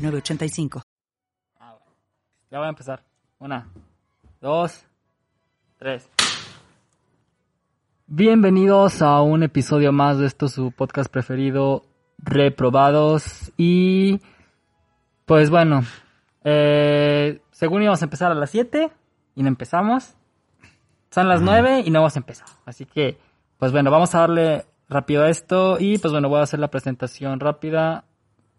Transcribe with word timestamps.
906985. 0.00 0.82
Ah, 1.58 1.74
bueno. 1.74 1.96
Ya 2.50 2.58
voy 2.58 2.66
a 2.66 2.70
empezar. 2.70 3.02
Una, 3.38 3.68
dos, 4.40 4.84
tres. 5.78 6.08
Bienvenidos 8.06 9.02
a 9.02 9.20
un 9.22 9.42
episodio 9.42 9.92
más 9.92 10.18
de 10.18 10.26
esto, 10.26 10.48
su 10.48 10.72
podcast 10.72 11.10
preferido, 11.10 11.84
Reprobados. 12.18 13.52
Y 13.56 14.20
pues 15.26 15.48
bueno, 15.48 15.82
eh, 16.44 17.40
según 17.52 17.82
íbamos 17.82 18.02
a 18.02 18.06
empezar 18.06 18.32
a 18.32 18.34
las 18.34 18.50
7 18.50 18.90
y 19.36 19.42
no 19.42 19.48
empezamos. 19.48 20.14
Son 21.10 21.28
las 21.28 21.40
9 21.40 21.82
y 21.86 21.90
no 21.90 22.00
hemos 22.00 22.16
empezado. 22.16 22.52
Así 22.64 22.84
que, 22.84 23.18
pues 23.58 23.72
bueno, 23.72 23.90
vamos 23.90 24.14
a 24.14 24.20
darle 24.20 24.64
rápido 24.88 25.22
a 25.22 25.30
esto 25.30 25.76
y 25.78 25.98
pues 25.98 26.12
bueno, 26.12 26.28
voy 26.28 26.40
a 26.40 26.42
hacer 26.42 26.58
la 26.58 26.68
presentación 26.68 27.38
rápida. 27.40 28.04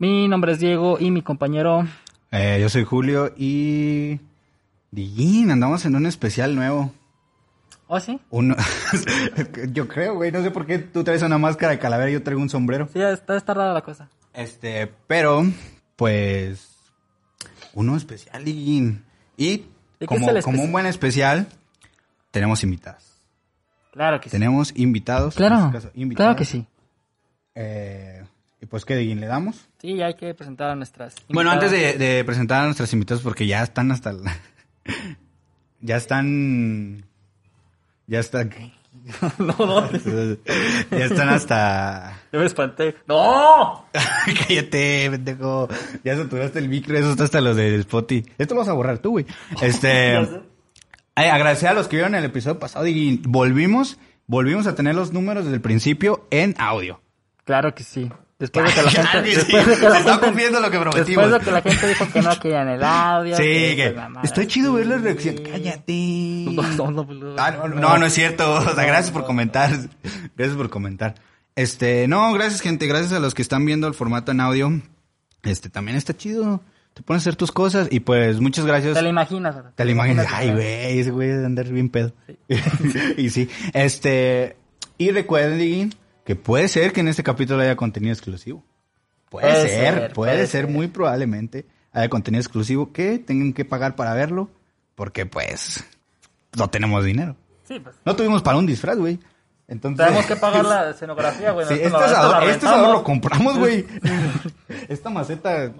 Mi 0.01 0.27
nombre 0.27 0.53
es 0.53 0.59
Diego 0.59 0.97
y 0.99 1.11
mi 1.11 1.21
compañero 1.21 1.87
Eh, 2.31 2.57
yo 2.59 2.69
soy 2.69 2.83
Julio 2.85 3.35
y... 3.37 4.19
Dillín, 4.89 5.51
andamos 5.51 5.85
en 5.85 5.95
un 5.95 6.07
especial 6.07 6.55
nuevo. 6.55 6.91
¿Oh, 7.85 7.99
sí? 7.99 8.19
Uno... 8.31 8.55
yo 9.71 9.87
creo, 9.87 10.15
güey, 10.15 10.31
no 10.31 10.41
sé 10.41 10.49
por 10.49 10.65
qué 10.65 10.79
tú 10.79 11.03
traes 11.03 11.21
una 11.21 11.37
máscara 11.37 11.73
de 11.73 11.77
calavera 11.77 12.09
y 12.09 12.13
yo 12.13 12.23
traigo 12.23 12.41
un 12.41 12.49
sombrero. 12.49 12.89
Sí, 12.91 12.99
está, 12.99 13.37
está 13.37 13.53
rara 13.53 13.73
la 13.75 13.83
cosa. 13.83 14.09
Este, 14.33 14.91
pero, 15.05 15.45
pues... 15.97 16.79
Uno 17.75 17.95
especial, 17.95 18.43
Dillín. 18.43 19.05
Y 19.37 19.57
¿De 19.57 19.65
qué 19.99 20.07
como, 20.07 20.31
es 20.31 20.35
el 20.37 20.43
como 20.43 20.63
un 20.63 20.71
buen 20.71 20.87
especial, 20.87 21.47
tenemos 22.31 22.63
invitados. 22.63 23.19
Claro 23.91 24.19
que 24.19 24.29
sí. 24.29 24.31
Tenemos 24.31 24.73
invitados. 24.75 25.35
en 25.35 25.37
Claro, 25.37 25.65
este 25.67 25.73
caso, 25.73 25.91
invitadas. 25.93 26.25
claro 26.25 26.37
que 26.39 26.45
sí. 26.45 26.65
Eh, 27.53 28.23
y 28.61 28.65
pues, 28.67 28.85
¿qué, 28.85 28.95
Dillín, 28.95 29.19
le 29.19 29.27
damos? 29.27 29.67
Sí, 29.79 29.95
ya 29.95 30.05
hay 30.05 30.13
que 30.13 30.33
presentar 30.35 30.69
a 30.69 30.75
nuestras. 30.75 31.15
Bueno, 31.29 31.49
antes 31.51 31.71
invitadas. 31.71 31.99
de, 31.99 32.05
de 32.15 32.23
presentar 32.23 32.61
a 32.61 32.65
nuestros 32.65 32.93
invitados, 32.93 33.23
porque 33.23 33.47
ya 33.47 33.63
están 33.63 33.91
hasta... 33.91 34.13
la- 34.13 34.37
ya 35.81 35.95
están... 35.97 37.05
Ya 38.07 38.19
están... 38.19 38.51
no, 39.39 39.55
no, 39.57 39.89
ya 40.91 41.05
están 41.05 41.29
hasta... 41.29 42.19
yo 42.31 42.39
me 42.39 42.45
espanté. 42.45 42.95
¡No! 43.07 43.85
Cállate, 44.47 45.09
pendejo. 45.11 45.67
Ya 46.03 46.15
saturaste 46.17 46.59
el 46.59 46.69
micro, 46.69 46.97
eso 46.97 47.11
está 47.11 47.23
hasta 47.23 47.41
los 47.41 47.55
de 47.55 47.75
Spotify. 47.77 48.29
Esto 48.37 48.53
lo 48.53 48.59
vas 48.61 48.69
a 48.69 48.73
borrar 48.73 48.99
tú, 48.99 49.11
güey. 49.11 49.25
Este... 49.61 50.17
Eh, 50.17 51.29
agradecer 51.29 51.69
a 51.69 51.73
los 51.73 51.87
que 51.87 51.95
vieron 51.97 52.15
el 52.15 52.25
episodio 52.25 52.59
pasado 52.59 52.85
y 52.87 53.19
volvimos... 53.25 53.97
Volvimos 54.27 54.65
a 54.67 54.75
tener 54.75 54.95
los 54.95 55.11
números 55.11 55.43
desde 55.43 55.55
el 55.55 55.61
principio 55.61 56.25
en 56.29 56.55
audio. 56.57 57.01
Claro 57.43 57.73
que 57.75 57.83
sí. 57.83 58.09
Después 58.41 58.65
de 58.65 58.73
que 58.73 58.81
la 58.83 58.91
gente. 58.91 59.29
sí, 59.29 59.35
después 59.35 59.65
de 59.67 59.71
que 59.73 59.77
se 59.79 59.89
la 59.89 59.99
está 59.99 60.11
gente- 60.13 60.25
cumpliendo 60.25 60.59
lo 60.59 60.69
que 60.71 60.79
prometimos. 60.79 61.05
Después 61.31 61.31
de 61.31 61.39
que 61.45 61.51
la 61.51 61.61
gente 61.61 61.87
dijo 61.87 62.07
que 62.11 62.21
no 62.21 62.39
querían 62.39 62.67
el 62.67 62.83
audio. 62.83 63.37
Sí, 63.37 63.43
que. 63.43 63.95
Está 64.23 64.45
chido 64.47 64.73
ver 64.73 64.87
la 64.87 64.97
reacción. 64.97 65.37
Sí. 65.37 65.43
Cállate. 65.43 66.75
No, 66.75 66.91
no, 66.91 67.07
Ah, 67.37 67.51
no, 67.51 67.67
no, 67.69 67.97
no 67.97 68.05
es 68.05 68.13
cierto. 68.13 68.51
O 68.53 68.61
sea, 68.75 68.83
gracias 68.85 69.11
por 69.11 69.25
comentar. 69.25 69.69
Gracias 70.35 70.57
por 70.57 70.69
comentar. 70.69 71.15
Este, 71.55 72.07
no, 72.07 72.33
gracias, 72.33 72.61
gente. 72.61 72.87
Gracias 72.87 73.13
a 73.13 73.19
los 73.19 73.33
que 73.33 73.41
están 73.41 73.65
viendo 73.65 73.87
el 73.87 73.93
formato 73.93 74.31
en 74.31 74.41
audio. 74.41 74.81
Este, 75.43 75.69
también 75.69 75.97
está 75.97 76.15
chido. 76.17 76.61
Te 76.93 77.03
pones 77.03 77.21
a 77.21 77.23
hacer 77.23 77.35
tus 77.37 77.51
cosas 77.53 77.87
y 77.89 78.01
pues 78.01 78.41
muchas 78.41 78.65
gracias. 78.65 78.95
Te 78.95 79.01
lo 79.01 79.07
imaginas. 79.09 79.55
Te 79.75 79.85
lo 79.85 79.91
imaginas. 79.91 80.27
Ay, 80.33 80.51
güey, 80.51 80.99
ese 80.99 81.11
güey 81.11 81.29
debe 81.29 81.45
andar 81.45 81.67
bien 81.69 81.89
pedo. 81.89 82.13
y 83.17 83.29
sí. 83.29 83.49
Este, 83.73 84.57
y 84.97 85.11
recuerden, 85.11 85.93
que 86.25 86.35
puede 86.35 86.67
ser 86.67 86.93
que 86.93 86.99
en 87.01 87.07
este 87.07 87.23
capítulo 87.23 87.61
haya 87.61 87.75
contenido 87.75 88.13
exclusivo. 88.13 88.63
Puede, 89.29 89.47
Puede 89.47 89.61
ser, 89.69 89.69
ser, 89.69 89.93
puede, 89.95 90.09
puede 90.13 90.37
ser, 90.39 90.47
ser. 90.47 90.67
muy 90.67 90.87
probablemente 90.87 91.65
haya 91.93 92.09
contenido 92.09 92.41
exclusivo 92.41 92.91
que 92.91 93.17
tengan 93.19 93.53
que 93.53 93.63
pagar 93.65 93.95
para 93.95 94.13
verlo, 94.13 94.49
porque 94.95 95.25
pues 95.25 95.83
no 96.57 96.69
tenemos 96.69 97.03
dinero. 97.05 97.35
Sí, 97.67 97.79
pues. 97.79 97.95
No 98.05 98.15
tuvimos 98.15 98.41
para 98.41 98.57
un 98.57 98.65
disfraz, 98.65 98.97
güey. 98.97 99.19
Entonces 99.69 100.05
Tenemos 100.05 100.25
que 100.25 100.35
pagar 100.35 100.65
la 100.65 100.89
escenografía, 100.91 101.51
güey. 101.51 101.65
Sí, 101.67 101.75
este 101.75 101.89
lo- 101.89 101.99
lo 101.99 102.05
este 102.05 102.15
asador 102.17 102.41
lo 102.41 102.47
rentamos. 102.47 103.01
compramos, 103.03 103.57
güey. 103.57 103.85
Esta 104.89 105.09
maceta. 105.09 105.71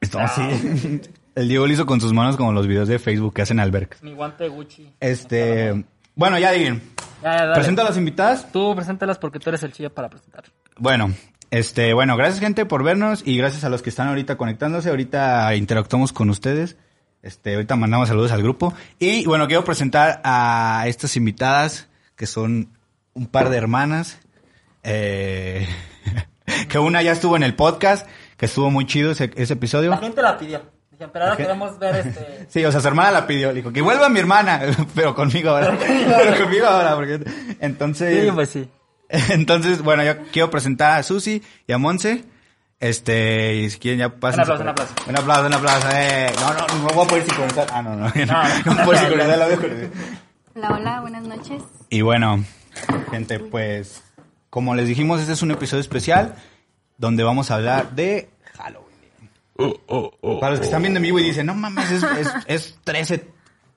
Esto, 0.00 0.18
Ah. 0.18 0.28
sí. 0.28 1.00
El 1.34 1.48
Diego 1.48 1.66
lo 1.66 1.72
hizo 1.72 1.84
con 1.86 2.00
sus 2.00 2.12
manos 2.12 2.36
como 2.36 2.52
los 2.52 2.66
videos 2.68 2.86
de 2.86 2.98
Facebook 3.00 3.34
que 3.34 3.42
hacen 3.42 3.58
albercas. 3.58 4.00
Mi 4.04 4.12
guante 4.14 4.46
Gucci. 4.48 4.88
Este, 5.00 5.84
bueno, 6.14 6.38
ya 6.38 6.52
digan. 6.52 6.80
Ya, 7.24 7.36
dale. 7.36 7.54
Presenta 7.54 7.80
a 7.80 7.86
las 7.86 7.96
invitadas. 7.96 8.52
Tú 8.52 8.74
preséntalas 8.76 9.16
porque 9.16 9.38
tú 9.38 9.48
eres 9.48 9.62
el 9.62 9.72
chillo 9.72 9.92
para 9.92 10.10
presentar. 10.10 10.44
Bueno, 10.76 11.14
este, 11.50 11.94
bueno, 11.94 12.18
gracias 12.18 12.40
gente 12.40 12.66
por 12.66 12.84
vernos 12.84 13.22
y 13.24 13.38
gracias 13.38 13.64
a 13.64 13.70
los 13.70 13.80
que 13.80 13.88
están 13.88 14.08
ahorita 14.08 14.36
conectándose. 14.36 14.90
Ahorita 14.90 15.54
interactuamos 15.54 16.12
con 16.12 16.28
ustedes. 16.28 16.76
Este, 17.22 17.54
ahorita 17.54 17.76
mandamos 17.76 18.08
saludos 18.08 18.30
al 18.30 18.42
grupo. 18.42 18.74
Y 18.98 19.24
bueno, 19.24 19.46
quiero 19.46 19.64
presentar 19.64 20.20
a 20.22 20.84
estas 20.86 21.16
invitadas 21.16 21.88
que 22.14 22.26
son 22.26 22.68
un 23.14 23.26
par 23.26 23.48
de 23.48 23.56
hermanas. 23.56 24.18
Eh, 24.82 25.66
que 26.68 26.78
una 26.78 27.00
ya 27.00 27.12
estuvo 27.12 27.36
en 27.36 27.42
el 27.42 27.54
podcast, 27.54 28.06
que 28.36 28.44
estuvo 28.44 28.70
muy 28.70 28.84
chido 28.84 29.12
ese, 29.12 29.30
ese 29.36 29.54
episodio. 29.54 29.88
La 29.88 29.96
gente 29.96 30.20
la 30.20 30.36
pidió. 30.36 30.73
Dijeron, 30.94 31.10
pero 31.12 31.24
ahora 31.24 31.36
queremos 31.36 31.78
ver 31.80 32.06
este. 32.06 32.46
Sí, 32.48 32.64
o 32.64 32.70
sea, 32.70 32.80
su 32.80 32.86
hermana 32.86 33.10
la 33.10 33.26
pidió. 33.26 33.48
Le 33.48 33.54
dijo 33.54 33.72
que 33.72 33.82
vuelva 33.82 34.08
mi 34.08 34.20
hermana, 34.20 34.60
pero 34.94 35.12
conmigo 35.12 35.50
ahora. 35.50 35.76
pero 35.76 36.38
conmigo 36.44 36.66
ahora, 36.66 36.94
porque 36.94 37.20
entonces. 37.58 38.24
Sí, 38.24 38.30
pues 38.32 38.48
sí. 38.50 38.68
Entonces, 39.08 39.82
bueno, 39.82 40.04
yo 40.04 40.14
quiero 40.32 40.50
presentar 40.50 40.98
a 40.98 41.02
Susi 41.02 41.42
y 41.66 41.72
a 41.72 41.78
Monse. 41.78 42.24
Este, 42.78 43.56
y 43.56 43.70
si 43.70 43.78
quieren 43.80 43.98
ya 43.98 44.08
pasen. 44.08 44.40
Un 44.40 44.42
aplauso, 44.42 44.62
un 44.62 44.68
aplauso. 44.68 44.94
Un 45.08 45.18
aplauso, 45.18 45.46
un 45.46 45.54
aplauso. 45.54 45.88
Eh. 45.92 46.32
No, 46.40 46.54
no, 46.54 46.66
no 46.66 46.94
voy 46.94 47.04
a 47.04 47.08
poder 47.08 47.24
sincronizar. 47.24 47.66
Ah, 47.72 47.82
no, 47.82 47.96
no. 47.96 48.04
No, 48.04 48.04
no, 48.04 48.98
sincronizar 48.98 49.38
la 49.38 49.46
voy 49.46 49.54
a 49.54 49.56
sincronizar. 49.56 49.90
Hola, 50.54 50.70
hola, 50.70 51.00
buenas 51.00 51.24
noches. 51.24 51.62
Y 51.90 52.02
bueno, 52.02 52.44
gente, 53.10 53.40
pues, 53.40 54.04
como 54.48 54.76
les 54.76 54.86
dijimos, 54.86 55.20
este 55.20 55.32
es 55.32 55.42
un 55.42 55.50
episodio 55.50 55.80
especial 55.80 56.36
donde 56.98 57.24
vamos 57.24 57.50
a 57.50 57.56
hablar 57.56 57.90
de 57.92 58.28
Halloween. 58.56 58.83
Para 59.56 60.50
los 60.50 60.60
que 60.60 60.66
están 60.66 60.82
viendo 60.82 60.98
en 60.98 61.02
vivo 61.02 61.18
y 61.18 61.24
dicen, 61.24 61.46
no 61.46 61.54
mames, 61.54 61.90
es, 61.90 62.02
es, 62.02 62.28
es 62.46 62.78
13, 62.84 63.26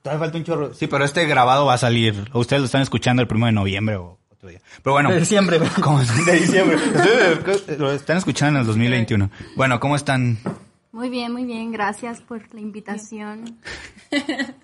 todavía 0.02 0.26
falta 0.26 0.38
un 0.38 0.44
chorro. 0.44 0.74
Sí, 0.74 0.86
pero 0.86 1.04
este 1.04 1.26
grabado 1.26 1.66
va 1.66 1.74
a 1.74 1.78
salir. 1.78 2.28
Ustedes 2.34 2.60
lo 2.60 2.66
están 2.66 2.82
escuchando 2.82 3.22
el 3.22 3.28
1 3.30 3.46
de 3.46 3.52
noviembre 3.52 3.96
o 3.96 4.18
otro 4.30 4.48
día. 4.48 4.60
Pero 4.82 4.94
bueno. 4.94 5.10
De 5.10 5.20
diciembre. 5.20 5.60
¿Cómo 5.82 6.00
están? 6.00 6.24
De 6.26 6.32
diciembre. 6.32 6.78
Lo 7.78 7.92
están 7.92 8.16
escuchando 8.16 8.58
en 8.58 8.62
el 8.62 8.66
2021. 8.66 9.30
Bueno, 9.56 9.78
¿cómo 9.80 9.96
están? 9.96 10.38
Muy 10.90 11.10
bien, 11.10 11.32
muy 11.32 11.44
bien, 11.44 11.70
gracias 11.70 12.20
por 12.20 12.42
la 12.54 12.60
invitación. 12.60 13.58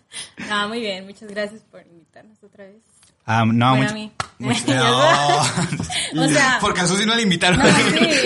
No, 0.49 0.69
muy 0.69 0.79
bien, 0.79 1.07
muchas 1.07 1.29
gracias 1.29 1.63
por 1.63 1.85
invitarnos 1.85 2.41
otra 2.45 2.65
vez. 2.67 2.83
Ah, 3.27 3.45
no, 3.47 3.71
Bueno, 3.77 3.83
mucho- 3.85 3.91
a 3.91 3.95
mí. 3.95 4.13
mucho- 4.39 4.65
no. 6.15 6.25
O 6.25 6.29
sea- 6.29 6.59
Porque 6.61 6.81
a 6.83 6.87
Susi 6.87 7.07
no 7.07 7.15
le 7.15 7.23
invitaron. 7.23 7.59
No, 7.59 7.65
sí, 7.67 7.83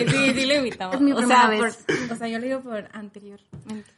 sí, 0.08 0.32
sí 0.34 0.46
lo 0.46 0.54
invitamos. 0.56 0.94
Es 0.96 1.00
mi 1.00 1.12
o, 1.12 1.16
primera 1.16 1.40
sea, 1.40 1.48
vez. 1.48 1.78
por- 1.86 2.12
o 2.12 2.16
sea, 2.16 2.28
yo 2.28 2.38
lo 2.38 2.44
digo 2.44 2.60
por 2.60 2.88
anteriormente. 2.92 3.90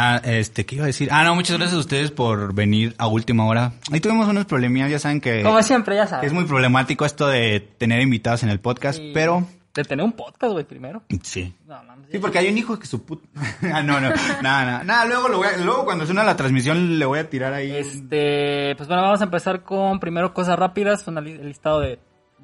Ah, 0.00 0.20
este, 0.24 0.64
¿qué 0.64 0.76
iba 0.76 0.84
a 0.84 0.86
decir? 0.86 1.08
Ah, 1.10 1.24
no, 1.24 1.34
muchas 1.34 1.56
gracias 1.56 1.76
a 1.76 1.80
ustedes 1.80 2.12
por 2.12 2.54
venir 2.54 2.94
a 2.98 3.08
última 3.08 3.46
hora. 3.46 3.72
Ahí 3.90 3.98
tuvimos 4.00 4.28
unos 4.28 4.44
problemillas, 4.44 4.90
ya 4.92 4.98
saben 5.00 5.20
que 5.20 5.42
Como 5.42 5.60
siempre, 5.62 5.96
ya 5.96 6.06
sabes. 6.06 6.28
es 6.28 6.32
muy 6.32 6.44
problemático 6.44 7.04
esto 7.04 7.26
de 7.26 7.58
tener 7.78 8.00
invitados 8.00 8.44
en 8.44 8.50
el 8.50 8.60
podcast, 8.60 8.98
Sí. 8.98 9.10
pero 9.12 9.44
De 9.78 9.84
tener 9.84 10.04
un 10.04 10.12
podcast, 10.12 10.52
güey, 10.52 10.64
primero. 10.64 11.02
sí. 11.22 11.54
No, 11.64 11.80
mames. 11.84 12.08
Sí, 12.10 12.18
porque 12.18 12.38
hay 12.40 12.48
un 12.48 12.58
hijo 12.58 12.76
que 12.80 12.86
su 12.88 13.04
puta... 13.04 13.28
ah, 13.72 13.80
no, 13.80 14.00
no, 14.00 14.08
nada, 14.10 14.42
nada, 14.42 14.82
nada, 14.82 15.04
luego, 15.04 15.28
lo 15.28 15.36
voy 15.38 15.46
a- 15.46 15.56
luego 15.58 15.84
cuando 15.84 16.04
suena 16.04 16.24
la 16.24 16.34
transmisión 16.34 16.98
le 16.98 17.04
voy 17.04 17.20
a 17.20 17.30
tirar 17.30 17.52
ahí. 17.54 17.70
Este, 17.70 18.74
pues 18.76 18.88
bueno, 18.88 19.02
vamos 19.04 19.20
a 19.20 19.24
empezar 19.24 19.62
con 19.62 20.00
primero 20.00 20.34
cosas 20.34 20.58
rápidas, 20.58 21.06
una 21.06 21.20
li- 21.20 21.30
el 21.32 21.46
listado 21.46 21.78
de 21.78 22.00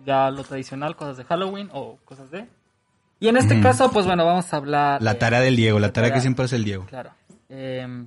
ya 0.06 0.30
lo 0.30 0.44
tradicional, 0.44 0.94
cosas 0.94 1.16
de 1.16 1.24
Halloween 1.24 1.70
o 1.72 1.98
cosas 2.04 2.30
de. 2.30 2.46
Y 3.18 3.26
en 3.26 3.36
este 3.36 3.60
caso, 3.60 3.90
pues 3.90 4.06
bueno, 4.06 4.24
vamos 4.24 4.52
a 4.52 4.56
hablar. 4.56 5.02
La 5.02 5.14
de- 5.14 5.18
tarea 5.18 5.40
del 5.40 5.56
Diego, 5.56 5.80
la 5.80 5.88
la 5.88 5.92
tarea 5.92 6.12
que 6.12 6.20
siempre 6.20 6.44
hace 6.44 6.54
el 6.54 6.62
Diego. 6.64 6.86
Claro. 6.86 7.10
Em, 7.48 8.06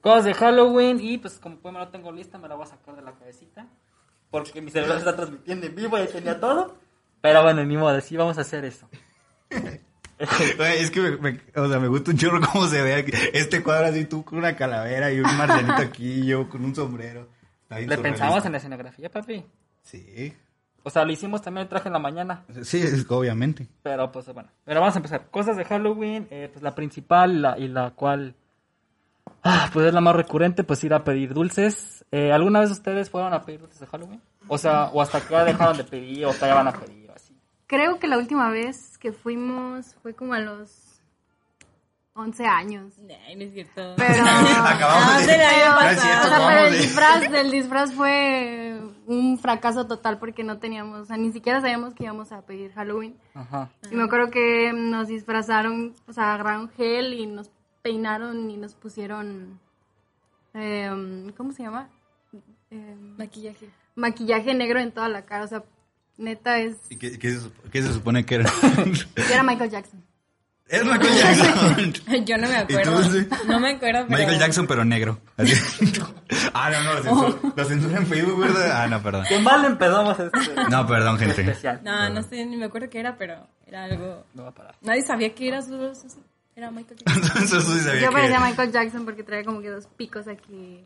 cosas 0.00 0.24
de 0.24 0.34
Halloween 0.34 1.00
y 1.00 1.18
pues 1.18 1.40
como 1.40 1.56
pues 1.56 1.74
me 1.74 1.80
lo 1.80 1.88
tengo 1.88 2.12
lista, 2.12 2.38
me 2.38 2.46
la 2.46 2.54
voy 2.54 2.64
a 2.64 2.68
sacar 2.68 2.94
de 2.94 3.02
la 3.02 3.10
cabecita. 3.10 3.66
Porque 4.30 4.60
mi 4.62 4.70
celular 4.70 4.98
está 4.98 5.16
transmitiendo 5.16 5.66
en 5.66 5.74
vivo 5.74 5.98
y 6.00 6.06
tenía 6.06 6.38
todo. 6.38 6.76
Pero 7.26 7.42
bueno, 7.42 7.64
ni 7.64 7.76
modo, 7.76 8.00
sí 8.00 8.16
vamos 8.16 8.38
a 8.38 8.42
hacer 8.42 8.64
eso. 8.64 8.88
Es 10.18 10.90
que 10.92 11.00
me, 11.00 11.16
me- 11.18 11.40
o 11.56 11.68
sea, 11.68 11.78
me 11.80 11.88
gusta 11.88 12.12
un 12.12 12.16
chorro 12.16 12.40
cómo 12.40 12.66
se 12.68 12.80
ve 12.82 12.94
aquí. 12.94 13.10
este 13.34 13.62
cuadro 13.64 13.88
así, 13.88 14.04
tú 14.04 14.24
con 14.24 14.38
una 14.38 14.54
calavera 14.56 15.12
y 15.12 15.18
un 15.20 15.36
marcianito 15.36 15.74
aquí, 15.82 16.20
y 16.20 16.26
yo 16.26 16.48
con 16.48 16.64
un 16.64 16.74
sombrero. 16.74 17.28
Le 17.68 17.98
pensamos 17.98 18.44
en 18.46 18.52
la 18.52 18.58
escenografía, 18.58 19.10
papi. 19.10 19.44
Sí, 19.82 20.32
O 20.84 20.88
sea, 20.90 21.04
lo 21.04 21.12
hicimos 21.12 21.42
también 21.42 21.64
el 21.64 21.68
traje 21.68 21.88
en 21.88 21.94
la 21.94 21.98
mañana. 21.98 22.44
sí, 22.62 22.82
obviamente. 23.08 23.66
Pero 23.82 24.10
pues 24.12 24.26
bueno. 24.32 24.48
Pero 24.64 24.80
vamos 24.80 24.94
a 24.94 25.00
empezar. 25.00 25.26
Cosas 25.30 25.56
de 25.56 25.64
Halloween. 25.64 26.28
eh, 26.30 26.48
pues 26.52 26.62
la 26.62 26.74
principal 26.76 27.42
la, 27.42 27.58
y 27.58 27.66
la 27.68 27.90
cual. 27.90 28.34
Ah, 29.42 29.68
pues 29.72 29.86
es 29.86 29.92
la 29.92 30.00
más 30.00 30.16
recurrente, 30.16 30.64
pues 30.64 30.82
ir 30.84 30.94
a 30.94 31.04
pedir 31.04 31.34
dulces. 31.34 32.04
Eh, 32.10 32.32
¿Alguna 32.32 32.60
vez 32.60 32.70
ustedes 32.70 33.10
fueron 33.10 33.34
a 33.34 33.42
pedir 33.44 33.60
dulces 33.60 33.80
de 33.80 33.86
Halloween? 33.86 34.22
O 34.48 34.56
sea, 34.56 34.84
o 34.86 35.02
hasta 35.02 35.20
que 35.20 35.32
ya 35.34 35.44
dejaron 35.44 35.76
de 35.76 35.84
pedir, 35.84 36.24
o 36.24 36.32
ya 36.32 36.54
van 36.54 36.68
a 36.68 36.72
pedir. 36.72 37.05
Creo 37.66 37.98
que 37.98 38.06
la 38.06 38.18
última 38.18 38.48
vez 38.50 38.96
que 38.98 39.12
fuimos 39.12 39.94
fue 40.02 40.14
como 40.14 40.34
a 40.34 40.38
los 40.40 41.00
11 42.14 42.46
años. 42.46 42.94
Ay, 43.26 43.36
no 43.36 43.42
es 43.42 43.52
cierto. 43.52 43.94
Pero, 43.96 44.22
Acabamos 44.64 45.26
de... 45.26 45.36
No 45.36 45.42
es 45.42 45.96
pasado. 45.96 46.00
cierto, 46.00 46.26
o 46.26 46.28
sea, 46.30 46.46
pero 46.48 46.66
el 46.66 46.72
de- 46.72 46.78
disfraz, 46.78 47.30
del 47.30 47.50
disfraz 47.50 47.92
fue 47.92 48.80
un 49.06 49.38
fracaso 49.38 49.86
total 49.86 50.18
porque 50.18 50.42
no 50.44 50.58
teníamos, 50.58 51.00
o 51.00 51.04
sea, 51.04 51.16
ni 51.16 51.32
siquiera 51.32 51.60
sabíamos 51.60 51.94
que 51.94 52.04
íbamos 52.04 52.32
a 52.32 52.42
pedir 52.42 52.72
Halloween. 52.72 53.16
Ajá. 53.34 53.70
Y 53.90 53.94
me 53.94 54.04
acuerdo 54.04 54.30
que 54.30 54.72
nos 54.72 55.08
disfrazaron, 55.08 55.94
o 56.08 56.12
sea, 56.12 56.34
agarraron 56.34 56.70
gel 56.70 57.14
y 57.14 57.26
nos 57.26 57.50
peinaron 57.82 58.50
y 58.50 58.56
nos 58.56 58.74
pusieron, 58.74 59.60
em, 60.54 61.30
¿cómo 61.36 61.52
se 61.52 61.62
llama? 61.64 61.88
Em, 62.70 63.16
Maquillaje. 63.16 63.68
maquillaje 63.94 64.54
negro 64.54 64.80
en 64.80 64.90
toda 64.92 65.08
la 65.08 65.22
cara, 65.22 65.44
o 65.44 65.48
sea, 65.48 65.62
neta 66.16 66.58
es... 66.58 66.76
¿Y 66.90 66.96
qué, 66.96 67.18
qué 67.18 67.30
se, 67.38 67.50
qué 67.70 67.82
se 67.82 67.92
supone 67.92 68.24
que 68.24 68.36
era? 68.36 68.50
Yo 69.16 69.22
era 69.32 69.42
Michael 69.42 69.70
Jackson. 69.70 70.02
es 70.68 70.84
Michael 70.84 71.14
Jackson. 71.14 71.92
Yo 72.26 72.36
no 72.38 72.48
me 72.48 72.62
¿Y 72.62 72.66
tú, 72.66 72.78
acuerdo. 72.78 73.02
sí? 73.12 73.26
No 73.46 73.60
me 73.60 73.70
acuerdo, 73.70 74.06
pero... 74.08 74.18
Michael 74.18 74.38
Jackson, 74.38 74.66
pero 74.66 74.84
negro. 74.84 75.18
Así. 75.36 75.52
ah, 76.54 76.70
no, 76.70 76.82
no, 76.82 76.94
lo 76.94 77.02
censura, 77.02 77.52
lo 77.56 77.64
censura 77.64 77.96
en 77.98 78.06
Facebook, 78.06 78.40
¿verdad? 78.40 78.82
Ah, 78.82 78.86
no, 78.88 79.02
perdón. 79.02 79.24
Qué 79.28 79.38
mal 79.38 79.64
empezamos 79.64 80.18
este 80.18 80.38
No, 80.70 80.86
perdón, 80.86 81.18
gente. 81.18 81.40
especial. 81.42 81.80
No, 81.84 82.08
no 82.10 82.22
sé, 82.22 82.44
ni 82.46 82.56
me 82.56 82.66
acuerdo 82.66 82.88
qué 82.90 83.00
era, 83.00 83.16
pero 83.16 83.46
era 83.66 83.84
algo... 83.84 84.24
No 84.34 84.42
va 84.44 84.48
a 84.50 84.54
parar. 84.54 84.74
Nadie 84.82 85.02
sabía 85.02 85.34
que 85.34 85.48
era 85.48 85.58
eso. 85.58 85.92
Era 86.56 86.70
Michael 86.70 86.98
Jackson. 87.04 87.60
Sí 87.62 87.80
sabía 87.80 88.00
Yo 88.00 88.08
que- 88.08 88.12
parecía 88.14 88.40
Michael 88.40 88.72
Jackson 88.72 89.04
porque 89.04 89.22
traía 89.22 89.44
como 89.44 89.60
que 89.60 89.68
dos 89.68 89.86
picos 89.96 90.26
aquí. 90.26 90.84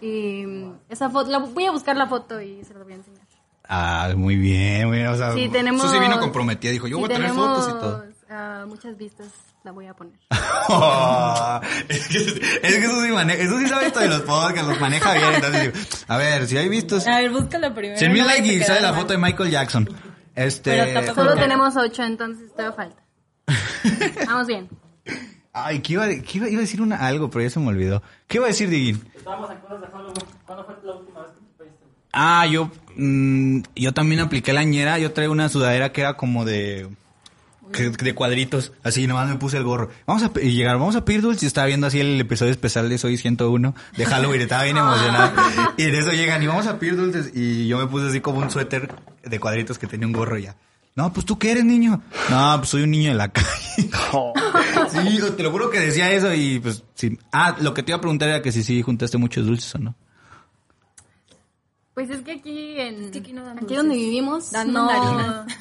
Y 0.00 0.44
esa 0.88 1.10
foto, 1.10 1.30
la, 1.30 1.38
voy 1.38 1.66
a 1.66 1.70
buscar 1.70 1.94
la 1.96 2.06
foto 2.06 2.40
y 2.40 2.64
se 2.64 2.74
la 2.74 2.82
voy 2.82 2.94
a 2.94 2.96
enseñar. 2.96 3.21
Ah, 3.68 4.10
muy 4.16 4.36
bien, 4.36 4.88
muy 4.88 4.98
bien. 4.98 5.08
O 5.08 5.16
sea, 5.16 5.32
Sí, 5.32 5.48
tenemos... 5.48 5.82
Susi 5.82 5.98
vino 5.98 6.18
comprometida. 6.20 6.72
Dijo, 6.72 6.86
yo 6.88 6.96
sí 6.96 7.02
voy 7.02 7.10
a 7.12 7.14
traer 7.14 7.30
tenemos, 7.30 7.48
fotos 7.58 7.68
y 7.68 7.80
todo. 7.80 8.04
ah, 8.30 8.64
muchas 8.68 8.96
vistas, 8.96 9.28
la 9.64 9.70
voy 9.72 9.86
a 9.86 9.94
poner. 9.94 10.14
Oh, 10.68 11.60
es, 11.88 12.08
que, 12.08 12.18
es 12.18 12.34
que 12.62 12.84
eso 12.84 13.02
sí 13.02 13.10
maneja, 13.12 13.42
eso 13.42 13.58
sí 13.58 13.66
sabe 13.68 13.86
esto 13.86 14.00
de 14.00 14.08
los 14.08 14.22
podcasts, 14.22 14.68
los 14.68 14.80
maneja 14.80 15.12
bien. 15.14 15.34
Entonces, 15.34 16.04
a 16.08 16.16
ver, 16.16 16.46
si 16.46 16.56
hay 16.58 16.68
vistos, 16.68 17.06
A 17.06 17.18
ver, 17.18 17.30
búscalo 17.30 17.72
primero. 17.74 17.98
100 17.98 18.12
mil 18.12 18.26
likes 18.26 18.46
y 18.52 18.62
sale 18.62 18.80
la 18.80 18.92
mal. 18.92 19.00
foto 19.00 19.12
de 19.12 19.18
Michael 19.18 19.50
Jackson. 19.50 19.88
Este. 20.34 20.70
Pero 20.94 21.14
Solo 21.14 21.34
tenemos 21.34 21.76
ocho, 21.76 22.02
entonces 22.02 22.50
todavía 22.52 22.72
falta. 22.76 23.02
Vamos 24.26 24.46
bien. 24.46 24.68
Ay, 25.52 25.80
¿qué 25.80 25.92
iba, 25.94 26.04
a- 26.04 26.08
qué 26.08 26.38
iba, 26.38 26.48
iba 26.48 26.58
a 26.58 26.62
decir 26.62 26.80
una, 26.80 26.96
algo, 26.96 27.28
pero 27.30 27.42
ya 27.44 27.50
se 27.50 27.60
me 27.60 27.68
olvidó. 27.68 28.02
¿Qué 28.26 28.38
iba 28.38 28.46
a 28.46 28.48
decir, 28.48 28.70
Diguín? 28.70 29.04
Estábamos 29.14 29.50
en 29.50 29.58
cosas 29.58 29.80
de 29.82 29.86
Halloween. 29.88 30.14
¿Cuándo 30.46 30.64
fue 30.64 30.74
la 30.82 30.92
última 30.94 31.20
vez 31.20 31.30
que? 31.31 31.31
Ah, 32.12 32.46
yo, 32.46 32.70
mm, 32.96 33.60
yo 33.74 33.92
también 33.92 34.20
apliqué 34.20 34.52
la 34.52 34.64
ñera. 34.64 34.98
Yo 34.98 35.12
traía 35.12 35.30
una 35.30 35.48
sudadera 35.48 35.92
que 35.92 36.02
era 36.02 36.16
como 36.16 36.44
de, 36.44 36.88
de 37.70 38.14
cuadritos. 38.14 38.72
Así, 38.82 39.06
nomás 39.06 39.28
me 39.28 39.36
puse 39.36 39.56
el 39.56 39.64
gorro. 39.64 39.90
Vamos 40.06 40.22
a 40.22 40.30
y 40.40 40.52
llegar, 40.52 40.78
vamos 40.78 40.96
a 40.96 41.04
pedir 41.04 41.22
dulces. 41.22 41.44
Y 41.44 41.46
estaba 41.46 41.66
viendo 41.66 41.86
así 41.86 42.00
el 42.00 42.20
episodio 42.20 42.52
especial 42.52 42.88
de 42.88 42.98
Soy 42.98 43.16
101 43.16 43.74
de 43.96 44.06
Halloween. 44.06 44.42
Estaba 44.42 44.64
bien 44.64 44.76
emocionado. 44.76 45.32
Y 45.78 45.84
en 45.84 45.94
eso 45.94 46.12
llegan 46.12 46.42
y 46.42 46.46
vamos 46.46 46.66
a 46.66 46.78
pedir 46.78 46.96
dulces. 46.96 47.30
Y 47.34 47.66
yo 47.66 47.78
me 47.78 47.86
puse 47.86 48.08
así 48.08 48.20
como 48.20 48.40
un 48.40 48.50
suéter 48.50 48.94
de 49.24 49.40
cuadritos 49.40 49.78
que 49.78 49.86
tenía 49.86 50.06
un 50.06 50.12
gorro 50.12 50.36
ya. 50.38 50.54
No, 50.94 51.10
pues 51.10 51.24
tú 51.24 51.38
qué 51.38 51.52
eres, 51.52 51.64
niño. 51.64 52.02
No, 52.28 52.54
pues 52.58 52.68
soy 52.68 52.82
un 52.82 52.90
niño 52.90 53.10
de 53.10 53.16
la 53.16 53.28
calle. 53.28 53.48
Sí, 54.90 55.18
te 55.38 55.42
lo 55.42 55.50
juro 55.50 55.70
que 55.70 55.80
decía 55.80 56.10
eso 56.12 56.34
y 56.34 56.58
pues 56.58 56.84
sí. 56.94 57.18
Ah, 57.32 57.56
lo 57.60 57.72
que 57.72 57.82
te 57.82 57.92
iba 57.92 57.96
a 57.96 58.00
preguntar 58.00 58.28
era 58.28 58.42
que 58.42 58.52
si 58.52 58.62
sí 58.62 58.82
juntaste 58.82 59.16
muchos 59.16 59.46
dulces 59.46 59.74
o 59.74 59.78
no. 59.78 59.94
Pues 61.94 62.08
es 62.10 62.22
que 62.22 62.32
aquí 62.32 62.80
en 62.80 63.10
que 63.10 63.18
aquí 63.18 63.32
no 63.32 63.44
dan 63.44 63.58
aquí 63.58 63.66
dulces. 63.66 63.76
donde 63.76 63.96
vivimos 63.96 64.50
Dan 64.50 64.72
no, 64.72 64.88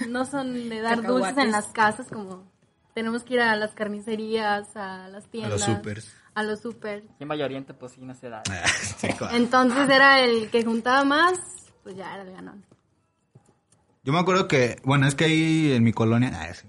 no 0.07 0.25
son 0.25 0.69
de 0.69 0.79
dar 0.81 0.97
Cacahuates. 1.01 1.07
dulces 1.27 1.45
en 1.45 1.51
las 1.51 1.65
casas 1.67 2.07
como 2.07 2.49
tenemos 2.93 3.23
que 3.23 3.33
ir 3.35 3.41
a 3.41 3.55
las 3.55 3.71
carnicerías, 3.73 4.75
a 4.75 5.07
las 5.09 5.25
tiendas, 5.27 5.61
supers. 5.61 6.13
a 6.35 6.43
los 6.43 6.59
supers. 6.61 7.03
En 7.19 7.27
Valle 7.27 7.43
Oriente, 7.45 7.73
pues 7.73 7.93
sí, 7.93 8.01
no 8.01 8.13
se 8.15 8.29
da. 8.29 8.43
Sí, 8.97 9.07
claro. 9.13 9.35
Entonces 9.35 9.89
era 9.89 10.19
el 10.21 10.49
que 10.49 10.63
juntaba 10.63 11.03
más, 11.03 11.33
pues 11.83 11.95
ya 11.95 12.13
era 12.13 12.23
el 12.23 12.31
ganón. 12.31 12.65
Yo 14.03 14.11
me 14.13 14.19
acuerdo 14.19 14.47
que, 14.47 14.77
bueno, 14.83 15.07
es 15.07 15.15
que 15.15 15.25
ahí 15.25 15.71
en 15.73 15.83
mi 15.83 15.93
colonia, 15.93 16.31
ah, 16.33 16.53
sí, 16.53 16.67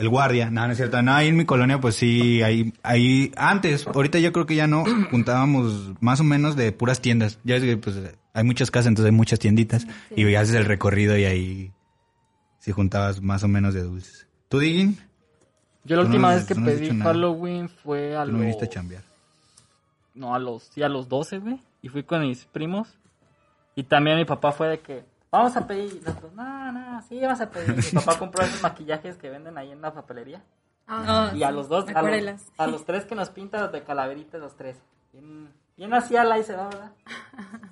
el 0.00 0.08
guardia, 0.08 0.50
no, 0.50 0.66
no 0.66 0.72
es 0.72 0.78
cierto, 0.78 1.02
no, 1.02 1.12
ahí 1.12 1.28
en 1.28 1.36
mi 1.36 1.44
colonia 1.44 1.78
pues 1.78 1.94
sí, 1.94 2.42
ahí, 2.42 2.72
ahí, 2.82 3.32
antes, 3.36 3.86
ahorita 3.86 4.18
yo 4.18 4.32
creo 4.32 4.46
que 4.46 4.54
ya 4.54 4.66
no, 4.66 4.84
juntábamos 5.10 5.92
más 6.00 6.20
o 6.20 6.24
menos 6.24 6.56
de 6.56 6.72
puras 6.72 7.02
tiendas, 7.02 7.38
ya 7.44 7.56
es 7.56 7.62
que 7.62 7.76
pues 7.76 7.96
hay 8.32 8.44
muchas 8.44 8.70
casas, 8.70 8.86
entonces 8.88 9.10
hay 9.10 9.16
muchas 9.16 9.38
tienditas, 9.38 9.86
y 10.16 10.34
haces 10.34 10.54
el 10.54 10.64
recorrido 10.64 11.18
y 11.18 11.24
ahí 11.26 11.72
sí 12.60 12.72
juntabas 12.72 13.20
más 13.20 13.44
o 13.44 13.48
menos 13.48 13.74
de 13.74 13.82
dulces. 13.82 14.26
¿Tú, 14.48 14.58
Diggin? 14.58 14.98
Yo 15.84 15.96
la 15.96 16.02
no 16.02 16.08
última 16.08 16.34
vez 16.34 16.44
que 16.44 16.54
no 16.54 16.64
pedí 16.64 16.90
nada. 16.92 17.12
Halloween 17.12 17.68
fue 17.68 18.16
a 18.16 18.24
los... 18.24 18.34
no 18.34 18.40
viniste 18.40 18.64
a 18.64 18.68
chambear. 18.68 19.02
No, 20.14 20.34
a 20.34 20.38
los, 20.38 20.64
sí, 20.64 20.82
a 20.82 20.88
los 20.88 21.08
12, 21.08 21.38
güey. 21.38 21.60
Y 21.82 21.88
fui 21.88 22.02
con 22.02 22.22
mis 22.22 22.44
primos. 22.46 22.88
Y 23.74 23.84
también 23.84 24.16
mi 24.16 24.24
papá 24.24 24.52
fue 24.52 24.68
de 24.68 24.80
que, 24.80 25.04
vamos 25.30 25.56
a 25.56 25.66
pedir. 25.66 25.94
Y 25.96 26.00
nosotros, 26.00 26.32
no, 26.34 26.72
no, 26.72 27.02
sí, 27.02 27.20
vamos 27.20 27.40
a 27.40 27.50
pedir. 27.50 27.76
Mi 27.76 28.00
papá 28.00 28.18
compró 28.18 28.44
esos 28.44 28.62
maquillajes 28.62 29.16
que 29.16 29.30
venden 29.30 29.58
ahí 29.58 29.70
en 29.70 29.80
la 29.80 29.92
papelería. 29.92 30.42
Ah, 30.86 31.30
Y 31.34 31.42
a 31.44 31.50
los 31.50 31.68
dos, 31.68 31.86
a 31.94 32.02
los, 32.02 32.42
a 32.58 32.66
los 32.66 32.84
tres 32.84 33.04
que 33.04 33.14
nos 33.14 33.30
pintan 33.30 33.70
de 33.70 33.84
calaveritas, 33.84 34.40
los 34.40 34.56
tres. 34.56 34.76
Bien, 35.12 35.52
bien 35.76 35.94
así 35.94 36.16
a 36.16 36.24
la 36.24 36.38
y 36.38 36.42
se 36.44 36.56
va, 36.56 36.68
¿verdad? 36.68 36.92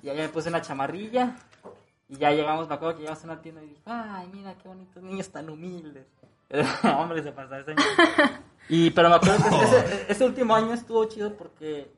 Y 0.01 0.09
ahí 0.09 0.17
me 0.17 0.29
puse 0.29 0.49
una 0.49 0.61
chamarrilla. 0.61 1.35
Y 2.07 2.15
ya 2.17 2.31
llegamos, 2.31 2.67
me 2.67 2.75
acuerdo 2.75 2.95
que 2.95 3.01
llegamos 3.01 3.21
a 3.23 3.27
una 3.27 3.41
tienda 3.41 3.61
y 3.61 3.67
dije, 3.67 3.81
ay, 3.85 4.27
mira 4.33 4.55
qué 4.55 4.67
bonitos 4.67 5.03
niños 5.03 5.29
tan 5.29 5.49
humildes. 5.49 6.07
Hombre, 6.97 7.21
se 7.21 7.31
pasó 7.31 7.55
ese 7.55 7.75
Y, 8.69 8.89
pero 8.91 9.09
me 9.09 9.15
acuerdo 9.15 9.37
que 9.49 9.55
ese, 9.63 10.11
ese 10.11 10.25
último 10.25 10.55
año 10.55 10.73
estuvo 10.73 11.05
chido 11.05 11.35
porque, 11.35 11.91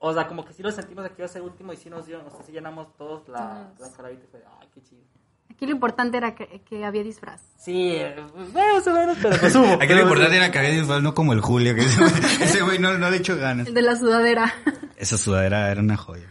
o 0.00 0.12
sea, 0.12 0.26
como 0.26 0.44
que 0.44 0.52
sí 0.52 0.62
lo 0.62 0.72
sentimos 0.72 1.04
de 1.04 1.10
que 1.10 1.16
iba 1.18 1.26
a 1.26 1.28
ser 1.28 1.42
último 1.42 1.72
y 1.72 1.76
sí 1.76 1.88
nos 1.88 2.06
dio, 2.06 2.18
o 2.26 2.30
sea, 2.30 2.42
sí 2.44 2.52
llenamos 2.52 2.92
todos 2.96 3.28
la, 3.28 3.72
la 3.78 4.10
y 4.12 4.16
Fue, 4.30 4.42
ay, 4.60 4.68
qué 4.74 4.82
chido. 4.82 5.02
Aquí 5.50 5.66
lo 5.66 5.72
importante 5.72 6.16
era 6.16 6.34
que, 6.34 6.62
que 6.62 6.84
había 6.84 7.02
disfraz. 7.02 7.42
Sí, 7.58 7.92
eh, 7.96 8.16
más 8.54 8.86
o 8.86 8.92
menos, 8.94 9.18
pero 9.20 9.36
pues 9.38 9.54
hubo. 9.54 9.74
Aquí 9.74 9.92
lo 9.92 10.00
importante 10.02 10.36
era 10.36 10.50
que 10.50 10.58
había 10.58 10.70
disfraz, 10.70 11.02
no 11.02 11.12
como 11.14 11.32
el 11.34 11.40
Julio, 11.40 11.74
que 11.74 11.82
ese 11.82 12.00
güey- 12.02 12.40
ese 12.42 12.62
güey 12.62 12.78
no, 12.78 12.96
no 12.96 13.10
le 13.10 13.18
echó 13.18 13.36
ganas. 13.36 13.66
El 13.68 13.74
de 13.74 13.82
la 13.82 13.94
sudadera. 13.96 14.54
Esa 14.96 15.18
sudadera 15.18 15.70
era 15.70 15.80
una 15.82 15.96
joya. 15.98 16.28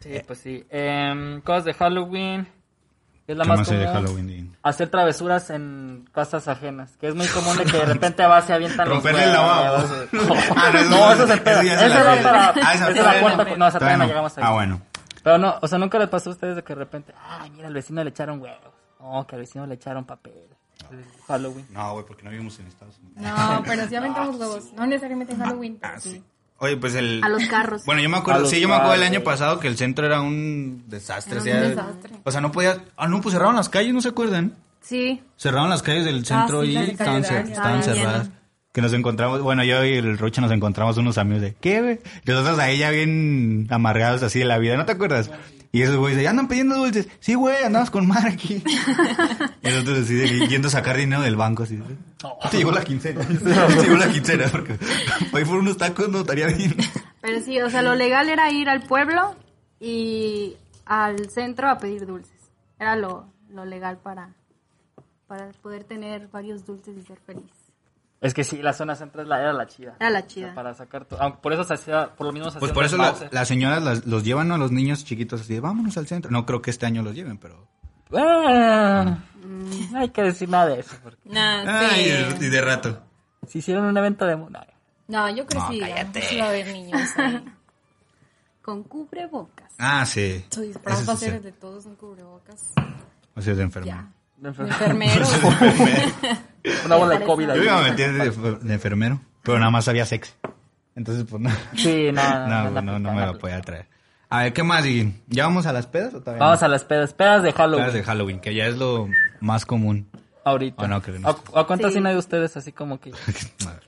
Sí, 0.00 0.10
pues 0.26 0.38
sí. 0.38 0.64
Em, 0.70 1.40
cosas 1.42 1.64
de 1.64 1.74
Halloween. 1.74 2.46
Es 3.26 3.36
la 3.36 3.44
¿Qué 3.44 3.48
más 3.50 3.68
de 3.68 3.76
común. 3.86 3.92
Halloween? 3.94 4.56
Hacer 4.62 4.88
travesuras 4.90 5.48
en 5.50 6.08
casas 6.12 6.46
ajenas. 6.46 6.96
Que 6.98 7.08
es 7.08 7.14
muy 7.14 7.26
común 7.28 7.56
de 7.56 7.64
que 7.64 7.78
de 7.78 7.84
repente 7.86 8.24
vas 8.26 8.48
y 8.50 8.52
avientan 8.52 8.86
los 8.88 8.96
Romperle 8.98 9.24
el 9.24 9.32
lavabo. 9.32 9.84
Ah, 10.56 10.70
no, 10.74 10.84
No, 10.90 11.12
eso 11.12 11.24
es 11.24 11.30
el 11.30 11.40
pedo. 11.42 11.60
se 11.62 11.72
Esa 11.86 12.02
va 12.02 12.22
para... 12.22 12.48
Ah, 12.62 12.74
esa 12.74 12.90
es 12.90 12.96
la 12.96 13.20
cuarta... 13.20 13.44
no. 13.44 13.56
No, 13.56 13.66
esa 13.68 13.78
todavía 13.78 13.96
no 13.98 14.04
no. 14.04 14.08
llegamos 14.08 14.36
ahí. 14.38 14.44
Ah, 14.46 14.52
bueno. 14.52 14.80
Pero 15.22 15.38
no, 15.38 15.54
o 15.62 15.66
sea, 15.68 15.78
nunca 15.78 15.98
les 15.98 16.08
pasó 16.08 16.28
a 16.30 16.32
ustedes 16.34 16.56
de 16.56 16.62
que 16.62 16.74
de 16.74 16.78
repente... 16.80 17.14
Ay, 17.26 17.50
mira, 17.50 17.68
al 17.68 17.74
vecino 17.74 18.04
le 18.04 18.10
echaron 18.10 18.42
huevos. 18.42 18.58
Oh, 18.98 19.26
que 19.26 19.36
al 19.36 19.40
vecino 19.40 19.66
le 19.66 19.74
echaron 19.76 20.04
papel. 20.04 20.34
Halloween. 21.26 21.66
No, 21.70 21.92
güey, 21.94 22.04
porque 22.04 22.24
no 22.24 22.30
vivimos 22.30 22.58
en 22.58 22.66
Estados 22.66 22.98
Unidos. 22.98 23.16
No, 23.22 23.62
pero 23.64 23.88
sí 23.88 23.96
aventamos 23.96 24.36
huevos. 24.36 24.72
No 24.74 24.86
necesariamente 24.86 25.32
en 25.32 25.38
Halloween, 25.40 25.78
pero 25.80 25.94
Ah, 25.96 26.00
sí. 26.00 26.22
Oye, 26.58 26.76
pues 26.76 26.94
el... 26.94 27.20
A 27.22 27.28
los 27.28 27.44
carros. 27.46 27.84
Bueno, 27.84 28.00
yo 28.00 28.08
me 28.08 28.16
acuerdo, 28.16 28.46
sí, 28.46 28.60
yo 28.60 28.68
me 28.68 28.74
acuerdo 28.74 28.92
del 28.92 29.00
padres. 29.02 29.16
año 29.18 29.24
pasado 29.24 29.60
que 29.60 29.68
el 29.68 29.76
centro 29.76 30.06
era 30.06 30.20
un 30.20 30.84
desastre. 30.86 31.32
Era 31.32 31.40
o 31.40 31.44
sea, 31.44 31.54
un 31.56 31.68
desastre. 31.68 32.12
O 32.24 32.30
sea, 32.32 32.40
no 32.40 32.52
podía... 32.52 32.84
Ah, 32.96 33.08
no, 33.08 33.20
pues 33.20 33.32
cerraron 33.34 33.56
las 33.56 33.68
calles, 33.68 33.92
¿no 33.92 34.00
se 34.00 34.08
acuerdan? 34.08 34.54
Sí. 34.80 35.20
Cerraron 35.36 35.68
las 35.70 35.82
calles 35.82 36.04
del 36.04 36.24
centro 36.24 36.62
sí, 36.62 36.68
y 36.72 36.76
estaban, 36.76 37.24
cer- 37.24 37.50
Estaban 37.50 37.82
cerradas. 37.82 38.28
Que 38.74 38.82
nos 38.82 38.92
encontramos, 38.92 39.40
bueno, 39.40 39.62
yo 39.62 39.84
y 39.84 39.92
el 39.94 40.18
Rocha 40.18 40.40
nos 40.40 40.50
encontramos 40.50 40.96
unos 40.96 41.16
amigos 41.16 41.42
de, 41.42 41.54
¿qué, 41.54 41.80
güey? 41.80 42.00
Y 42.26 42.30
Nosotros 42.30 42.58
ahí 42.58 42.78
ya 42.78 42.90
bien 42.90 43.68
amargados 43.70 44.24
así 44.24 44.40
de 44.40 44.46
la 44.46 44.58
vida, 44.58 44.76
¿no 44.76 44.84
te 44.84 44.90
acuerdas? 44.90 45.30
Y 45.70 45.82
esos 45.82 45.94
güeyes, 45.96 46.20
ya 46.20 46.30
andan 46.30 46.48
pidiendo 46.48 46.76
dulces. 46.76 47.06
Sí, 47.20 47.34
güey, 47.34 47.62
andamos 47.62 47.90
con 47.90 48.08
Mar 48.08 48.26
aquí. 48.26 48.64
y 49.62 49.68
nosotros 49.68 49.98
así, 50.00 50.14
de- 50.16 50.48
yendo 50.48 50.66
a 50.66 50.70
sacar 50.72 50.96
dinero 50.96 51.22
del 51.22 51.36
banco, 51.36 51.62
así. 51.62 51.76
de, 51.76 51.84
Te 52.50 52.56
llegó 52.58 52.72
la 52.72 52.82
quincena. 52.82 53.24
Te 53.26 53.82
llegó 53.82 53.96
la 53.96 54.08
quincena, 54.10 54.46
porque 54.50 54.76
hoy 55.32 55.44
por 55.44 55.58
unos 55.58 55.76
tacos 55.76 56.08
no 56.08 56.22
estaría 56.22 56.48
bien. 56.48 56.74
Pero 57.20 57.40
sí, 57.42 57.60
o 57.60 57.70
sea, 57.70 57.82
lo 57.82 57.94
legal 57.94 58.28
era 58.28 58.50
ir 58.50 58.68
al 58.68 58.82
pueblo 58.82 59.36
y 59.78 60.56
al 60.84 61.30
centro 61.30 61.68
a 61.68 61.78
pedir 61.78 62.06
dulces. 62.06 62.50
Era 62.80 62.96
lo, 62.96 63.26
lo 63.50 63.64
legal 63.64 63.98
para, 63.98 64.30
para 65.28 65.50
poder 65.62 65.84
tener 65.84 66.26
varios 66.28 66.66
dulces 66.66 66.96
y 66.98 67.02
ser 67.06 67.18
feliz. 67.24 67.52
Es 68.24 68.34
que 68.34 68.42
sí, 68.42 68.62
la 68.62 68.72
zona 68.72 68.96
central 68.96 69.28
la- 69.28 69.40
era 69.40 69.52
la 69.52 69.66
chida. 69.66 69.94
Era 70.00 70.10
la 70.10 70.18
O 70.18 70.22
sea, 70.22 70.28
chida. 70.28 70.54
para 70.54 70.74
sacar 70.74 71.04
todo. 71.04 71.20
Aunque 71.22 71.38
por 71.42 71.52
eso 71.52 71.62
se 71.64 71.74
hacía, 71.74 72.14
por 72.14 72.26
lo 72.26 72.32
mismo 72.32 72.50
se 72.50 72.58
Pues 72.58 72.72
por 72.72 72.84
eso 72.84 72.96
las 72.96 73.48
señoras 73.48 73.82
las- 73.82 74.06
los 74.06 74.24
llevan 74.24 74.50
a 74.50 74.58
los 74.58 74.72
niños 74.72 75.04
chiquitos 75.04 75.42
así, 75.42 75.54
de, 75.54 75.60
vámonos 75.60 75.96
al 75.98 76.06
centro. 76.06 76.30
No 76.30 76.44
creo 76.46 76.62
que 76.62 76.70
este 76.70 76.86
año 76.86 77.02
los 77.02 77.14
lleven, 77.14 77.38
pero... 77.38 77.66
Ah, 78.16 79.18
no 79.90 79.98
hay 79.98 80.08
que 80.10 80.22
decir 80.22 80.48
nada 80.48 80.66
de 80.66 80.80
eso. 80.80 80.94
Porque 81.02 81.20
Ay, 81.36 82.04
sí. 82.38 82.46
y 82.46 82.48
de 82.48 82.60
rato. 82.60 83.02
si 83.46 83.58
hicieron 83.58 83.84
un 83.86 83.96
evento 83.96 84.24
de... 84.26 84.36
no, 84.36 84.48
No, 85.08 85.30
yo 85.30 85.46
creo 85.46 85.62
No, 85.62 85.68
que 85.68 85.74
sí. 85.74 85.80
cállate. 85.80 86.22
Sí 86.22 86.38
va 86.38 86.46
a 86.46 86.48
haber 86.48 86.66
niños 86.68 87.00
ahí. 87.18 87.44
Con 88.62 88.82
cubrebocas. 88.84 89.70
Ah, 89.78 90.06
sí. 90.06 90.44
De 90.50 91.52
todos 91.60 91.84
un 91.86 91.96
cubrebocas. 91.96 92.72
O 93.36 93.42
sea, 93.42 93.52
es 93.52 93.56
de 93.58 93.64
enfermo. 93.64 93.86
Ya. 93.86 94.08
De 94.36 94.48
enfermero. 94.48 95.24
enfermero. 95.24 95.26
Una 96.86 96.96
bola 96.96 97.18
de 97.18 97.24
COVID 97.24 97.46
Yo 97.46 97.52
ahí. 97.52 97.62
iba 97.62 97.78
a 97.78 97.82
meter 97.90 98.12
de, 98.12 98.56
de 98.56 98.74
enfermero, 98.74 99.20
pero 99.42 99.58
nada 99.58 99.70
más 99.70 99.86
había 99.88 100.06
sexo. 100.06 100.32
Entonces, 100.96 101.24
pues 101.28 101.42
no. 101.42 101.50
Sí, 101.76 102.10
nada. 102.12 102.70
No, 102.70 102.70
no, 102.70 102.82
no, 102.82 102.98
no 102.98 103.12
me 103.12 103.26
lo 103.26 103.38
podía 103.38 103.60
traer. 103.60 103.88
A 104.30 104.42
ver, 104.44 104.52
¿qué 104.52 104.62
más? 104.62 104.82
Diguín? 104.82 105.20
¿Ya 105.28 105.44
vamos 105.44 105.66
a 105.66 105.72
las 105.72 105.86
pedas 105.86 106.14
o 106.14 106.20
todavía 106.20 106.42
Vamos 106.44 106.60
no? 106.60 106.66
a 106.66 106.68
las 106.68 106.84
pedas. 106.84 107.12
Pedas 107.12 107.42
de 107.42 107.52
Halloween. 107.52 107.82
Pedas 107.84 107.94
de 107.94 108.02
Halloween, 108.02 108.40
que 108.40 108.54
ya 108.54 108.66
es 108.66 108.76
lo 108.76 109.08
más 109.40 109.64
común. 109.66 110.08
Ahorita. 110.44 110.82
¿O 110.82 110.88
no? 110.88 110.96
¿A, 110.96 111.60
a 111.60 111.64
cuántas 111.66 111.92
Sí. 111.94 112.00
de 112.00 112.16
ustedes 112.16 112.56
así 112.56 112.72
como 112.72 113.00
que? 113.00 113.12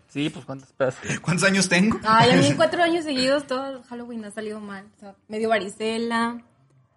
Sí, 0.08 0.30
pues 0.30 0.44
cuántas 0.44 0.72
pedas. 0.72 0.96
¿Cuántos 1.20 1.44
años 1.48 1.68
tengo? 1.68 1.98
Ay, 2.04 2.30
a 2.30 2.36
mí 2.36 2.52
cuatro 2.56 2.82
años 2.82 3.04
seguidos 3.04 3.46
todo 3.46 3.68
el 3.78 3.82
Halloween 3.84 4.24
ha 4.24 4.30
salido 4.30 4.60
mal. 4.60 4.84
O 4.96 5.00
sea, 5.00 5.14
me 5.28 5.38
dio 5.38 5.48
varicela. 5.48 6.38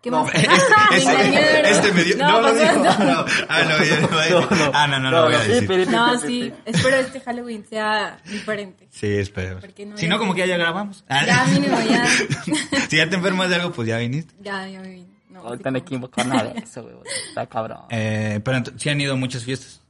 ¿Qué 0.02 0.10
No, 0.12 0.24
más? 0.24 0.34
este, 0.36 0.48
Me 0.50 0.98
este, 0.98 1.12
engañaron. 1.28 1.66
este 1.66 1.92
me 1.92 2.04
dio. 2.04 2.18
No, 2.18 2.28
No, 2.32 2.42
lo 2.42 2.48
pasó- 2.48 2.60
dijo. 2.60 3.04
No. 3.04 3.26
Ah, 3.50 3.64
no, 3.64 4.50
no. 4.56 4.72
Ah, 4.74 4.88
no, 4.88 5.00
no, 5.00 5.12
lo 5.12 5.24
voy 5.26 5.34
a 5.36 5.42
sí, 5.44 5.48
decir. 5.52 5.68
piri, 5.68 5.86
piri, 5.86 5.96
No, 5.98 6.22
piri, 6.22 6.28
sí. 6.28 6.54
Espero 6.66 6.96
este 6.98 7.20
Halloween 7.22 7.66
sea 7.70 8.20
diferente. 8.26 8.88
Sí, 8.92 9.08
espero. 9.08 9.60
No 9.86 9.98
si 9.98 10.08
no, 10.08 10.18
como 10.18 10.34
que 10.34 10.40
ya, 10.42 10.46
ya 10.46 10.58
grabamos. 10.58 11.04
Ya, 11.10 11.46
mínimo, 11.52 11.78
ya. 11.82 12.06
si 12.90 12.98
ya 12.98 13.10
te 13.10 13.16
enfermas 13.16 13.50
de 13.50 13.56
algo, 13.56 13.72
pues 13.72 13.88
ya 13.88 13.98
viniste. 13.98 14.34
Ya, 14.42 14.68
ya 14.68 14.80
me 14.80 14.90
vine. 14.90 15.10
No, 15.30 15.42
Ahorita 15.42 15.70
no 15.72 15.84
que 15.84 15.96
invocar 15.96 16.26
nada 16.28 16.54
de 16.54 16.60
eso, 16.60 16.82
güey. 16.82 16.96
Está 17.28 17.46
cabrón. 17.48 17.80
Eh, 17.90 18.40
pero 18.44 18.62
sí 18.78 18.90
han 18.90 19.00
ido 19.02 19.16
muchas 19.18 19.44
fiestas. 19.44 19.82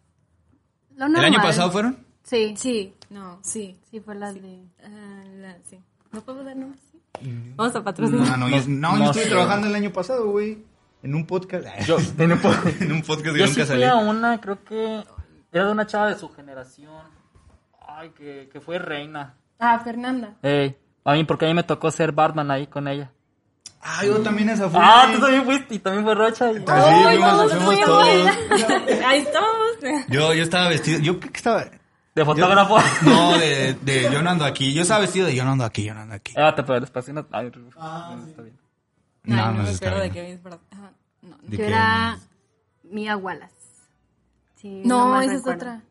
Lo 0.96 1.06
¿El 1.06 1.16
año 1.24 1.39
pasado 1.42 1.72
fueron? 1.72 2.06
Sí. 2.24 2.54
Sí, 2.58 2.94
no, 3.10 3.39
sí. 3.44 3.78
Sí, 3.89 4.00
fue 4.00 4.16
las 4.16 4.34
de... 4.36 4.60
Ah, 4.84 5.24
la- 5.38 5.58
sí. 5.70 5.80
¿No 6.12 6.22
puedo 6.22 6.44
dar 6.44 6.56
nombres? 6.56 6.82
Vamos 7.56 7.75
a 7.75 7.84
patrocinar. 7.84 8.28
No, 8.28 8.38
no, 8.38 8.50
yo, 8.50 8.58
no, 8.68 8.94
yo 8.94 8.98
no 8.98 9.06
estuve 9.06 9.24
sé. 9.24 9.30
trabajando 9.30 9.68
el 9.68 9.75
año 9.75 9.92
pasado, 9.92 10.30
güey. 10.32 10.63
En 11.04 11.16
un 11.16 11.25
podcast. 11.25 11.66
Yo, 11.86 11.98
en 12.18 12.32
un 12.34 12.39
po- 12.39 12.51
en 12.80 12.92
un 12.92 13.01
podcast 13.01 13.22
que 13.34 13.39
Yo 13.39 13.46
nunca 13.46 13.48
sí 13.48 13.54
fui 13.56 13.66
salí. 13.66 13.84
a 13.84 13.96
una, 13.96 14.39
creo 14.42 14.63
que 14.63 15.04
era 15.51 15.66
de 15.66 15.72
una 15.72 15.86
chava 15.88 16.10
de 16.10 16.16
su 16.16 16.30
generación. 16.30 17.01
Ay, 17.88 18.12
que, 18.12 18.50
que 18.51 18.62
fue 18.62 18.80
reina. 18.80 19.34
Ah, 19.60 19.80
Fernanda. 19.84 20.36
Ey, 20.42 20.78
a 21.04 21.13
mí, 21.13 21.24
porque 21.25 21.46
a 21.46 21.48
mí 21.50 21.54
me 21.54 21.63
tocó 21.63 21.92
ser 21.92 22.12
Batman 22.13 22.51
ahí 22.51 22.68
con 22.68 22.88
ella. 22.88 23.12
Ah, 23.82 24.04
yo 24.06 24.18
también 24.20 24.50
esa 24.50 24.70
fui. 24.70 24.80
Ah, 24.82 25.10
tú 25.13 25.20
también 25.22 25.44
fuiste 25.46 25.75
y 25.75 25.80
también 25.80 26.04
fue 26.04 26.13
Rocha. 26.16 26.51
y- 26.51 26.58
Sí, 26.58 26.63
Ay, 26.68 27.18
fuimos, 27.18 27.54
fuimos. 27.54 27.80
todos. 27.86 28.06
Ahí 29.06 29.20
estamos. 29.20 30.06
Yo, 30.10 30.34
yo 30.34 30.44
estaba 30.44 30.68
vestido. 30.70 31.00
¿Yo 31.00 31.20
qué 31.20 31.30
estaba? 31.34 31.66
De 32.16 32.25
fotógrafo. 32.25 32.78
Yo- 32.78 33.10
no, 33.10 33.38
de, 33.38 33.74
de 33.75 34.04
yo 34.12 34.22
no 34.22 34.30
ando 34.32 34.46
aquí. 34.46 34.74
Yo 34.74 34.82
estaba 34.82 35.01
vestido 35.01 35.28
de 35.28 35.36
yo 35.36 35.46
no 35.46 35.51
ando 35.51 35.63
aquí, 35.63 35.84
yo 35.86 35.94
no 35.94 36.01
ando 36.01 36.16
aquí. 36.16 36.34
Llévate 36.34 36.63
por 36.63 36.75
el 36.75 36.84
espacio. 36.84 37.13
No, 37.13 37.25
ay, 37.32 37.51
no 37.54 38.25
está 38.28 38.42
bien. 38.42 38.58
No, 39.24 39.36
No, 39.36 39.46
no, 39.46 39.51
no 39.54 39.58
me 39.60 39.66
se 39.68 39.72
está 39.74 39.88
acuerdo 39.89 40.13
de. 40.13 40.39
Ajá, 40.72 40.92
No, 41.22 41.30
no. 41.30 41.38
¿De 41.44 41.50
Yo 41.51 41.58
qué? 41.58 41.68
era 41.68 42.20
Mia 42.84 43.16
Wallace. 43.18 43.54
Sí, 44.56 44.82
No, 44.86 45.22
esa 45.22 45.34
es 45.36 45.48
otra. 45.48 45.82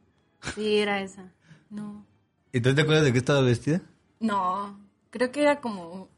Sí, 0.55 0.79
era 0.79 1.01
esa. 1.01 1.25
No. 1.71 2.05
¿Y 2.53 2.61
tú 2.61 2.75
te 2.75 2.83
acuerdas 2.83 3.05
de 3.05 3.13
qué 3.13 3.19
estaba 3.19 3.41
vestida? 3.41 3.81
No, 4.21 4.79
creo 5.11 5.31
que 5.31 5.43
era 5.43 5.61
como... 5.61 6.09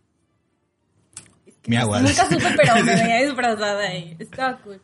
Es 1.47 1.55
que 1.63 1.71
Mi 1.71 1.77
no- 1.77 1.83
agua. 1.83 2.01
Nunca 2.01 2.25
supe, 2.29 2.55
pero 2.57 2.75
me 2.77 2.83
veía 2.95 3.23
disfrazada 3.27 3.81
ahí. 3.81 4.17
Estaba 4.19 4.59
cool. 4.59 4.81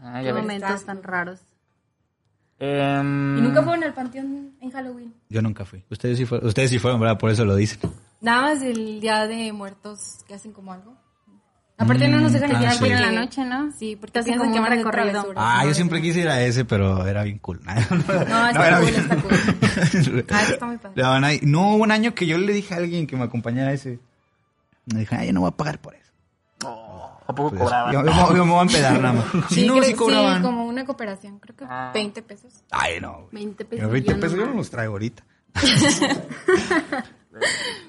Ah, 0.00 0.18
Qué 0.20 0.26
ya 0.26 0.34
momentos 0.34 0.84
tan 0.84 1.02
raros. 1.02 1.40
Em, 2.60 3.38
¿Y 3.38 3.40
nunca 3.40 3.62
fueron 3.62 3.84
al 3.84 3.94
panteón 3.94 4.52
en 4.60 4.70
Halloween? 4.70 5.14
Yo 5.28 5.42
nunca 5.42 5.64
fui. 5.64 5.84
Ustedes 5.90 6.18
sí 6.18 6.26
fueron, 6.26 6.48
ustedes 6.48 6.70
sí 6.70 6.78
fueron, 6.78 7.00
¿verdad? 7.00 7.18
Por 7.18 7.30
eso 7.30 7.44
lo 7.44 7.54
dicen. 7.54 7.78
Nada 8.20 8.42
más 8.42 8.62
el 8.62 9.00
día 9.00 9.26
de 9.28 9.52
muertos 9.52 10.18
que 10.26 10.34
hacen 10.34 10.52
como 10.52 10.72
algo. 10.72 10.96
Aparte 11.80 12.08
no 12.08 12.18
nos 12.20 12.32
dejan 12.32 12.50
ah, 12.50 12.54
entrar 12.54 12.72
sí. 12.72 12.78
porque... 12.80 12.94
En 12.94 13.02
la 13.02 13.12
noche, 13.12 13.44
¿no? 13.44 13.70
Sí, 13.78 13.94
porque 13.94 14.18
hacen 14.18 14.36
como 14.36 14.52
que 14.52 14.58
un 14.58 14.66
recorrido. 14.66 15.32
Ah, 15.36 15.60
No, 15.62 15.68
yo 15.68 15.74
siempre 15.74 15.98
no. 15.98 16.02
quise 16.02 16.20
ir 16.22 16.28
a 16.28 16.42
ese, 16.42 16.64
pero 16.64 17.06
era 17.06 17.22
bien 17.22 17.38
cool. 17.38 17.60
No, 17.64 18.48
está 18.48 18.66
era 18.66 18.80
cool, 18.80 18.90
bien- 18.90 19.00
está 19.02 19.16
cool. 19.16 20.26
Ah, 20.30 20.42
está 20.50 20.66
muy 20.66 20.78
padre. 20.78 21.40
No, 21.42 21.74
hubo 21.76 21.84
un 21.84 21.92
año 21.92 22.12
que 22.16 22.26
yo 22.26 22.36
le 22.36 22.52
dije 22.52 22.74
a 22.74 22.78
alguien 22.78 23.06
que 23.06 23.16
me 23.16 23.22
acompañara 23.22 23.70
a 23.70 23.74
ese. 23.74 24.00
Me 24.92 25.00
dije, 25.00 25.14
ay, 25.14 25.28
yo 25.28 25.32
no 25.32 25.40
voy 25.42 25.50
a 25.50 25.56
pagar 25.56 25.80
por 25.80 25.94
eso. 25.94 26.07
¿A 27.28 27.34
poco 27.34 27.50
Pues, 27.50 27.62
cobraban? 27.62 27.92
yo, 27.92 28.04
yo- 28.04 28.36
yo 28.36 28.44
me 28.44 28.50
voy 28.52 28.60
a 28.60 28.62
empedar 28.62 29.00
nada 29.00 29.12
más. 29.12 29.26
Sí, 29.50 29.66
no, 29.66 29.74
creo- 29.74 29.84
sí 29.84 29.94
cobraban. 29.94 30.42
como 30.42 30.64
una 30.66 30.84
cooperación, 30.86 31.38
creo 31.38 31.54
que 31.56 31.64
Ah. 31.68 31.90
20 31.94 32.22
pesos. 32.22 32.64
Ay, 32.70 33.00
no. 33.00 33.28
güey. 33.30 33.32
20 33.32 33.64
pesos. 33.66 33.78
Pero 33.80 33.90
20 33.92 34.14
yo 34.14 34.20
pesos 34.20 34.38
yo 34.38 34.46
no 34.46 34.54
los 34.54 34.70
traigo 34.70 34.92
ahorita. 34.94 35.22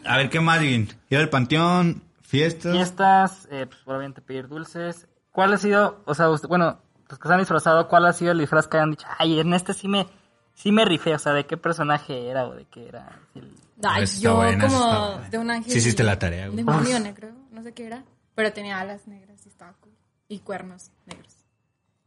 a 0.06 0.18
ver, 0.18 0.30
¿qué 0.30 0.40
más? 0.40 0.62
Ir 0.64 0.88
al 1.18 1.30
panteón, 1.30 2.04
fiestas. 2.22 2.74
Fiestas, 2.74 3.48
eh, 3.52 3.66
pues 3.68 3.80
obviamente 3.86 4.22
pedir 4.22 4.48
dulces. 4.48 5.08
¿Cuál 5.32 5.54
ha 5.54 5.58
sido, 5.58 6.02
o 6.06 6.14
sea, 6.14 6.30
usted- 6.30 6.48
bueno, 6.48 6.80
los 7.10 7.18
que 7.20 7.28
se 7.28 7.34
han 7.34 7.40
disfrazado, 7.40 7.88
cuál 7.88 8.06
ha 8.06 8.14
sido 8.14 8.32
el 8.34 8.40
disfraz 8.40 8.68
que 8.68 8.78
hayan 8.78 8.92
dicho, 8.92 9.08
ay, 9.18 9.40
en 9.40 9.54
este 9.54 9.74
sí 9.74 9.88
me, 9.88 10.08
sí 10.54 10.72
me 10.72 10.86
rifé, 10.86 11.14
o 11.16 11.20
sea, 11.20 11.34
de 11.34 11.46
qué 11.46 11.58
personaje 11.58 12.30
era 12.30 12.46
o 12.46 12.54
de 12.56 12.66
qué 12.66 12.88
era? 12.88 13.20
Sí, 13.34 13.40
el- 13.40 13.56
Ay, 13.84 14.06
yo 14.20 14.36
buena, 14.36 14.68
como 14.68 15.20
de 15.32 15.38
un 15.38 15.50
ángel. 15.52 15.72
Sí 15.72 15.78
hiciste 15.78 16.04
la 16.04 16.20
tarea, 16.20 16.48
güey. 16.48 16.58
Demonio, 16.58 17.00
¿no? 17.00 17.14
creo. 17.14 17.32
No 17.52 17.64
sé 17.64 17.74
qué 17.74 17.88
era. 17.88 18.04
Pero 18.40 18.54
tenía 18.54 18.80
alas 18.80 19.06
negras 19.06 19.46
y 19.46 19.50
estaba 19.50 19.74
cool. 19.82 19.92
Y 20.30 20.40
cuernos 20.40 20.92
negros. 21.06 21.36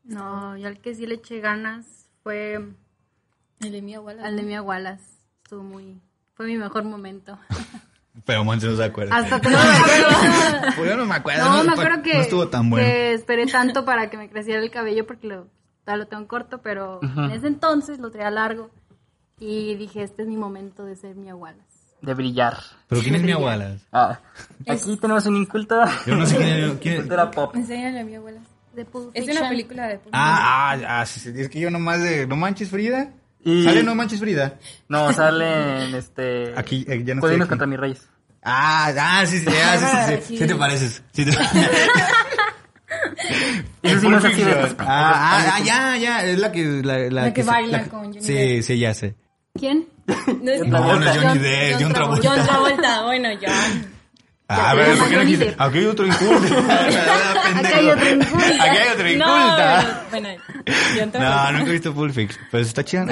No, 0.03 0.57
yo 0.57 0.67
al 0.67 0.79
que 0.81 0.95
sí 0.95 1.07
le 1.07 1.17
eché 1.17 1.41
ganas 1.41 2.09
fue 2.23 2.55
El 3.61 3.71
de 3.73 3.83
mi 3.83 3.95
abuela. 3.95 4.25
al 4.25 4.37
de 4.37 4.43
Mia 4.43 4.62
Wallace. 4.62 5.05
Estuvo 5.43 5.62
muy... 5.62 6.01
Fue 6.33 6.47
mi 6.47 6.57
mejor 6.57 6.85
momento. 6.85 7.39
Pero 8.25 8.45
Monse 8.45 8.67
no 8.67 8.77
se 8.77 8.85
acuerda. 8.85 9.15
Hasta 9.15 9.41
te 9.43 9.51
no 9.51 9.59
me 9.59 9.62
acuerdo. 9.62 10.09
Pues 10.77 10.91
yo 10.91 10.97
no 10.97 11.05
me 11.05 11.15
acuerdo. 11.17 11.45
No, 11.45 11.65
me 11.65 11.67
pa- 11.67 11.73
acuerdo 11.83 12.03
que, 12.03 12.15
No 12.15 12.21
estuvo 12.23 12.49
tan 12.49 12.71
bueno. 12.71 12.87
que 12.87 13.12
esperé 13.12 13.47
tanto 13.47 13.85
para 13.85 14.09
que 14.09 14.17
me 14.17 14.31
creciera 14.31 14.62
el 14.62 14.71
cabello 14.71 15.07
porque 15.07 15.27
lo, 15.27 15.49
lo 15.85 16.07
tengo 16.07 16.27
corto, 16.29 16.62
pero 16.62 16.99
en 17.03 17.31
ese 17.33 17.47
entonces 17.47 17.99
lo 17.99 18.11
traía 18.11 18.31
largo. 18.31 18.71
Y 19.39 19.75
dije, 19.75 20.03
este 20.03 20.23
es 20.23 20.29
mi 20.29 20.39
momento 20.39 20.87
de 20.87 20.97
ser 20.97 21.15
Mia 21.15 21.35
Wallace. 21.35 21.72
De 22.02 22.14
brillar. 22.14 22.59
¿Pero 22.88 23.00
quién 23.00 23.14
es 23.14 23.23
mi 23.23 23.32
abuela? 23.32 23.76
Ah, 23.92 24.18
aquí 24.68 24.97
tenemos 24.99 25.25
un 25.26 25.37
inculto. 25.37 25.80
Yo 26.06 26.14
no 26.16 26.26
sé 26.26 26.37
quién 26.37 26.49
es. 26.49 26.73
quién 26.80 26.97
Cultura 26.99 27.30
pop. 27.30 27.54
Enséñale 27.56 28.00
a 28.00 28.04
mi 28.04 28.14
abuela. 28.16 28.40
De 28.75 28.85
Pulp 28.87 29.11
Es 29.14 29.28
una 29.28 29.49
película 29.50 29.87
de... 29.87 30.00
Ah, 30.12 30.73
ah, 30.73 31.00
ah, 31.00 31.06
sí, 31.06 31.21
sí, 31.21 31.30
es 31.37 31.49
que 31.50 31.61
yo 31.61 31.71
nomás 31.71 32.00
de 32.02 32.26
No 32.26 32.37
Manches 32.37 32.71
Frida. 32.71 33.11
Y- 33.44 33.64
¿Sale 33.64 33.82
No 33.82 33.94
Manches 33.94 34.18
Frida? 34.18 34.54
No, 34.88 35.12
sale 35.12 35.85
en 35.88 35.94
este... 35.94 36.54
Aquí, 36.56 36.85
eh, 36.88 37.02
ya 37.04 37.14
no 37.14 37.21
Codinos 37.21 37.49
contra 37.49 37.66
mis 37.66 37.78
reyes. 37.78 38.09
Ah, 38.42 38.90
ah, 38.99 39.26
sí, 39.26 39.40
sí, 39.40 39.47
ah, 39.49 39.76
sí, 39.78 40.16
sí, 40.16 40.23
sí, 40.26 40.38
Sí. 40.38 40.47
te 40.47 40.54
pareces. 40.54 41.02
Sí 41.12 41.25
te... 41.26 41.30
Eso 43.82 44.00
sí 44.00 44.09
no 44.09 44.18
es 44.18 44.25
así 44.25 44.42
de... 44.42 44.52
Ah, 44.52 44.75
ah, 44.78 45.52
ah, 45.56 45.61
ya, 45.61 45.97
ya, 45.99 46.25
es 46.25 46.38
la 46.38 46.50
que... 46.52 46.64
La, 46.82 46.99
La 47.11 47.32
que 47.32 47.42
se- 47.42 47.49
baila 47.50 47.82
que- 47.85 47.90
con 47.90 48.04
Johnny 48.06 48.21
Sí, 48.23 48.62
sí, 48.62 48.78
ya 48.78 48.94
sé. 48.94 49.14
¿Quién? 49.59 49.87
No, 50.06 50.50
es 50.50 50.66
No, 50.66 50.99
no 50.99 51.11
es 51.11 51.16
Johnny 51.18 51.38
Depp, 51.38 51.80
John 51.80 51.92
Travolta. 51.92 52.28
John 52.28 52.47
Travolta, 52.47 53.02
bueno, 53.04 53.28
John. 53.40 53.92
Ah, 54.49 54.71
a 54.71 54.75
ver, 54.75 54.99
¿por 54.99 55.09
qué 55.09 55.16
no? 55.16 55.38
Depp. 55.38 55.61
Aquí 55.61 55.78
hay 55.78 55.85
otro 55.87 56.06
inculto. 56.06 56.35
Aquí 57.56 57.66
hay 57.75 57.88
otro 57.88 58.11
inculto. 58.11 58.37
Aquí 58.61 58.76
hay 58.76 58.88
otro 58.92 59.04
No, 59.04 59.11
inculta. 59.11 60.04
bueno, 60.11 60.28
John 60.66 61.06
No, 61.06 61.11
Travolta. 61.12 61.52
nunca 61.52 61.71
he 61.71 61.73
visto 61.73 61.92
Full 61.94 62.11
Fix. 62.11 62.38
Pero 62.50 62.62
está 62.62 62.85
chida. 62.85 63.06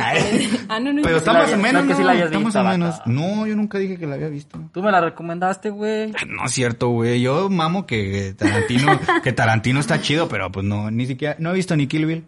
Ah, 0.68 0.80
no, 0.80 0.92
no. 0.92 1.02
Pero 1.02 1.12
no. 1.12 1.16
está 1.18 1.32
más 1.32 1.52
o 1.52 1.56
menos, 1.56 1.84
no, 1.84 1.92
Está 2.24 2.38
más 2.40 2.56
o 2.56 2.64
menos. 2.64 3.00
No, 3.06 3.46
yo 3.46 3.54
nunca 3.56 3.78
dije 3.78 3.96
que 3.98 4.06
la 4.06 4.14
había 4.16 4.28
visto. 4.28 4.58
Tú 4.72 4.82
me 4.82 4.90
la 4.90 5.00
recomendaste, 5.00 5.70
güey. 5.70 6.12
No 6.26 6.44
es 6.46 6.52
cierto, 6.52 6.88
güey. 6.88 7.20
Yo 7.20 7.48
mamo 7.48 7.86
que 7.86 8.34
Tarantino, 8.36 8.98
que 9.22 9.32
Tarantino 9.32 9.80
está 9.80 10.00
chido, 10.00 10.28
pero 10.28 10.50
pues 10.50 10.64
no, 10.66 10.90
ni 10.90 11.06
siquiera, 11.06 11.36
no 11.38 11.50
he 11.50 11.54
visto 11.54 11.76
ni 11.76 11.86
Kill 11.86 12.06
Bill. 12.06 12.24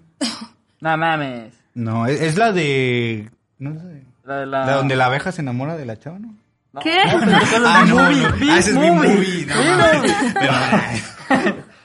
No 0.81 0.97
mames. 0.97 1.53
No, 1.75 2.07
es, 2.07 2.21
es 2.21 2.37
la 2.37 2.53
de, 2.53 3.31
no 3.63 3.81
sé, 3.81 4.03
La 4.25 4.37
de 4.41 4.47
la... 4.47 4.67
la 4.67 4.73
donde 4.77 4.97
la 4.97 5.07
abeja 5.07 5.33
se 5.33 5.41
enamora 5.43 5.77
de 5.77 5.87
la 5.87 5.99
chava, 5.99 6.19
¿no? 6.19 6.35
No, 6.73 6.81
¿Qué? 6.81 6.97
no, 7.07 7.21
pero 7.21 7.37
es 7.37 7.53
Ah, 7.67 7.85
no, 7.87 7.99
Ah, 7.99 8.59
ese 8.59 8.71
es 8.71 8.77
mi 8.77 8.91
movie. 8.91 9.47
No, 9.47 9.55
mames. 9.57 10.13
Pero, 10.35 10.53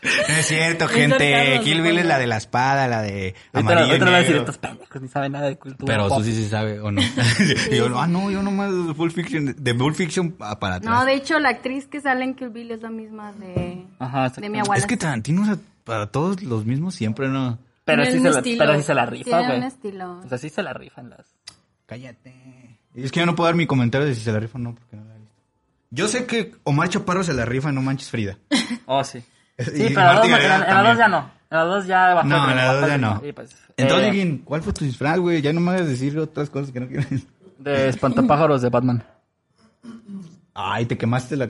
no 0.04 0.34
es 0.40 0.46
cierto, 0.46 0.88
gente. 0.88 1.60
Kill 1.64 1.82
Bill 1.82 1.98
es 1.98 2.06
la 2.06 2.18
de 2.20 2.28
la 2.28 2.38
espada, 2.38 2.88
la 2.88 3.02
de 3.02 3.36
amarillo 3.52 3.86
y 3.88 3.90
ahorita 3.90 4.06
le 4.06 4.12
voy 4.12 4.14
a 4.14 4.22
decir, 4.24 4.36
estos 4.38 4.58
pendejos 4.58 5.02
ni 5.02 5.08
saben 5.10 5.32
nada 5.34 5.48
de 5.48 5.58
cultura 5.58 5.94
Pero 5.94 6.08
tú 6.16 6.24
sí 6.24 6.34
sí 6.34 6.48
sabe 6.48 6.80
o 6.80 6.92
no. 6.92 7.02
y 7.72 7.76
yo, 7.76 8.00
ah, 8.00 8.08
no, 8.08 8.32
yo 8.32 8.42
nomás 8.44 8.72
de 8.88 8.94
Full 8.94 9.10
Fiction, 9.12 9.56
de 9.58 9.74
Full 9.74 9.94
Fiction 9.94 10.32
pa- 10.32 10.58
para 10.60 10.76
atrás. 10.76 10.94
No, 10.94 11.04
de 11.04 11.14
hecho, 11.16 11.40
la 11.40 11.50
actriz 11.50 11.88
que 11.88 12.00
sale 12.00 12.24
en 12.24 12.36
Kill 12.36 12.50
Bill 12.50 12.72
es 12.72 12.82
la 12.82 12.90
misma 12.90 13.34
de, 13.34 13.86
Ajá, 14.00 14.30
de 14.30 14.50
mi 14.50 14.60
abuela. 14.60 14.80
es 14.80 14.86
que 14.88 14.96
Tarantino 14.96 15.42
usa 15.42 15.58
para 15.84 16.08
todos 16.08 16.42
los 16.44 16.66
mismos 16.66 16.96
siempre, 16.96 17.28
¿no? 17.28 17.58
Pero 17.84 18.06
sí, 18.06 18.12
se 18.22 18.30
la, 18.30 18.42
pero 18.42 18.76
sí 18.78 18.84
se 18.84 18.94
la 18.94 19.06
rifa, 19.06 19.24
Tiene 19.26 19.46
güey. 19.48 19.58
un 19.60 19.64
estilo. 19.64 20.20
O 20.24 20.28
sea, 20.30 20.38
sí 20.38 20.50
se 20.50 20.62
la 20.64 20.74
rifan 20.74 21.10
las... 21.10 21.26
Cállate. 21.88 22.34
Es 22.94 23.12
que 23.12 23.20
yo 23.22 23.26
no 23.26 23.36
puedo 23.36 23.48
dar 23.48 23.56
mi 23.56 23.66
comentario 23.66 24.06
de 24.08 24.14
si 24.14 24.22
se 24.22 24.32
la 24.32 24.40
rifa 24.40 24.58
o 24.60 24.62
no, 24.62 24.76
porque 24.76 24.96
no 24.96 25.04
la 25.06 25.16
he 25.16 25.20
visto. 25.20 25.34
Yo 25.90 26.08
sé 26.08 26.26
que 26.28 26.54
Omar 26.64 26.90
Chaparro 26.90 27.24
se 27.24 27.34
la 27.34 27.46
rifa, 27.46 27.72
no 27.72 27.82
manches 27.82 28.10
Frida. 28.12 28.38
Oh, 28.86 29.04
sí. 29.04 29.20
Sí, 29.58 29.66
pero 29.66 29.88
en 29.88 29.96
la 29.96 30.14
dos- 30.20 30.28
Gareda 30.30 30.54
en 30.56 30.60
la 30.62 30.66
también. 30.68 30.86
dos 30.94 30.98
ya 31.00 31.08
no. 31.08 31.32
En 31.50 31.58
la 31.58 31.64
dos 31.64 31.88
ya 31.88 32.14
bajó. 32.14 32.28
No, 32.28 32.50
en 32.52 32.56
la 32.58 32.74
dos 32.74 32.88
ya 32.88 32.98
no. 33.00 33.22
sí, 33.24 33.32
pues, 33.34 33.56
Entonces, 33.78 34.14
eh, 34.16 34.42
¿cuál 34.46 34.62
fue 34.62 34.74
tu 34.74 34.86
disfraz, 34.86 35.18
güey? 35.20 35.42
Ya 35.42 35.52
no 35.54 35.62
me 35.62 35.72
hagas 35.72 35.88
decir 35.88 36.18
otras 36.20 36.50
cosas 36.50 36.72
que 36.72 36.80
no 36.80 36.88
quieres. 36.88 37.26
de 37.58 37.88
espantapájaros 37.90 38.62
de 38.62 38.70
Batman. 38.70 39.04
Ay, 40.54 40.86
te 40.86 40.98
quemaste 40.98 41.38
la... 41.38 41.50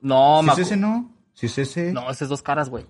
No, 0.00 0.40
si 0.40 0.46
me 0.46 0.52
es 0.52 0.58
ese, 0.58 0.76
no. 0.76 1.10
Si 1.34 1.46
es 1.46 1.58
ese... 1.58 1.92
No, 1.92 2.10
ese 2.10 2.24
es 2.24 2.30
dos 2.30 2.42
caras, 2.42 2.68
güey. 2.70 2.84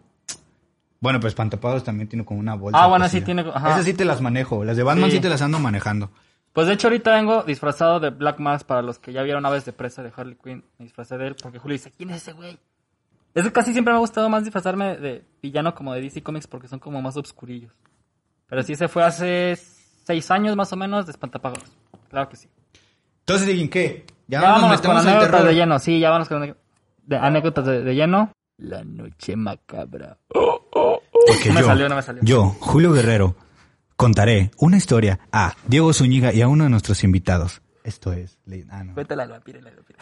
Bueno, 1.00 1.20
pues 1.20 1.32
Espantapájaros 1.32 1.84
también 1.84 2.08
tiene 2.08 2.24
como 2.24 2.40
una 2.40 2.54
bolsa. 2.54 2.82
Ah, 2.82 2.86
bueno, 2.86 3.04
sí 3.08 3.20
cosida. 3.20 3.24
tiene- 3.26 3.50
ajá. 3.54 3.70
Esas 3.72 3.84
sí 3.84 3.94
te 3.94 4.04
las 4.04 4.20
manejo. 4.20 4.64
Las 4.64 4.76
de 4.76 4.82
Batman 4.82 5.10
sí, 5.10 5.16
Sí. 5.16 5.22
te 5.22 5.28
las 5.28 5.42
ando 5.42 5.58
manejando. 5.58 6.10
Pues 6.56 6.68
de 6.68 6.72
hecho 6.72 6.86
ahorita 6.86 7.14
vengo 7.14 7.42
disfrazado 7.42 8.00
de 8.00 8.08
Black 8.08 8.38
Mask 8.38 8.66
para 8.66 8.80
los 8.80 8.98
que 8.98 9.12
ya 9.12 9.22
vieron 9.22 9.44
Aves 9.44 9.66
de 9.66 9.74
Presa 9.74 10.02
de 10.02 10.10
Harley 10.16 10.38
Quinn. 10.42 10.64
Me 10.78 10.86
disfrazé 10.86 11.18
de 11.18 11.26
él 11.26 11.36
porque 11.36 11.58
Julio 11.58 11.74
dice, 11.74 11.92
¿quién 11.94 12.08
es 12.08 12.22
ese 12.22 12.32
güey? 12.32 12.58
Es 13.34 13.44
que 13.44 13.52
casi 13.52 13.74
siempre 13.74 13.92
me 13.92 13.98
ha 13.98 14.00
gustado 14.00 14.30
más 14.30 14.42
disfrazarme 14.42 14.96
de 14.96 15.22
villano 15.42 15.74
como 15.74 15.92
de 15.92 16.00
DC 16.00 16.22
Comics 16.22 16.46
porque 16.46 16.66
son 16.66 16.78
como 16.78 17.02
más 17.02 17.14
obscurillos. 17.18 17.74
Pero 18.46 18.62
sí 18.62 18.74
se 18.74 18.88
fue 18.88 19.04
hace 19.04 19.54
seis 20.06 20.30
años 20.30 20.56
más 20.56 20.72
o 20.72 20.76
menos 20.76 21.04
de 21.04 21.12
espantapájaros. 21.12 21.70
Claro 22.08 22.30
que 22.30 22.36
sí. 22.36 22.48
Entonces, 23.18 23.54
Gin, 23.54 23.68
¿qué? 23.68 24.06
Ya, 24.26 24.40
Ya, 24.40 24.48
nos 24.48 24.62
vámonos 24.62 24.80
con 24.80 24.96
anécdotas 24.96 25.44
de 25.44 25.54
lleno. 25.54 25.78
Sí, 25.78 26.00
ya 26.00 26.08
vámonos 26.08 26.28
con 26.30 26.56
de 27.02 27.16
anécdotas 27.18 27.66
de, 27.66 27.82
de 27.82 27.94
lleno. 27.94 28.32
La 28.56 28.82
noche 28.82 29.36
macabra. 29.36 30.16
No 30.34 31.02
me 31.52 31.60
yo, 31.60 31.66
salió, 31.66 31.88
no 31.90 31.96
me 31.96 32.02
salió. 32.02 32.22
Yo, 32.24 32.44
Julio 32.60 32.92
Guerrero, 32.92 33.36
contaré 33.96 34.50
una 34.58 34.76
historia 34.76 35.18
a 35.32 35.54
Diego 35.66 35.92
Zúñiga 35.92 36.32
y 36.32 36.42
a 36.42 36.48
uno 36.48 36.64
de 36.64 36.70
nuestros 36.70 37.02
invitados. 37.04 37.62
Esto 37.82 38.12
es... 38.12 38.36
Ah, 38.70 38.82
no. 38.82 38.94
Cuéntala 38.94 39.22
al 39.22 39.30
vampiro, 39.30 39.60
la 39.60 39.70
vampira. 39.70 40.00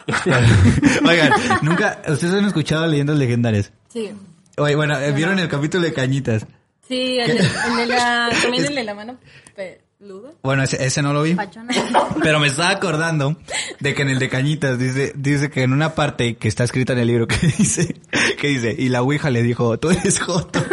Oigan, 1.07 1.31
nunca... 1.61 2.01
¿Ustedes 2.07 2.33
han 2.33 2.45
escuchado 2.45 2.87
leyendas 2.87 3.17
legendarias? 3.17 3.71
Sí. 3.89 4.11
Oye, 4.57 4.75
bueno, 4.75 4.97
eh, 4.99 5.11
¿vieron 5.11 5.37
el 5.37 5.47
capítulo 5.47 5.83
de 5.83 5.93
Cañitas? 5.93 6.47
Sí, 6.87 7.17
el, 7.19 7.37
el 7.37 7.77
de 7.77 7.85
la... 7.85 8.29
También 8.41 8.65
el 8.65 8.75
de 8.75 8.83
la 8.83 8.95
mano 8.95 9.19
peluda. 9.55 10.31
Bueno, 10.41 10.63
ese, 10.63 10.83
ese 10.83 11.01
no 11.01 11.13
lo 11.13 11.21
vi. 11.23 11.35
Pachona. 11.35 11.73
Pero 12.23 12.39
me 12.39 12.47
estaba 12.47 12.71
acordando 12.71 13.37
de 13.79 13.93
que 13.93 14.01
en 14.01 14.09
el 14.09 14.19
de 14.19 14.29
Cañitas 14.29 14.79
dice, 14.79 15.13
dice 15.15 15.49
que 15.49 15.63
en 15.63 15.71
una 15.71 15.93
parte 15.93 16.37
que 16.37 16.47
está 16.47 16.63
escrita 16.63 16.93
en 16.93 16.99
el 16.99 17.07
libro 17.07 17.27
que 17.27 17.37
dice, 17.57 18.01
que 18.39 18.47
dice, 18.47 18.75
y 18.77 18.89
la 18.89 19.03
Ouija 19.03 19.29
le 19.29 19.43
dijo, 19.43 19.77
tú 19.77 19.91
eres 19.91 20.19
Joto. 20.19 20.63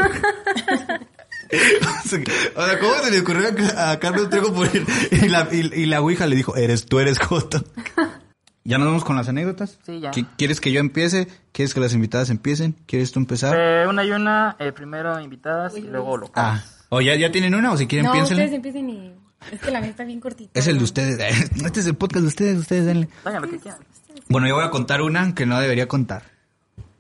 o 2.57 2.65
sea, 2.67 2.79
¿cómo 2.79 2.95
se 3.03 3.11
le 3.11 3.21
ocurrió 3.21 3.49
a, 3.77 3.99
Carlos 3.99 4.31
Trejo 4.31 4.53
poner, 4.55 4.85
y 5.11 5.29
la, 5.29 5.49
y, 5.53 5.59
y 5.83 5.87
la 5.87 6.01
Ouija 6.01 6.27
le 6.27 6.37
dijo, 6.37 6.57
eres, 6.57 6.87
tú 6.87 6.99
eres 6.99 7.19
Joto. 7.19 7.63
¿Ya 8.65 8.79
nos 8.79 8.87
vamos 8.87 9.05
con 9.05 9.17
las 9.17 9.29
anécdotas? 9.29 9.79
Sí, 9.85 9.99
ya. 10.01 10.13
¿Qui- 10.13 10.29
¿Quieres 10.39 10.61
que 10.61 10.71
yo 10.71 10.79
empiece? 10.79 11.27
¿Quieres 11.51 11.75
que 11.75 11.81
las 11.81 11.95
invitadas 11.95 12.31
empiecen? 12.31 12.77
¿Quieres 12.87 13.11
tú 13.11 13.19
empezar? 13.19 13.57
Eh, 13.59 13.87
una 13.89 14.05
y 14.05 14.13
una, 14.13 14.57
eh, 14.61 14.71
primero 14.71 15.21
invitadas 15.21 15.77
y 15.77 15.81
luego 15.83 16.17
lo 16.17 16.31
Ah, 16.37 16.63
¿o 16.89 17.01
ya, 17.01 17.17
ya 17.17 17.33
tienen 17.33 17.55
una 17.57 17.73
o 17.73 17.77
si 17.77 17.89
quieren 17.89 18.07
No, 18.07 18.13
piénsenle? 18.13 18.45
ustedes 18.45 18.57
empiecen 18.57 18.89
y... 18.89 19.15
Es 19.51 19.61
que 19.61 19.73
la 19.73 19.81
mía 19.81 19.91
está 19.91 20.05
bien 20.05 20.21
cortita. 20.21 20.53
Es 20.59 20.69
el 20.69 20.79
de 20.79 20.85
ustedes. 20.85 21.19
Este 21.65 21.81
es 21.81 21.87
el 21.87 21.97
podcast 21.97 22.23
de 22.23 22.29
ustedes, 22.29 22.59
ustedes 22.61 22.87
denle. 22.87 23.09
Vayan 23.25 23.43
lo 23.43 23.51
que 23.51 23.59
quieran. 23.59 23.81
Bueno, 24.29 24.47
yo 24.47 24.55
voy 24.55 24.65
a 24.65 24.71
contar 24.71 25.03
una 25.03 25.35
que 25.35 25.45
no 25.45 25.59
debería 25.59 25.89
contar. 25.89 26.23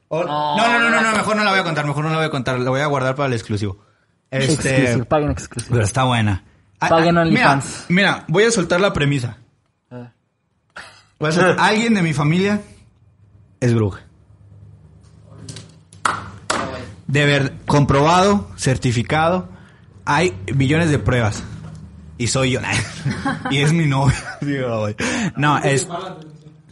O- 0.08 0.24
no, 0.24 0.56
no, 0.56 0.78
no, 0.80 0.90
no, 0.90 1.00
no, 1.00 1.12
mejor 1.16 1.36
no 1.36 1.44
la 1.44 1.52
voy 1.52 1.60
a 1.60 1.64
contar, 1.64 1.86
mejor 1.86 2.02
no 2.02 2.10
la 2.10 2.16
voy 2.16 2.26
a 2.26 2.30
contar, 2.30 2.58
la 2.58 2.70
voy 2.70 2.80
a 2.80 2.86
guardar 2.86 3.14
para 3.14 3.28
el 3.28 3.34
exclusivo. 3.34 3.78
Este, 4.32 4.70
Exclusivo, 4.70 5.04
paguen 5.04 5.30
exclusivo. 5.30 5.72
pero 5.74 5.84
está 5.84 6.04
buena. 6.04 6.42
Ah, 6.80 6.88
Paguen 6.88 7.18
ah, 7.18 7.24
mira, 7.26 7.60
mira, 7.88 8.24
voy 8.28 8.44
a 8.44 8.50
soltar 8.50 8.80
la 8.80 8.92
premisa. 8.92 9.36
Voy 11.18 11.28
a 11.28 11.32
soltar- 11.32 11.56
alguien 11.60 11.92
de 11.94 12.02
mi 12.02 12.14
familia 12.14 12.62
es 13.60 13.74
bruja. 13.74 14.00
De 17.06 17.26
ver, 17.26 17.52
comprobado, 17.66 18.50
certificado, 18.56 19.50
hay 20.06 20.34
millones 20.54 20.90
de 20.90 20.98
pruebas. 20.98 21.44
Y 22.16 22.28
soy 22.28 22.52
yo. 22.52 22.60
y 23.50 23.58
es 23.58 23.72
mi 23.72 23.86
novio. 23.86 24.16
No, 25.36 25.58
es... 25.58 25.86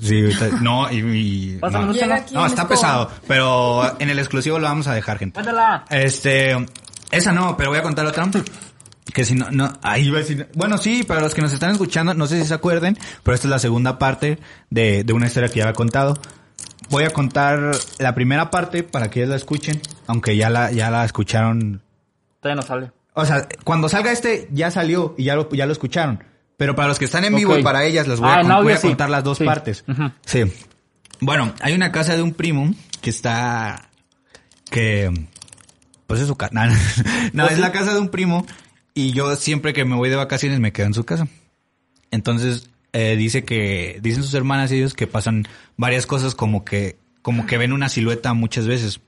Sí, 0.01 0.23
no, 0.63 0.91
y... 0.91 1.59
no. 1.61 1.93
No, 2.33 2.47
está 2.47 2.67
pesado, 2.67 3.11
pero 3.29 4.01
en 4.01 4.09
el 4.09 4.19
exclusivo 4.19 4.59
lo 4.59 4.67
vamos 4.67 4.87
a 4.87 4.95
dejar, 4.95 5.19
gente. 5.19 5.41
Este, 5.91 6.57
esa 7.11 7.33
no, 7.33 7.57
pero 7.57 7.71
voy 7.71 7.79
a 7.79 7.83
contar 7.83 8.07
otra. 8.07 8.29
Que 9.13 9.25
si 9.25 9.35
no, 9.35 9.51
no, 9.51 9.73
ahí 9.83 10.07
iba 10.07 10.19
a 10.19 10.21
decir, 10.21 10.49
bueno, 10.55 10.79
sí, 10.79 11.03
para 11.03 11.21
los 11.21 11.35
que 11.35 11.43
nos 11.43 11.53
están 11.53 11.71
escuchando, 11.73 12.15
no 12.15 12.27
sé 12.27 12.41
si 12.41 12.47
se 12.47 12.55
acuerden, 12.55 12.97
pero 13.25 13.35
esta 13.35 13.47
es 13.49 13.51
la 13.51 13.59
segunda 13.59 13.99
parte 13.99 14.39
de, 14.71 15.03
de 15.03 15.13
una 15.13 15.27
historia 15.27 15.49
que 15.49 15.57
ya 15.59 15.65
había 15.65 15.75
contado. 15.75 16.17
Voy 16.91 17.05
a 17.05 17.11
contar 17.11 17.73
la 17.99 18.15
primera 18.15 18.51
parte 18.51 18.83
para 18.83 19.11
que 19.11 19.21
ellos 19.21 19.31
la 19.31 19.37
escuchen, 19.37 19.81
aunque 20.07 20.37
ya 20.37 20.49
la, 20.51 20.71
ya 20.71 20.91
la 20.91 21.05
escucharon. 21.05 21.83
Todavía 22.41 22.61
no 22.61 22.67
sale. 22.67 22.93
O 23.15 23.25
sea, 23.27 23.49
cuando 23.65 23.89
salga 23.89 24.13
este, 24.13 24.49
ya 24.53 24.71
salió 24.71 25.15
y 25.19 25.25
ya 25.25 25.35
lo, 25.35 25.49
ya 25.51 25.67
lo 25.67 25.73
escucharon. 25.73 26.23
Pero 26.57 26.77
para 26.77 26.89
los 26.89 26.99
que 26.99 27.07
están 27.07 27.25
en 27.25 27.35
vivo 27.35 27.53
Ok. 27.55 27.61
y 27.61 27.63
para 27.63 27.85
ellas, 27.85 28.07
les 28.07 28.21
voy, 28.21 28.29
Ah, 28.31 28.39
a, 28.39 28.43
con- 28.43 28.51
audio 28.53 28.65
voy 28.65 28.73
a 28.75 28.77
sí. 28.77 28.87
contar 28.89 29.11
las 29.11 29.25
dos 29.25 29.39
Sí. 29.39 29.45
partes. 29.45 29.85
Sí. 30.25 30.45
Bueno, 31.21 31.53
hay 31.61 31.75
una 31.75 31.91
casa 31.91 32.15
de 32.17 32.23
un 32.23 32.33
primo 32.35 32.73
que 33.01 33.11
está, 33.11 33.89
que, 34.71 35.11
pues 36.11 36.23
es 36.23 36.27
su 36.27 36.35
casa. 36.35 36.53
No, 37.33 37.47
es 37.47 37.59
la 37.61 37.71
casa 37.71 37.95
de 37.95 38.01
un 38.01 38.09
primo 38.09 38.45
y 38.95 39.13
yo 39.13 39.37
siempre 39.37 39.73
que 39.73 39.85
me 39.85 39.95
voy 39.95 40.11
de 40.11 40.17
vacaciones 40.17 40.59
me 40.59 40.73
quedo 40.73 40.89
en 40.89 40.95
su 40.95 41.05
casa. 41.05 41.29
Entonces, 42.11 42.69
eh, 42.93 43.15
dice 43.15 43.45
que, 43.45 44.01
dicen 44.03 44.25
sus 44.25 44.35
hermanas 44.35 44.73
y 44.73 44.79
ellos 44.79 44.95
que 44.95 45.07
pasan 45.07 45.47
varias 45.77 46.07
cosas 46.07 46.35
como 46.35 46.65
que, 46.65 46.97
como 47.23 47.47
que 47.47 47.59
ven 47.59 47.73
una 47.73 47.89
silueta 47.89 48.35
muchas 48.35 48.67
veces. 48.67 49.01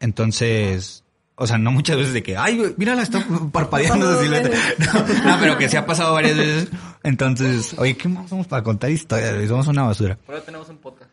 Entonces, 0.00 1.04
o 1.36 1.46
sea, 1.46 1.56
no 1.56 1.70
muchas 1.70 1.96
veces 1.96 2.12
de 2.12 2.24
que, 2.24 2.36
ay, 2.36 2.74
mírala, 2.76 3.02
está 3.02 3.24
parpadeando 3.52 4.10
esa 4.10 4.20
silueta. 4.20 4.50
No, 5.24 5.30
no, 5.30 5.40
pero 5.40 5.56
que 5.56 5.68
se 5.68 5.78
ha 5.78 5.86
pasado 5.86 6.14
varias 6.14 6.36
veces. 6.36 6.68
Entonces, 7.04 7.76
oye, 7.78 7.96
¿qué 7.96 8.08
más 8.08 8.28
somos 8.28 8.48
para 8.48 8.64
contar 8.64 8.90
historias? 8.90 9.46
Somos 9.46 9.68
una 9.68 9.84
basura. 9.84 10.18
Por 10.26 10.34
eso 10.34 10.44
tenemos 10.44 10.68
un 10.68 10.78
podcast. 10.78 11.12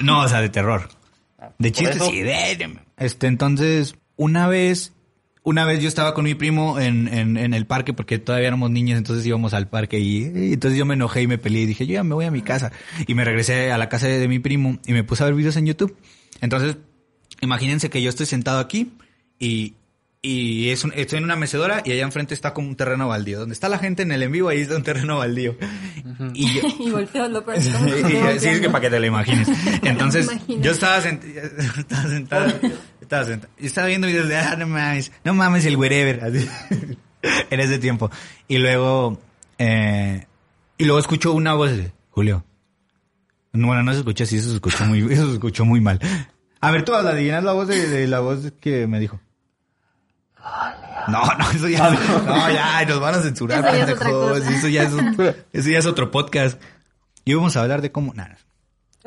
No, 0.00 0.22
o 0.22 0.28
sea, 0.28 0.40
de 0.40 0.48
terror. 0.48 0.88
De 1.58 1.70
Por 1.70 1.78
chistes 1.78 2.10
de... 2.10 2.78
Este, 2.96 3.26
entonces, 3.26 3.96
una 4.16 4.46
vez, 4.48 4.92
una 5.42 5.64
vez 5.64 5.80
yo 5.80 5.88
estaba 5.88 6.14
con 6.14 6.24
mi 6.24 6.34
primo 6.34 6.78
en, 6.78 7.08
en, 7.08 7.54
el 7.54 7.66
parque 7.66 7.92
porque 7.92 8.18
todavía 8.18 8.48
éramos 8.48 8.70
niños, 8.70 8.98
entonces 8.98 9.26
íbamos 9.26 9.54
al 9.54 9.68
parque 9.68 9.98
y, 9.98 10.24
entonces 10.52 10.78
yo 10.78 10.86
me 10.86 10.94
enojé 10.94 11.22
y 11.22 11.26
me 11.26 11.38
peleé 11.38 11.62
y 11.62 11.66
dije, 11.66 11.86
yo 11.86 11.94
ya 11.94 12.04
me 12.04 12.14
voy 12.14 12.24
a 12.24 12.30
mi 12.30 12.42
casa. 12.42 12.72
Y 13.06 13.14
me 13.14 13.24
regresé 13.24 13.72
a 13.72 13.78
la 13.78 13.88
casa 13.88 14.08
de 14.08 14.28
mi 14.28 14.38
primo 14.38 14.78
y 14.86 14.92
me 14.92 15.04
puse 15.04 15.22
a 15.22 15.26
ver 15.26 15.34
videos 15.34 15.56
en 15.56 15.66
YouTube. 15.66 15.96
Entonces, 16.40 16.76
imagínense 17.40 17.90
que 17.90 18.02
yo 18.02 18.08
estoy 18.08 18.26
sentado 18.26 18.58
aquí 18.58 18.92
y, 19.38 19.74
y 20.26 20.70
es 20.70 20.82
un- 20.84 20.92
estoy 20.96 21.18
en 21.18 21.24
una 21.24 21.36
mecedora 21.36 21.82
y 21.84 21.92
allá 21.92 22.02
enfrente 22.02 22.32
está 22.34 22.54
como 22.54 22.68
un 22.68 22.76
terreno 22.76 23.08
baldío. 23.08 23.40
Donde 23.40 23.52
está 23.52 23.68
la 23.68 23.78
gente 23.78 24.02
en 24.02 24.10
el 24.12 24.22
en 24.22 24.32
vivo, 24.32 24.48
ahí 24.48 24.60
está 24.62 24.76
un 24.76 24.82
terreno 24.82 25.18
baldío. 25.18 25.56
Y 26.32 26.54
yo, 26.54 26.62
Y 26.80 26.90
volteo 26.90 27.28
lo 27.28 27.44
peor. 27.46 27.60
Sí, 27.60 27.70
sí, 28.38 28.48
es 28.48 28.60
que 28.60 28.68
para 28.70 28.80
que 28.80 28.90
te 28.90 29.00
lo 29.00 29.06
imagines. 29.06 29.48
Entonces, 29.82 30.28
yo 30.48 30.70
estaba, 30.72 31.00
sent- 31.02 31.22
estaba 31.78 32.02
sentado, 32.08 32.46
estaba 33.00 33.24
sentado, 33.24 33.52
y 33.58 33.66
estaba 33.66 33.86
viendo 33.88 34.06
videos 34.06 34.28
de, 34.28 34.36
ah, 34.36 34.56
no 34.56 34.66
mames, 34.66 35.12
no 35.24 35.34
mames 35.34 35.66
el 35.66 35.76
wherever, 35.76 36.24
así, 36.24 36.48
en 37.50 37.60
ese 37.60 37.78
tiempo. 37.78 38.10
Y 38.48 38.58
luego, 38.58 39.20
eh, 39.58 40.26
y 40.78 40.84
luego 40.84 40.98
escucho 41.00 41.32
una 41.32 41.54
voz 41.54 41.70
de, 41.76 41.92
Julio. 42.10 42.44
No, 43.52 43.66
Bueno, 43.68 43.82
no 43.82 43.92
se 43.92 43.98
escucha 43.98 44.24
así, 44.24 44.36
eso 44.38 44.48
se 44.48 44.54
escuchó 44.56 44.84
muy, 44.86 45.00
eso 45.12 45.26
se 45.26 45.34
escuchó 45.34 45.64
muy 45.64 45.80
mal. 45.80 46.00
A 46.60 46.70
ver, 46.70 46.84
tú, 46.84 46.92
la 46.92 47.12
llenas 47.14 47.44
la 47.44 47.52
voz 47.52 47.68
de, 47.68 47.88
de 47.88 48.06
la 48.08 48.20
voz 48.20 48.52
que 48.60 48.86
me 48.86 48.98
dijo. 48.98 49.20
No, 51.08 51.22
no, 51.38 51.50
eso 51.50 51.68
ya, 51.68 51.90
no, 51.90 52.50
ya, 52.50 52.84
nos 52.86 53.00
van 53.00 53.14
a 53.14 53.18
censurar, 53.22 53.64
Eso 53.64 53.76
ya 53.76 53.84
es 53.84 53.90
otra 53.90 53.98
pendejos. 54.06 54.38
cosa. 54.40 54.50
Eso 54.58 54.68
ya 54.68 54.82
es, 54.84 54.92
un- 54.92 55.34
eso 55.52 55.70
ya 55.70 55.78
es 55.78 55.86
otro 55.86 56.10
podcast. 56.10 56.60
Y 57.24 57.34
vamos 57.34 57.56
a 57.56 57.62
hablar 57.62 57.82
de 57.82 57.92
cómo, 57.92 58.14
nada. 58.14 58.38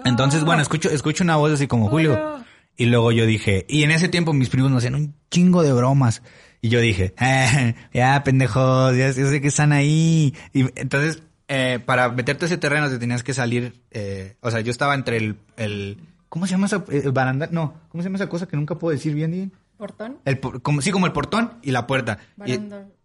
Entonces, 0.06 0.43
bueno, 0.43 0.62
escucho, 0.62 0.89
escucho 0.89 1.23
una 1.23 1.38
voz 1.38 1.52
así 1.54 1.67
como 1.67 1.89
Julio. 1.89 2.39
Y 2.76 2.86
luego 2.86 3.12
yo 3.12 3.26
dije, 3.26 3.65
y 3.67 3.84
en 3.84 3.89
ese 3.91 4.08
tiempo 4.10 4.34
mis 4.34 4.50
primos 4.50 4.69
nos 4.69 4.80
hacían 4.80 4.95
un 4.95 5.15
chingo 5.32 5.63
de 5.63 5.73
bromas. 5.73 6.21
Y 6.62 6.69
yo 6.69 6.80
dije, 6.80 7.15
"Eh, 7.19 7.76
ya, 7.93 8.23
pendejos, 8.23 8.95
ya, 8.95 9.08
yo 9.12 9.28
sé 9.28 9.41
que 9.41 9.47
están 9.47 9.71
ahí. 9.71 10.36
Y 10.54 10.65
entonces, 10.80 11.23
eh, 11.47 11.80
para 11.84 12.10
meterte 12.10 12.45
a 12.45 12.47
ese 12.47 12.58
terreno 12.58 12.89
te 12.89 13.00
tenías 13.00 13.23
que 13.23 13.34
salir, 13.34 13.82
eh, 13.91 14.36
o 14.41 14.52
sea, 14.52 14.60
yo 14.62 14.69
estaba 14.71 14.93
entre 14.93 15.17
el, 15.17 15.38
el, 15.56 15.97
¿cómo 16.30 16.45
se 16.45 16.52
llama 16.52 16.67
esa, 16.67 16.84
el 16.91 17.12
barandal? 17.12 17.50
No, 17.52 17.73
¿cómo 17.89 18.04
se 18.04 18.10
llama 18.10 18.17
esa 18.17 18.30
cosa 18.30 18.47
que 18.47 18.56
nunca 18.58 18.76
puedo 18.76 18.91
decir 18.95 19.15
bien, 19.15 19.32
bien? 19.32 19.52
¿Portón? 19.77 20.17
El, 20.25 20.39
como, 20.39 20.81
sí, 20.81 20.91
como 20.91 21.05
el 21.05 21.11
portón 21.11 21.53
y 21.61 21.71
la 21.71 21.85
puerta. 21.87 22.17
Y- 22.45 22.53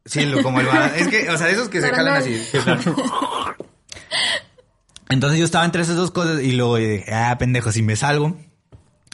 sí, 0.06 0.24
lo- 0.26 0.42
como 0.42 0.60
el 0.60 0.66
barandal. 0.66 0.98
Es 0.98 1.08
que, 1.08 1.28
o 1.30 1.36
sea, 1.36 1.48
esos 1.50 1.68
que 1.68 1.80
se 1.80 1.88
jalan 1.90 2.16
así. 2.16 2.42
Entonces 5.08 5.38
yo 5.38 5.44
estaba 5.44 5.64
entre 5.64 5.82
esas 5.82 5.96
dos 5.96 6.10
cosas 6.10 6.42
y 6.42 6.52
luego 6.52 6.76
dije, 6.76 7.04
ah, 7.12 7.36
pendejo, 7.38 7.70
si 7.72 7.82
me 7.82 7.96
salgo. 7.96 8.36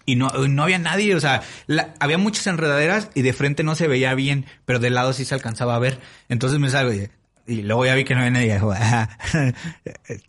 Y 0.06 0.16
no, 0.16 0.28
no 0.30 0.62
había 0.62 0.78
nadie, 0.78 1.14
o 1.14 1.20
sea, 1.20 1.42
la- 1.66 1.92
había 2.00 2.16
muchas 2.16 2.46
enredaderas 2.46 3.10
y 3.14 3.22
de 3.22 3.32
frente 3.32 3.62
no 3.62 3.74
se 3.74 3.88
veía 3.88 4.14
bien, 4.14 4.46
pero 4.64 4.78
de 4.78 4.90
lado 4.90 5.12
sí 5.12 5.24
se 5.24 5.34
alcanzaba 5.34 5.74
a 5.74 5.78
ver. 5.78 5.98
Entonces 6.28 6.58
me 6.60 6.70
salgo 6.70 6.92
y, 6.94 7.10
Y 7.46 7.62
luego 7.62 7.84
ya 7.84 7.94
vi 7.94 8.04
que 8.04 8.14
no 8.14 8.20
había 8.20 8.30
nadie. 8.30 8.58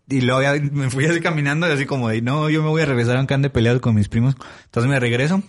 y 0.08 0.20
luego 0.22 0.42
ya 0.42 0.54
me 0.54 0.90
fui 0.90 1.06
así 1.06 1.20
caminando 1.20 1.68
y 1.68 1.72
así 1.72 1.86
como 1.86 2.08
de, 2.08 2.20
no, 2.20 2.50
yo 2.50 2.62
me 2.62 2.68
voy 2.68 2.82
a 2.82 2.86
regresar 2.86 3.16
aunque 3.16 3.34
ande 3.34 3.48
peleado 3.48 3.80
con 3.80 3.94
mis 3.94 4.08
primos. 4.08 4.34
Entonces 4.64 4.90
me 4.90 4.98
regreso. 4.98 5.42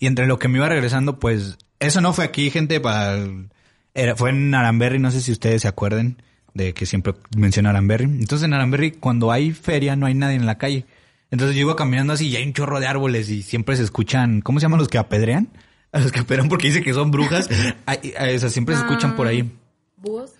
Y 0.00 0.06
entre 0.06 0.26
lo 0.26 0.38
que 0.38 0.48
me 0.48 0.58
iba 0.58 0.68
regresando, 0.68 1.18
pues, 1.18 1.56
eso 1.80 2.00
no 2.00 2.12
fue 2.12 2.24
aquí, 2.24 2.50
gente, 2.50 2.80
para... 2.80 3.18
Era, 3.94 4.16
fue 4.16 4.30
en 4.30 4.52
Aramberry, 4.54 4.98
no 4.98 5.10
sé 5.10 5.20
si 5.20 5.30
ustedes 5.32 5.62
se 5.62 5.68
acuerden 5.68 6.20
de 6.52 6.74
que 6.74 6.84
siempre 6.86 7.14
menciono 7.36 7.68
Aramberry. 7.68 8.04
Entonces 8.04 8.44
en 8.44 8.52
Aramberry, 8.54 8.90
cuando 8.92 9.30
hay 9.30 9.52
feria, 9.52 9.94
no 9.96 10.06
hay 10.06 10.14
nadie 10.14 10.36
en 10.36 10.46
la 10.46 10.58
calle. 10.58 10.84
Entonces 11.30 11.54
yo 11.56 11.62
iba 11.62 11.76
caminando 11.76 12.12
así 12.12 12.28
y 12.28 12.36
hay 12.36 12.44
un 12.44 12.52
chorro 12.52 12.80
de 12.80 12.86
árboles 12.86 13.28
y 13.30 13.42
siempre 13.42 13.76
se 13.76 13.82
escuchan, 13.84 14.40
¿cómo 14.40 14.58
se 14.60 14.64
llaman 14.64 14.78
los 14.80 14.88
que 14.88 14.98
apedrean? 14.98 15.48
A 15.92 16.00
los 16.00 16.10
que 16.12 16.20
apedrean 16.20 16.48
porque 16.48 16.68
dice 16.68 16.82
que 16.82 16.92
son 16.92 17.10
brujas. 17.12 17.48
Ay, 17.86 18.12
ay, 18.18 18.34
o 18.34 18.38
sea, 18.38 18.48
siempre 18.50 18.74
se 18.74 18.82
escuchan 18.82 19.14
por 19.16 19.26
ahí. 19.28 19.50
¿Búhos? 19.96 20.32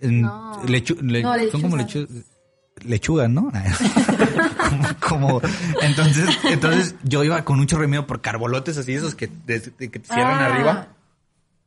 En- 0.00 0.22
No. 0.22 0.62
lechu- 0.66 1.00
le- 1.00 1.22
No, 1.22 1.34
son 1.50 1.62
como 1.62 1.76
lechuzas. 1.78 2.08
Lechu- 2.80 2.84
lechugas, 2.88 3.30
¿no? 3.30 3.50
como, 5.08 5.40
como- 5.40 5.42
entonces, 5.82 6.28
entonces 6.50 6.94
yo 7.04 7.24
iba 7.24 7.44
con 7.44 7.58
un 7.60 7.66
chorro 7.66 7.82
de 7.82 7.88
miedo 7.88 8.06
por 8.06 8.20
carbolotes 8.20 8.76
así, 8.78 8.94
esos 8.94 9.14
que, 9.14 9.28
de- 9.46 9.60
de 9.78 9.90
que 9.90 9.98
te 9.98 10.06
cierran 10.12 10.38
Ah. 10.40 10.46
arriba. 10.46 10.88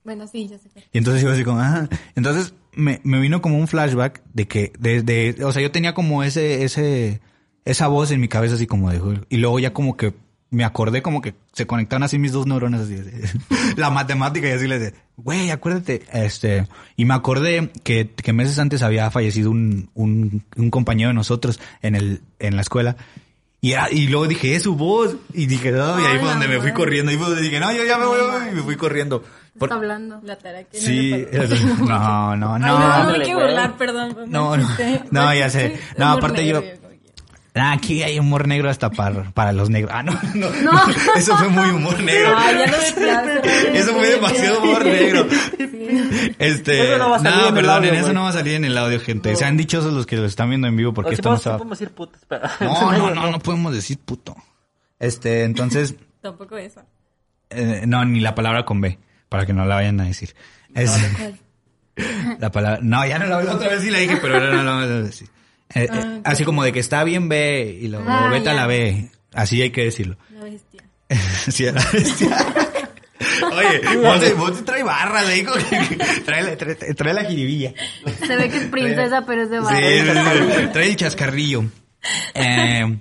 Bueno, 0.04 0.28
sí, 0.28 0.47
ya 0.47 0.58
sé. 0.58 0.69
Y 0.91 0.97
entonces 0.97 1.21
iba 1.24 1.32
así 1.34 1.43
como, 1.43 1.60
ah. 1.60 1.88
Entonces 2.15 2.54
me, 2.74 3.02
me 3.04 3.19
vino 3.19 3.41
como 3.41 3.58
un 3.58 3.67
flashback 3.67 4.21
de 4.34 4.47
que, 4.47 4.74
de, 4.80 5.04
de- 5.04 5.43
o 5.45 5.52
sea, 5.52 5.62
yo 5.62 5.71
tenía 5.71 5.93
como 5.93 6.24
ese, 6.24 6.63
ese, 6.63 7.21
esa 7.65 7.88
voz 7.88 8.12
en 8.12 8.19
mi 8.19 8.28
cabeza 8.28 8.56
así 8.56 8.65
como 8.67 8.89
de, 8.89 9.21
y 9.30 9.38
luego 9.38 9.60
ya 9.60 9.74
como 9.74 9.97
que 9.97 10.13
me 10.52 10.64
acordé 10.66 11.02
como 11.02 11.22
que 11.22 11.34
se 11.54 11.66
conectaron 11.66 12.04
así 12.04 12.20
mis 12.20 12.34
dos 12.34 12.46
neuronas 12.46 12.82
así, 12.82 12.96
así. 12.96 13.40
la 13.78 13.90
matemática 13.90 14.48
y 14.48 14.52
así 14.52 14.68
les 14.68 14.82
de, 14.82 14.94
güey, 15.18 15.50
acuérdate, 15.50 16.04
este, 16.14 16.68
y 16.98 17.06
me 17.06 17.14
acordé 17.14 17.72
que, 17.84 18.10
que 18.10 18.34
meses 18.34 18.60
antes 18.60 18.84
había 18.84 19.10
fallecido 19.12 19.50
un, 19.50 19.90
un, 19.96 20.44
un 20.58 20.70
compañero 20.70 21.08
de 21.10 21.14
nosotros 21.16 21.60
en 21.82 21.96
el, 21.96 22.22
en 22.40 22.56
la 22.58 22.62
escuela. 22.62 22.98
Y, 23.64 23.74
era- 23.74 23.92
y 23.92 24.08
luego 24.08 24.28
dije, 24.28 24.56
es 24.56 24.64
su 24.64 24.76
voz. 24.76 25.16
Y 25.34 25.46
dije, 25.46 25.72
no, 25.72 26.00
y 26.00 26.04
ahí 26.06 26.18
fue 26.18 26.30
donde 26.30 26.48
me 26.48 26.60
fui 26.60 26.74
corriendo. 26.74 27.12
Y 27.12 27.16
fue 27.18 27.28
donde 27.28 27.44
dije, 27.44 27.60
no, 27.60 27.72
yo 27.72 27.84
ya 27.86 27.98
me 28.00 28.06
voy, 28.08 28.18
y 28.52 28.56
me 28.56 28.62
fui 28.64 28.76
corriendo. 28.76 29.24
Por- 29.58 29.68
Está 29.70 29.76
hablando. 29.76 30.20
La 30.24 30.36
tara 30.38 30.64
que 30.64 30.80
Sí, 30.80 31.12
no 31.12 31.18
le 31.18 31.30
era- 31.32 31.48
no, 31.78 32.36
no, 32.36 32.54
Ay, 32.56 32.62
no, 32.62 32.68
no. 32.68 32.80
no 32.80 32.80
me 32.80 32.86
Ándale, 32.94 33.24
quiero 33.24 33.40
güey. 33.40 33.52
burlar, 33.52 33.78
perdón. 33.78 34.14
fue 34.14 34.24
un 34.24 34.32
No, 34.32 34.58
no. 34.58 34.66
chiste. 34.68 35.04
No, 35.12 35.26
Fue 35.28 35.38
ya 35.38 35.46
un 35.46 35.52
sé. 35.52 35.72
chiste, 35.74 35.86
No, 36.00 36.06
humor 36.08 36.18
aparte 36.18 36.44
negro, 36.44 36.62
yo- 36.62 36.68
como 36.68 36.81
que- 36.81 36.81
Ah, 37.54 37.74
aquí 37.74 38.02
hay 38.02 38.18
humor 38.18 38.48
negro 38.48 38.70
hasta 38.70 38.90
para, 38.92 39.24
para 39.32 39.52
los 39.52 39.70
negros. 39.70 39.92
Ah, 39.94 40.04
no, 40.04 40.14
no, 40.36 40.50
Eso 41.18 41.36
fue 41.36 41.50
muy 41.50 41.70
humor 41.70 42.00
negro. 42.02 42.32
No 42.34 42.52
ya 42.52 42.72
se- 42.82 43.78
Eso 43.78 43.94
fue 43.94 44.08
demasiado 44.12 44.62
humor 44.64 44.86
negro. 44.86 45.28
Este, 46.40 46.82
Eso 46.84 46.98
no 46.98 47.10
va 47.10 47.18
a 47.18 47.20
salir 47.20 47.40
en 47.42 47.48
el 47.48 47.54
perdón, 47.54 47.76
audio, 47.76 47.94
eso 47.94 48.14
no 48.14 48.24
va 48.24 48.30
a 48.30 48.34
salir 48.34 48.54
en 48.56 48.66
el 48.66 48.78
audio, 48.78 49.00
gente. 49.02 49.36
Sean 49.36 49.58
dichosos 49.58 49.92
los 49.94 50.06
que 50.06 50.16
lo 50.16 50.26
están 50.26 50.48
viendo 50.50 50.68
en 50.68 50.78
vivo 50.78 50.94
porque 50.94 51.10
O 51.10 51.14
esto 51.14 51.24
no 51.30 51.36
podemos, 51.36 51.40
está. 51.46 51.58
podemos 51.58 51.80
decir 51.80 51.94
putas, 51.94 52.22
pero... 52.28 52.42
No, 52.62 52.92
no, 52.94 53.16
no, 53.16 53.32
no 53.32 53.40
podemos 53.40 53.74
decir 53.74 53.98
puto. 54.00 54.36
Este, 55.00 55.44
entonces, 55.44 55.96
Tampoco 56.22 56.56
eso. 56.58 56.82
eh, 57.50 57.84
no, 57.86 58.06
ni 58.06 58.22
la 58.22 58.34
palabra 58.34 58.64
con 58.64 58.80
B, 58.80 58.98
para 59.28 59.46
que 59.46 59.52
no 59.54 59.66
la 59.66 59.76
vayan 59.76 60.00
a 60.00 60.06
decir. 60.06 60.34
Es- 60.74 60.96
la 62.40 62.50
palabra, 62.52 62.80
no, 62.82 63.06
ya 63.06 63.20
no 63.20 63.26
la 63.26 63.44
la 63.44 63.54
otra 63.56 63.68
vez 63.70 63.82
sí 63.82 63.90
la 63.90 63.98
dije, 64.00 64.18
pero 64.22 64.36
ahora 64.36 64.52
no 64.56 64.64
la 64.64 64.72
vamos 64.72 64.88
a 64.90 65.02
decir. 65.02 65.28
Eh, 65.76 65.88
eh, 65.92 66.22
así 66.24 66.44
como 66.44 66.64
de 66.64 66.72
que 66.72 66.80
está 66.80 67.04
bien 67.04 67.30
B 67.30 67.78
y 67.82 67.88
luego 67.88 68.06
Ah, 68.08 68.30
vete 68.32 68.50
a 68.50 68.54
ya. 68.54 68.62
la 68.62 68.68
B. 68.68 69.10
Así 69.34 69.62
hay 69.62 69.70
que 69.72 69.86
decirlo. 69.86 70.18
La 70.34 70.44
bestia. 70.44 70.84
sí, 71.52 71.66
la 71.66 71.86
bestia. 71.94 72.38
Oye, 73.54 73.98
vos, 73.98 74.38
vos 74.38 74.66
trae 74.66 74.84
barras, 74.84 75.28
le 75.28 75.34
digo 75.36 75.54
que 75.54 75.96
trae, 76.26 76.44
la- 76.44 76.58
trae, 76.58 76.76
trae 76.76 77.14
la 77.14 77.24
jiribilla. 77.26 77.74
Se 78.26 78.36
ve 78.36 78.50
que 78.50 78.58
es 78.58 78.66
princesa, 78.66 79.26
pero 79.26 79.44
es 79.44 79.50
de 79.50 79.60
sí, 79.60 79.66
sí, 80.62 80.68
trae 80.74 80.90
el 80.90 80.96
chascarrillo. 80.96 81.66
Eh, 82.34 82.98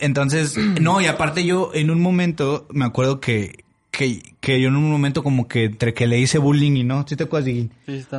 entonces, 0.00 0.56
no, 0.56 1.00
y 1.00 1.06
aparte 1.06 1.44
yo 1.44 1.70
en 1.74 1.90
un 1.90 2.00
momento 2.00 2.66
me 2.70 2.84
acuerdo 2.84 3.20
que, 3.20 3.64
que, 3.90 4.22
que 4.40 4.60
yo 4.60 4.68
en 4.68 4.76
un 4.76 4.90
momento 4.90 5.22
como 5.22 5.48
que 5.48 5.64
entre 5.64 5.94
que 5.94 6.06
le 6.06 6.18
hice 6.18 6.38
bullying 6.38 6.72
y 6.76 6.84
no, 6.84 7.04
¿sí 7.08 7.16
te 7.16 7.24
acuerdas? 7.24 7.46
Sí. 7.50 7.70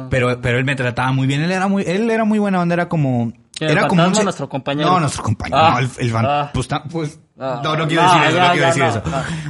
Pero, 0.09 0.41
pero 0.41 0.57
él 0.57 0.65
me 0.65 0.75
trataba 0.75 1.11
muy 1.11 1.27
bien, 1.27 1.41
él 1.41 1.51
era 1.51 1.67
muy, 1.67 1.83
él 1.83 2.09
era 2.09 2.25
muy 2.25 2.39
buena 2.39 2.59
onda, 2.61 2.73
era 2.73 2.89
como, 2.89 3.31
¿Quién, 3.55 3.71
era 3.71 3.87
como 3.87 4.05
un 4.05 4.11
nuestro 4.23 4.49
compañero? 4.49 4.89
No, 4.89 4.99
nuestro 4.99 5.23
compañero, 5.23 5.57
Ah. 5.61 5.71
no, 5.73 5.79
el, 5.79 5.89
el 5.99 6.11
fan- 6.11 6.25
Ah. 6.27 6.51
pues, 6.53 6.67
pues, 6.91 7.19
Ah. 7.39 7.61
no, 7.63 7.75
no 7.75 7.87
quiero 7.87 8.03
decir 8.03 8.21
eso, 8.27 8.35
ya, 8.37 8.47
no 8.47 8.51
quiero 8.53 8.67
decir 8.67 8.83
no, 8.83 8.89
eso. 8.89 9.01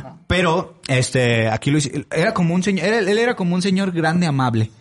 no. 0.03 0.19
Pero, 0.27 0.79
este, 0.87 1.49
aquí 1.49 1.71
lo 1.71 1.77
hice, 1.79 2.05
era 2.11 2.33
como 2.33 2.53
un 2.55 2.63
señor, 2.63 2.85
él, 2.85 3.07
él 3.09 3.17
era 3.17 3.35
como 3.35 3.55
un 3.55 3.61
señor 3.61 3.91
grande, 3.91 4.27
amable. 4.27 4.71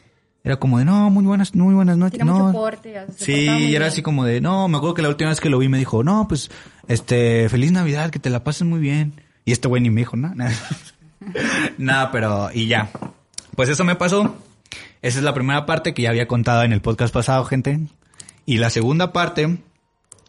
Era 0.44 0.56
como 0.56 0.78
de, 0.78 0.84
no, 0.86 1.10
muy 1.10 1.24
buenas, 1.24 1.54
muy 1.54 1.74
buenas 1.74 1.98
noches. 1.98 2.18
Tiene 2.18 2.30
no. 2.30 2.38
mucho 2.46 2.52
porte. 2.58 2.94
se 3.18 3.24
Sí, 3.26 3.32
y 3.42 3.46
era 3.48 3.58
bien. 3.66 3.82
así 3.84 4.00
como 4.02 4.24
de, 4.24 4.40
no, 4.40 4.68
me 4.68 4.76
acuerdo 4.78 4.94
que 4.94 5.02
la 5.02 5.08
última 5.10 5.28
vez 5.30 5.40
que 5.40 5.50
lo 5.50 5.58
vi 5.58 5.68
me 5.68 5.76
dijo, 5.78 6.02
no, 6.02 6.26
pues, 6.28 6.50
este, 6.88 7.48
feliz 7.50 7.72
Navidad, 7.72 8.10
que 8.10 8.18
te 8.20 8.30
la 8.30 8.42
pases 8.44 8.66
muy 8.66 8.78
bien. 8.80 9.20
Y 9.44 9.52
este 9.52 9.68
güey 9.68 9.82
ni 9.82 9.90
me 9.90 10.02
dijo 10.02 10.16
nada. 10.16 10.34
Nada, 11.78 12.10
pero, 12.12 12.50
y 12.52 12.66
ya. 12.66 12.90
Pues 13.56 13.68
eso 13.68 13.84
me 13.84 13.96
pasó. 13.96 14.36
Esa 15.02 15.18
es 15.18 15.24
la 15.24 15.34
primera 15.34 15.66
parte 15.66 15.94
que 15.94 16.02
ya 16.02 16.10
había 16.10 16.28
contado 16.28 16.62
en 16.62 16.72
el 16.72 16.80
podcast 16.80 17.12
pasado, 17.12 17.44
gente. 17.44 17.80
Y 18.46 18.58
la 18.58 18.70
segunda 18.70 19.12
parte 19.12 19.58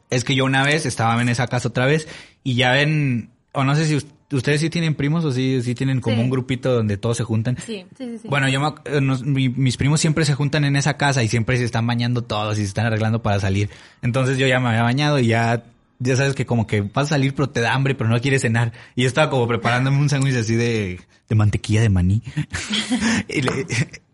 es 0.09 0.23
que 0.23 0.35
yo 0.35 0.45
una 0.45 0.63
vez 0.63 0.85
estaba 0.85 1.21
en 1.21 1.29
esa 1.29 1.47
casa 1.47 1.69
otra 1.69 1.85
vez 1.85 2.07
y 2.43 2.55
ya 2.55 2.71
ven, 2.71 3.29
o 3.53 3.63
no 3.63 3.75
sé 3.75 3.85
si 3.85 3.95
us- 3.95 4.05
ustedes 4.31 4.61
sí 4.61 4.69
tienen 4.69 4.95
primos 4.95 5.25
o 5.25 5.31
sí, 5.31 5.61
sí 5.61 5.75
tienen 5.75 5.99
como 6.01 6.17
Sí. 6.17 6.21
un 6.23 6.29
grupito 6.29 6.73
donde 6.73 6.97
todos 6.97 7.17
se 7.17 7.23
juntan. 7.23 7.57
Sí. 7.57 7.85
Sí, 7.97 8.05
sí, 8.05 8.17
sí. 8.21 8.27
Bueno, 8.27 8.47
yo 8.49 8.59
me 8.61 8.73
eh, 8.85 9.01
nos- 9.01 9.23
mi- 9.23 9.49
mis 9.49 9.77
primos 9.77 9.99
siempre 9.99 10.23
se 10.25 10.35
juntan 10.35 10.63
en 10.65 10.75
esa 10.75 10.95
casa 10.97 11.23
y 11.23 11.27
siempre 11.27 11.57
se 11.57 11.63
están 11.65 11.85
bañando 11.87 12.21
todos 12.23 12.57
y 12.57 12.61
se 12.61 12.67
están 12.67 12.85
arreglando 12.85 13.21
para 13.21 13.39
salir. 13.39 13.69
Entonces 14.01 14.37
yo 14.37 14.47
ya 14.47 14.59
me 14.59 14.69
había 14.69 14.83
bañado 14.83 15.19
y 15.19 15.27
ya, 15.27 15.63
ya 16.01 16.15
sabes 16.15 16.33
que 16.35 16.45
como 16.45 16.67
que 16.67 16.81
vas 16.81 17.05
a 17.07 17.09
salir 17.09 17.33
pero 17.35 17.49
te 17.49 17.61
da 17.61 17.73
hambre 17.73 17.95
pero 17.95 18.09
no 18.09 18.19
quieres 18.19 18.41
cenar. 18.41 18.73
Y 18.95 19.03
yo 19.03 19.07
estaba 19.07 19.29
como 19.29 19.47
preparándome 19.47 19.97
un 19.97 20.09
sándwich 20.09 20.35
así 20.35 20.55
de, 20.55 20.99
de 21.29 21.35
mantequilla 21.35 21.81
de 21.81 21.89
maní. 21.89 22.21
y, 23.27 23.41
le- 23.41 23.65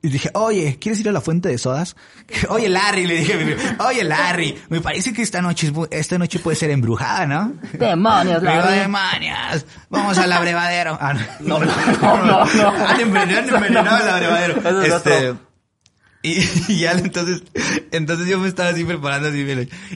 y 0.01 0.09
dije, 0.09 0.29
oye, 0.33 0.77
¿quieres 0.79 0.99
ir 1.01 1.09
a 1.09 1.11
la 1.11 1.21
fuente 1.21 1.49
de 1.49 1.57
sodas? 1.57 1.95
Oye, 2.49 2.69
Larry, 2.69 3.07
le 3.07 3.15
dije, 3.19 3.57
oye, 3.79 4.03
Larry, 4.03 4.55
me 4.69 4.79
parece 4.79 5.11
que 5.11 5.21
esta 5.21 5.41
noche, 5.41 5.71
esta 5.91 6.17
noche 6.17 6.39
puede 6.39 6.55
ser 6.55 6.69
embrujada, 6.69 7.25
¿no? 7.25 7.53
Demonios, 7.73 8.41
Le 8.43 8.51
digo, 8.51 8.67
demonios, 8.67 9.65
vamos 9.89 10.17
al 10.17 10.31
abrevadero. 10.31 10.97
Ah, 11.01 11.13
No, 11.39 11.59
no, 11.59 11.65
no, 12.01 12.45
no. 12.45 12.69
Han 12.87 12.99
envenenado, 12.99 13.57
han 13.57 13.63
envenenado 13.63 14.11
abrevadero. 14.11 14.59
Eso 14.59 14.81
es 14.83 14.93
Este, 14.93 15.29
otro. 15.31 15.46
y, 16.67 16.79
ya 16.79 16.91
entonces, 16.91 17.43
entonces 17.91 18.27
yo 18.27 18.39
me 18.39 18.47
estaba 18.47 18.69
así 18.69 18.83
preparando 18.83 19.29
así, 19.29 19.45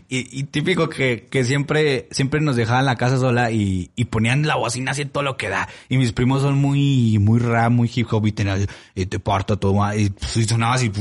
y, 0.10 0.40
y 0.40 0.44
típico 0.44 0.90
que, 0.90 1.28
que 1.30 1.44
siempre, 1.44 2.08
siempre 2.12 2.42
nos 2.42 2.56
dejaban 2.56 2.86
la 2.86 2.96
casa 2.96 3.18
sola 3.18 3.52
y, 3.52 3.92
y 3.96 4.06
ponían 4.06 4.48
la 4.48 4.56
bocina 4.56 4.92
así 4.92 5.06
todo 5.06 5.24
lo 5.24 5.38
que 5.38 5.50
da. 5.50 5.68
Y 5.90 5.98
mis 5.98 6.12
primos 6.12 6.42
son 6.42 6.58
muy, 6.58 7.18
muy 7.20 7.40
rap, 7.40 7.72
muy 7.72 7.90
hip 7.94 8.08
hop 8.12 8.26
y 8.28 8.32
tenían, 8.32 8.68
y 8.96 9.06
te 9.06 9.20
parto 9.20 9.58
todo, 9.58 9.94
y, 9.96 10.10
pues, 10.10 10.38
y 10.38 10.46
sonaba 10.46 10.76
así, 10.76 10.92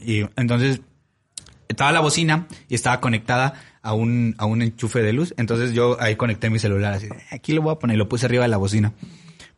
y 0.00 0.24
entonces, 0.36 0.80
estaba 1.68 1.92
la 1.92 2.00
bocina 2.00 2.46
y 2.68 2.74
estaba 2.74 3.00
conectada 3.00 3.54
a 3.82 3.94
un, 3.94 4.34
a 4.38 4.46
un 4.46 4.62
enchufe 4.62 5.02
de 5.02 5.12
luz. 5.12 5.34
Entonces 5.36 5.72
yo 5.72 5.96
ahí 6.00 6.16
conecté 6.16 6.50
mi 6.50 6.58
celular 6.58 6.94
así, 6.94 7.08
aquí 7.30 7.52
lo 7.52 7.62
voy 7.62 7.72
a 7.72 7.78
poner 7.78 7.96
lo 7.96 8.08
puse 8.08 8.26
arriba 8.26 8.44
de 8.44 8.48
la 8.48 8.56
bocina. 8.58 8.92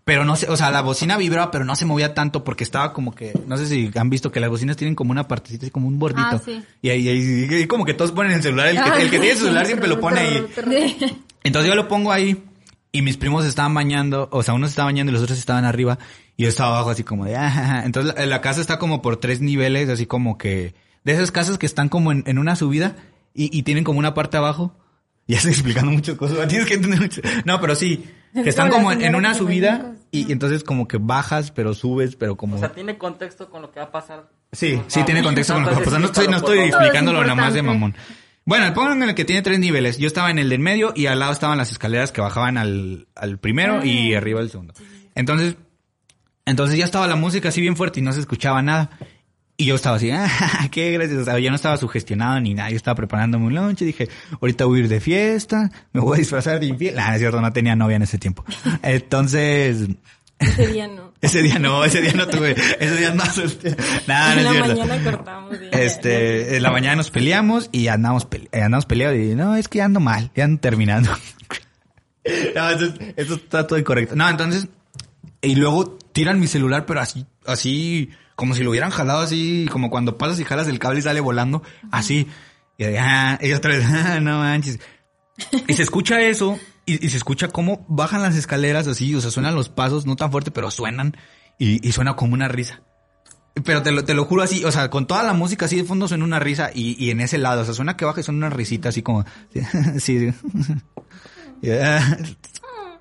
Pero 0.04 0.26
no 0.26 0.36
sé, 0.36 0.48
o 0.50 0.56
sea, 0.56 0.70
la 0.70 0.82
bocina 0.82 1.16
vibraba, 1.16 1.50
pero 1.50 1.64
no 1.64 1.74
se 1.76 1.86
movía 1.86 2.12
tanto 2.12 2.44
porque 2.44 2.62
estaba 2.62 2.92
como 2.92 3.14
que, 3.14 3.32
no 3.46 3.56
sé 3.56 3.66
si 3.66 3.90
han 3.94 4.10
visto 4.10 4.30
que 4.30 4.38
las 4.38 4.50
bocinas 4.50 4.76
tienen 4.76 4.94
como 4.94 5.12
una 5.12 5.26
partecita, 5.26 5.68
como 5.70 5.88
un 5.88 5.98
bordito. 5.98 6.28
Ah, 6.30 6.40
sí. 6.44 6.62
Y 6.82 6.90
ahí, 6.90 7.08
ahí, 7.08 7.48
y 7.62 7.66
como 7.66 7.86
que 7.86 7.94
todos 7.94 8.12
ponen 8.12 8.32
el 8.32 8.42
celular, 8.42 8.68
el 8.68 8.82
que, 8.82 9.02
el 9.02 9.10
que 9.10 9.18
tiene 9.18 9.36
celular 9.36 9.64
siempre 9.64 9.88
lo 9.88 9.98
pone 10.00 10.20
ahí. 10.20 10.46
Entonces 11.42 11.70
yo 11.70 11.74
lo 11.74 11.88
pongo 11.88 12.12
ahí 12.12 12.42
y 12.92 13.00
mis 13.00 13.16
primos 13.16 13.44
se 13.44 13.48
estaban 13.48 13.72
bañando, 13.72 14.28
o 14.30 14.42
sea, 14.42 14.52
unos 14.52 14.70
estaban 14.70 14.92
bañando 14.92 15.10
y 15.10 15.14
los 15.14 15.22
otros 15.22 15.38
estaban 15.38 15.64
arriba 15.64 15.98
y 16.36 16.42
yo 16.42 16.48
estaba 16.50 16.76
abajo 16.76 16.90
así 16.90 17.02
como 17.02 17.24
de, 17.24 17.36
ah, 17.36 17.82
entonces 17.84 18.14
la, 18.14 18.26
la 18.26 18.40
casa 18.42 18.60
está 18.60 18.78
como 18.78 19.00
por 19.00 19.16
tres 19.16 19.40
niveles, 19.40 19.88
así 19.88 20.04
como 20.04 20.36
que, 20.36 20.74
de 21.04 21.12
esas 21.12 21.30
casas 21.30 21.56
que 21.56 21.66
están 21.66 21.88
como 21.88 22.12
en, 22.12 22.24
en 22.26 22.38
una 22.38 22.56
subida 22.56 22.96
y, 23.34 23.56
y 23.56 23.62
tienen 23.62 23.84
como 23.84 23.98
una 23.98 24.12
parte 24.12 24.36
abajo. 24.36 24.76
Ya 25.26 25.38
estoy 25.38 25.52
explicando 25.52 25.90
muchas 25.90 26.16
cosas, 26.16 26.46
tienes 26.48 26.66
que 26.66 26.74
entender 26.74 27.00
mucho. 27.00 27.22
No, 27.46 27.58
pero 27.60 27.74
sí, 27.74 28.04
que 28.34 28.48
están 28.48 28.70
como 28.70 28.92
en, 28.92 29.14
una 29.14 29.34
subida 29.34 29.94
y, 30.10 30.28
y 30.28 30.32
entonces 30.32 30.64
como 30.64 30.88
que 30.88 30.98
bajas, 30.98 31.50
pero 31.50 31.74
subes, 31.74 32.16
pero 32.16 32.36
como... 32.36 32.56
O 32.56 32.58
sea, 32.58 32.72
tiene 32.72 32.98
contexto 32.98 33.48
con 33.48 33.62
lo 33.62 33.70
que 33.70 33.80
va 33.80 33.86
a 33.86 33.92
pasar. 33.92 34.28
Sí, 34.52 34.80
sí 34.86 35.00
Ah, 35.00 35.04
tiene 35.04 35.22
contexto 35.22 35.54
con 35.54 35.62
lo 35.62 35.68
que 35.68 35.74
va 35.74 35.80
a 35.80 35.84
pasar. 35.84 36.00
No 36.00 36.06
estoy, 36.06 36.28
no 36.28 36.36
estoy 36.36 36.58
es 36.58 36.68
explicándolo 36.68 37.22
nada 37.22 37.34
más 37.34 37.54
de 37.54 37.62
mamón. 37.62 37.94
Bueno, 38.46 38.66
el 38.66 38.74
pongo 38.74 38.92
en 38.92 39.02
el 39.02 39.14
que 39.14 39.24
tiene 39.24 39.40
tres 39.42 39.58
niveles. 39.58 39.96
Yo 39.98 40.06
estaba 40.06 40.30
en 40.30 40.38
el 40.38 40.50
del 40.50 40.60
medio 40.60 40.92
y 40.94 41.06
al 41.06 41.18
lado 41.18 41.32
estaban 41.32 41.56
las 41.56 41.70
escaleras 41.70 42.12
que 42.12 42.20
bajaban 42.20 42.58
al, 42.58 43.08
al 43.14 43.38
primero 43.38 43.84
y 43.84 44.14
arriba 44.14 44.40
el 44.40 44.50
segundo. 44.50 44.74
Entonces, 45.14 45.56
entonces 46.44 46.76
ya 46.76 46.84
estaba 46.84 47.06
la 47.06 47.16
música 47.16 47.48
así 47.48 47.62
bien 47.62 47.76
fuerte 47.76 48.00
y 48.00 48.02
no 48.02 48.12
se 48.12 48.20
escuchaba 48.20 48.60
nada. 48.60 48.90
Y 49.56 49.66
yo 49.66 49.76
estaba 49.76 49.96
así, 49.96 50.10
ah, 50.12 50.68
qué 50.70 50.90
gracias. 50.92 51.18
O 51.20 51.24
sea, 51.24 51.38
yo 51.38 51.48
no 51.50 51.56
estaba 51.56 51.76
sugestionado 51.76 52.40
ni 52.40 52.54
nada. 52.54 52.70
Yo 52.70 52.76
estaba 52.76 52.94
preparándome 52.96 53.46
un 53.46 53.54
lunch 53.54 53.82
y 53.82 53.84
dije, 53.86 54.08
ahorita 54.40 54.64
voy 54.64 54.80
a 54.80 54.82
ir 54.84 54.88
de 54.88 55.00
fiesta, 55.00 55.70
me 55.92 56.00
voy 56.00 56.16
a 56.16 56.18
disfrazar 56.18 56.58
de 56.60 56.66
infiel. 56.66 56.98
Ah, 56.98 57.14
es 57.14 57.20
cierto, 57.20 57.40
no 57.40 57.52
tenía 57.52 57.76
novia 57.76 57.96
en 57.96 58.02
ese 58.02 58.18
tiempo. 58.18 58.44
Entonces, 58.82 59.86
Ese 60.40 60.66
día 60.66 60.88
no. 60.88 61.12
Ese 61.20 61.40
día 61.42 61.58
no, 61.58 61.84
ese 61.84 62.02
día 62.02 62.12
no 62.12 62.26
tuve, 62.26 62.50
ese 62.80 62.96
día 62.98 63.14
no 63.14 63.22
asusté. 63.22 63.74
Nada, 64.06 64.34
no 64.34 64.40
en 64.40 64.40
es 64.40 64.44
la 64.44 64.52
cierto. 64.64 64.80
mañana 64.82 65.10
cortamos. 65.10 65.54
y- 65.54 65.68
Este, 65.76 66.56
en 66.56 66.62
la 66.62 66.70
mañana 66.70 66.96
nos 66.96 67.10
peleamos 67.10 67.70
y 67.72 67.86
andamos, 67.88 68.28
pele- 68.28 68.48
eh, 68.52 68.60
andamos 68.60 68.84
peleados 68.84 69.16
y 69.16 69.34
no, 69.34 69.56
es 69.56 69.68
que 69.68 69.80
ando 69.80 70.00
mal, 70.00 70.30
ya 70.34 70.44
ando 70.44 70.60
terminando. 70.60 71.10
no, 72.54 72.70
eso, 72.70 72.84
es- 72.86 72.94
eso 73.16 73.34
está 73.36 73.66
todo 73.66 73.78
incorrecto. 73.78 74.16
No, 74.16 74.28
entonces, 74.28 74.68
y 75.40 75.54
luego 75.54 75.96
tiran 76.12 76.40
mi 76.40 76.46
celular, 76.46 76.84
pero 76.86 77.00
así, 77.00 77.24
así, 77.46 78.10
como 78.36 78.54
si 78.54 78.62
lo 78.62 78.70
hubieran 78.70 78.90
jalado 78.90 79.20
así, 79.20 79.68
como 79.70 79.90
cuando 79.90 80.18
pasas 80.18 80.40
y 80.40 80.44
jalas 80.44 80.68
el 80.68 80.78
cable 80.78 81.00
y 81.00 81.02
sale 81.02 81.20
volando, 81.20 81.62
así. 81.90 82.28
Y, 82.78 82.84
ah, 82.84 83.38
y 83.40 83.52
otra 83.52 83.76
vez, 83.76 83.84
ah, 83.88 84.20
no 84.20 84.38
manches. 84.38 84.78
Y 85.66 85.74
se 85.74 85.82
escucha 85.82 86.20
eso, 86.20 86.58
y, 86.86 87.04
y 87.04 87.10
se 87.10 87.16
escucha 87.16 87.48
cómo 87.48 87.84
bajan 87.88 88.22
las 88.22 88.36
escaleras 88.36 88.86
así, 88.86 89.14
o 89.14 89.20
sea, 89.20 89.30
suenan 89.30 89.54
los 89.54 89.68
pasos, 89.68 90.06
no 90.06 90.16
tan 90.16 90.30
fuerte, 90.30 90.50
pero 90.50 90.70
suenan, 90.70 91.16
y, 91.58 91.86
y 91.86 91.92
suena 91.92 92.16
como 92.16 92.34
una 92.34 92.48
risa. 92.48 92.82
Pero 93.64 93.82
te 93.82 93.92
lo, 93.92 94.04
te 94.04 94.14
lo 94.14 94.24
juro 94.24 94.42
así, 94.42 94.64
o 94.64 94.72
sea, 94.72 94.90
con 94.90 95.06
toda 95.06 95.22
la 95.22 95.32
música 95.32 95.66
así 95.66 95.76
de 95.76 95.84
fondo 95.84 96.08
suena 96.08 96.24
una 96.24 96.40
risa 96.40 96.70
y, 96.74 96.96
y 97.02 97.10
en 97.10 97.20
ese 97.20 97.38
lado, 97.38 97.62
o 97.62 97.64
sea, 97.64 97.72
suena 97.72 97.96
que 97.96 98.04
baja 98.04 98.20
y 98.20 98.24
suena 98.24 98.38
una 98.38 98.50
risita 98.50 98.88
así 98.88 99.02
como... 99.02 99.24
Sí. 99.98 100.32
Ah, 101.66 102.18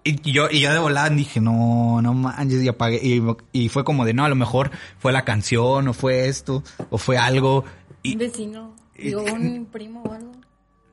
y 0.04 0.32
yo, 0.32 0.48
y 0.52 0.60
yo 0.62 0.72
de 0.74 0.80
volada 0.80 1.10
dije, 1.10 1.39
no, 1.39 2.02
no 2.02 2.13
manches, 2.13 2.62
y 2.63 2.68
apagué. 2.68 3.00
Y, 3.02 3.22
y 3.52 3.70
fue 3.70 3.84
como 3.84 4.06
de, 4.06 4.13
no, 4.13 4.26
a 4.26 4.30
lo 4.30 4.36
mejor 4.36 4.72
fue 5.00 5.12
la 5.12 5.24
canción, 5.24 5.88
o 5.88 5.94
fue 5.94 6.28
esto, 6.28 6.63
o 6.89 6.98
fue 6.98 7.18
algo. 7.18 7.63
Y, 8.02 8.13
Un 8.13 8.20
vecino. 8.20 8.76
Digo, 8.98 9.24
un 9.24 9.66
primo 9.72 10.04
o 10.04 10.13
algo. 10.13 10.32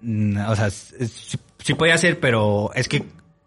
Mm, 0.03 0.37
o 0.49 0.57
sea, 0.57 0.68
es- 0.68 0.94
sí, 1.12 1.38
sí 1.59 1.75
podía 1.75 1.99
ser, 1.99 2.20
pero 2.20 2.70
es 2.75 2.88
que, 2.88 3.05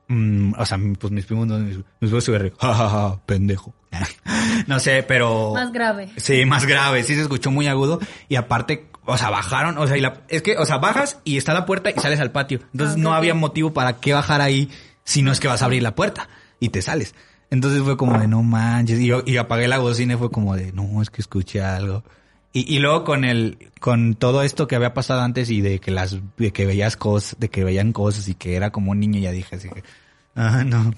mm, 0.08 0.54
o 0.58 0.66
sea, 0.66 0.78
pues 1.00 1.12
mis 1.12 1.26
primos 1.26 1.48
no, 1.48 1.58
mis, 1.60 1.78
primos 2.00 2.24
se 2.24 2.38
ríen, 2.38 2.54
ja, 2.60 2.74
ja, 2.74 2.90
ja, 2.90 3.22
pendejo. 3.26 3.74
no 4.68 4.80
sé, 4.80 5.04
pero... 5.04 5.54
Más 5.54 5.72
grave. 5.72 6.10
Sí, 6.18 6.46
más 6.46 6.66
grave, 6.66 7.04
sí 7.04 7.16
se 7.16 7.22
escuchó 7.22 7.52
muy 7.52 7.68
agudo 7.68 8.00
y 8.28 8.36
aparte, 8.36 8.88
o 9.06 9.18
sea, 9.18 9.30
bajaron, 9.30 9.78
o 9.78 9.88
sea, 9.88 9.98
y 9.98 10.02
la- 10.02 10.22
es 10.30 10.42
que, 10.42 10.58
o 10.58 10.66
sea, 10.66 10.78
bajas 10.78 11.20
y 11.24 11.38
está 11.38 11.54
la 11.54 11.66
puerta 11.66 11.90
y 11.90 11.94
sales 12.00 12.20
al 12.20 12.32
patio. 12.32 12.60
Entonces 12.74 12.98
Ah, 12.98 13.00
no 13.00 13.14
había 13.14 13.34
motivo 13.34 13.74
para 13.74 14.00
qué 14.00 14.14
bajar 14.14 14.42
ahí 14.42 14.70
si 15.04 15.22
no 15.22 15.32
es 15.32 15.40
que 15.40 15.48
vas 15.48 15.62
a 15.62 15.66
abrir 15.66 15.84
la 15.84 15.96
puerta 15.96 16.30
y 16.60 16.70
te 16.70 16.82
sales. 16.82 17.16
Entonces 17.50 17.82
fue 17.84 17.98
como 17.98 18.18
de 18.20 18.28
no 18.28 18.42
manches 18.42 19.00
y 19.00 19.08
yo 19.08 19.22
y 19.26 19.38
apagué 19.38 19.68
la 19.68 19.78
bocina 19.80 20.14
y 20.14 20.18
fue 20.18 20.32
como 20.32 20.56
de 20.56 20.72
no, 20.72 21.02
es 21.02 21.10
que 21.10 21.22
escuché 21.22 21.62
algo. 21.62 22.04
Y, 22.56 22.78
luego 22.78 23.04
con 23.04 23.26
el, 23.26 23.72
con 23.80 24.14
todo 24.14 24.44
esto 24.44 24.68
que 24.68 24.76
había 24.76 24.94
pasado 24.94 25.22
antes 25.22 25.50
y 25.50 25.62
de 25.62 25.80
que 25.80 25.90
las, 25.90 26.18
de 26.38 26.54
que 26.54 26.68
veías 26.68 26.96
cosas, 26.96 27.36
de 27.40 27.50
que 27.50 27.64
veían 27.64 27.94
cosas 27.94 28.28
y 28.28 28.36
que 28.36 28.56
era 28.56 28.70
como 28.72 28.92
un 28.92 29.00
niño, 29.00 29.20
ya 29.20 29.32
dije 29.32 29.56
así 29.56 29.70
que, 29.70 29.84
ah, 30.36 30.64
no. 30.64 30.94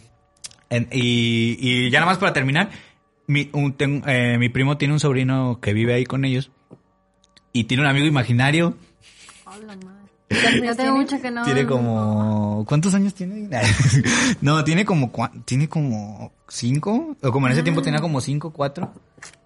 Y, 0.92 1.90
ya 1.90 2.00
nada 2.02 2.12
más 2.12 2.18
para 2.18 2.34
terminar, 2.34 2.72
mi, 3.28 3.50
un- 3.54 3.72
ten- 3.72 4.04
eh, 4.06 4.36
mi 4.38 4.50
primo 4.50 4.78
tiene 4.78 4.94
un 4.96 5.00
sobrino 5.00 5.60
que 5.62 5.72
vive 5.74 5.94
ahí 5.94 6.06
con 6.06 6.26
ellos 6.26 6.52
y 7.54 7.64
tiene 7.64 7.84
un 7.84 7.90
amigo 7.90 8.06
imaginario. 8.06 8.76
Yo 10.30 10.76
tengo 10.76 10.96
mucho 10.96 11.22
que 11.22 11.30
no. 11.30 11.44
Tiene 11.44 11.66
como, 11.66 12.66
¿cuántos 12.68 12.94
años 12.96 13.14
tiene? 13.14 13.48
no, 14.42 14.64
tiene 14.64 14.86
como, 14.86 15.12
tiene 15.46 15.70
como 15.70 16.32
cinco, 16.48 17.16
o 17.22 17.32
como 17.32 17.48
en 17.48 17.54
ese 17.54 17.64
tiempo 17.64 17.82
tenía 17.82 18.00
como 18.02 18.22
cinco, 18.22 18.52
cuatro, 18.52 18.92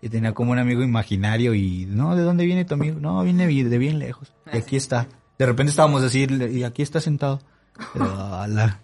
y 0.02 0.10
tenía 0.10 0.34
como 0.34 0.52
un 0.52 0.60
amigo 0.60 0.82
imaginario 0.82 1.54
y, 1.54 1.86
no, 1.86 2.16
¿de 2.16 2.24
dónde 2.24 2.46
viene 2.46 2.66
tu 2.66 2.76
amigo? 2.76 3.00
No, 3.00 3.24
viene 3.24 3.48
de 3.48 3.78
bien 3.78 4.00
lejos, 4.00 4.32
y 4.54 4.58
aquí 4.58 4.76
está. 4.76 5.08
De 5.38 5.46
repente 5.46 5.72
estábamos 5.72 6.04
así, 6.04 6.28
y 6.30 6.64
aquí 6.64 6.82
está 6.82 7.02
sentado. 7.02 7.42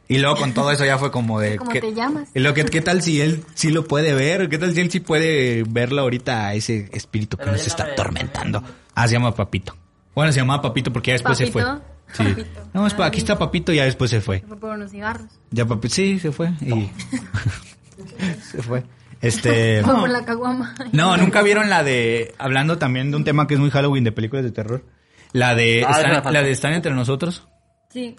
Y 0.07 0.17
luego 0.19 0.37
con 0.37 0.53
todo 0.53 0.71
eso 0.71 0.85
ya 0.85 0.97
fue 0.97 1.11
como 1.11 1.39
de... 1.39 1.55
¿Cómo 1.57 1.71
¿qué- 1.71 1.81
te 1.81 1.93
llamas? 1.93 2.29
y 2.33 2.39
lo 2.39 2.53
que, 2.53 2.65
¿Qué 2.65 2.81
tal 2.81 3.01
si 3.01 3.21
él 3.21 3.43
sí 3.53 3.69
lo 3.69 3.85
puede 3.85 4.13
ver? 4.13 4.49
¿Qué 4.49 4.57
tal 4.57 4.73
si 4.73 4.81
él 4.81 4.91
sí 4.91 4.99
puede 4.99 5.63
verlo 5.67 6.01
ahorita, 6.01 6.53
ese 6.53 6.89
espíritu 6.93 7.37
que 7.37 7.43
Pero 7.43 7.57
nos 7.57 7.67
está 7.67 7.83
atormentando? 7.83 8.63
Ah, 8.93 9.07
se 9.07 9.13
llama 9.13 9.35
Papito. 9.35 9.75
Bueno, 10.15 10.31
se 10.31 10.39
llamaba 10.39 10.61
Papito 10.61 10.91
porque 10.93 11.09
ya 11.11 11.13
después 11.15 11.37
se 11.37 11.47
fue. 11.47 11.61
¿Papito? 11.63 11.85
Sí. 12.13 12.23
No, 12.73 12.87
es 12.87 12.93
pa- 12.93 13.05
aquí 13.07 13.19
está 13.19 13.37
Papito 13.37 13.71
y 13.73 13.75
ya 13.77 13.83
después 13.85 14.09
se 14.09 14.21
fue. 14.21 14.39
Fue 14.47 14.57
por 14.57 14.71
unos 14.71 14.91
cigarros. 14.91 15.27
Ya 15.51 15.65
Papito, 15.65 15.93
sí, 15.93 16.19
se 16.19 16.31
fue 16.31 16.51
y... 16.61 16.89
se 18.51 18.61
fue. 18.61 18.83
Este... 19.21 19.81
Fue 19.83 19.95
por 19.95 20.09
la 20.09 20.23
caguama. 20.25 20.75
No, 20.91 21.17
nunca 21.17 21.41
vieron 21.41 21.69
la 21.69 21.83
de... 21.83 22.35
Hablando 22.37 22.77
también 22.77 23.09
de 23.11 23.17
un 23.17 23.23
tema 23.23 23.47
que 23.47 23.55
es 23.55 23.59
muy 23.59 23.71
Halloween 23.71 24.03
de 24.03 24.11
películas 24.11 24.43
de 24.45 24.51
terror. 24.51 24.85
La 25.31 25.55
de... 25.55 25.83
Ah, 25.87 25.99
están, 26.01 26.33
la 26.33 26.43
de 26.43 26.51
Están 26.51 26.73
entre 26.73 26.93
nosotros. 26.93 27.47
Sí. 27.89 28.15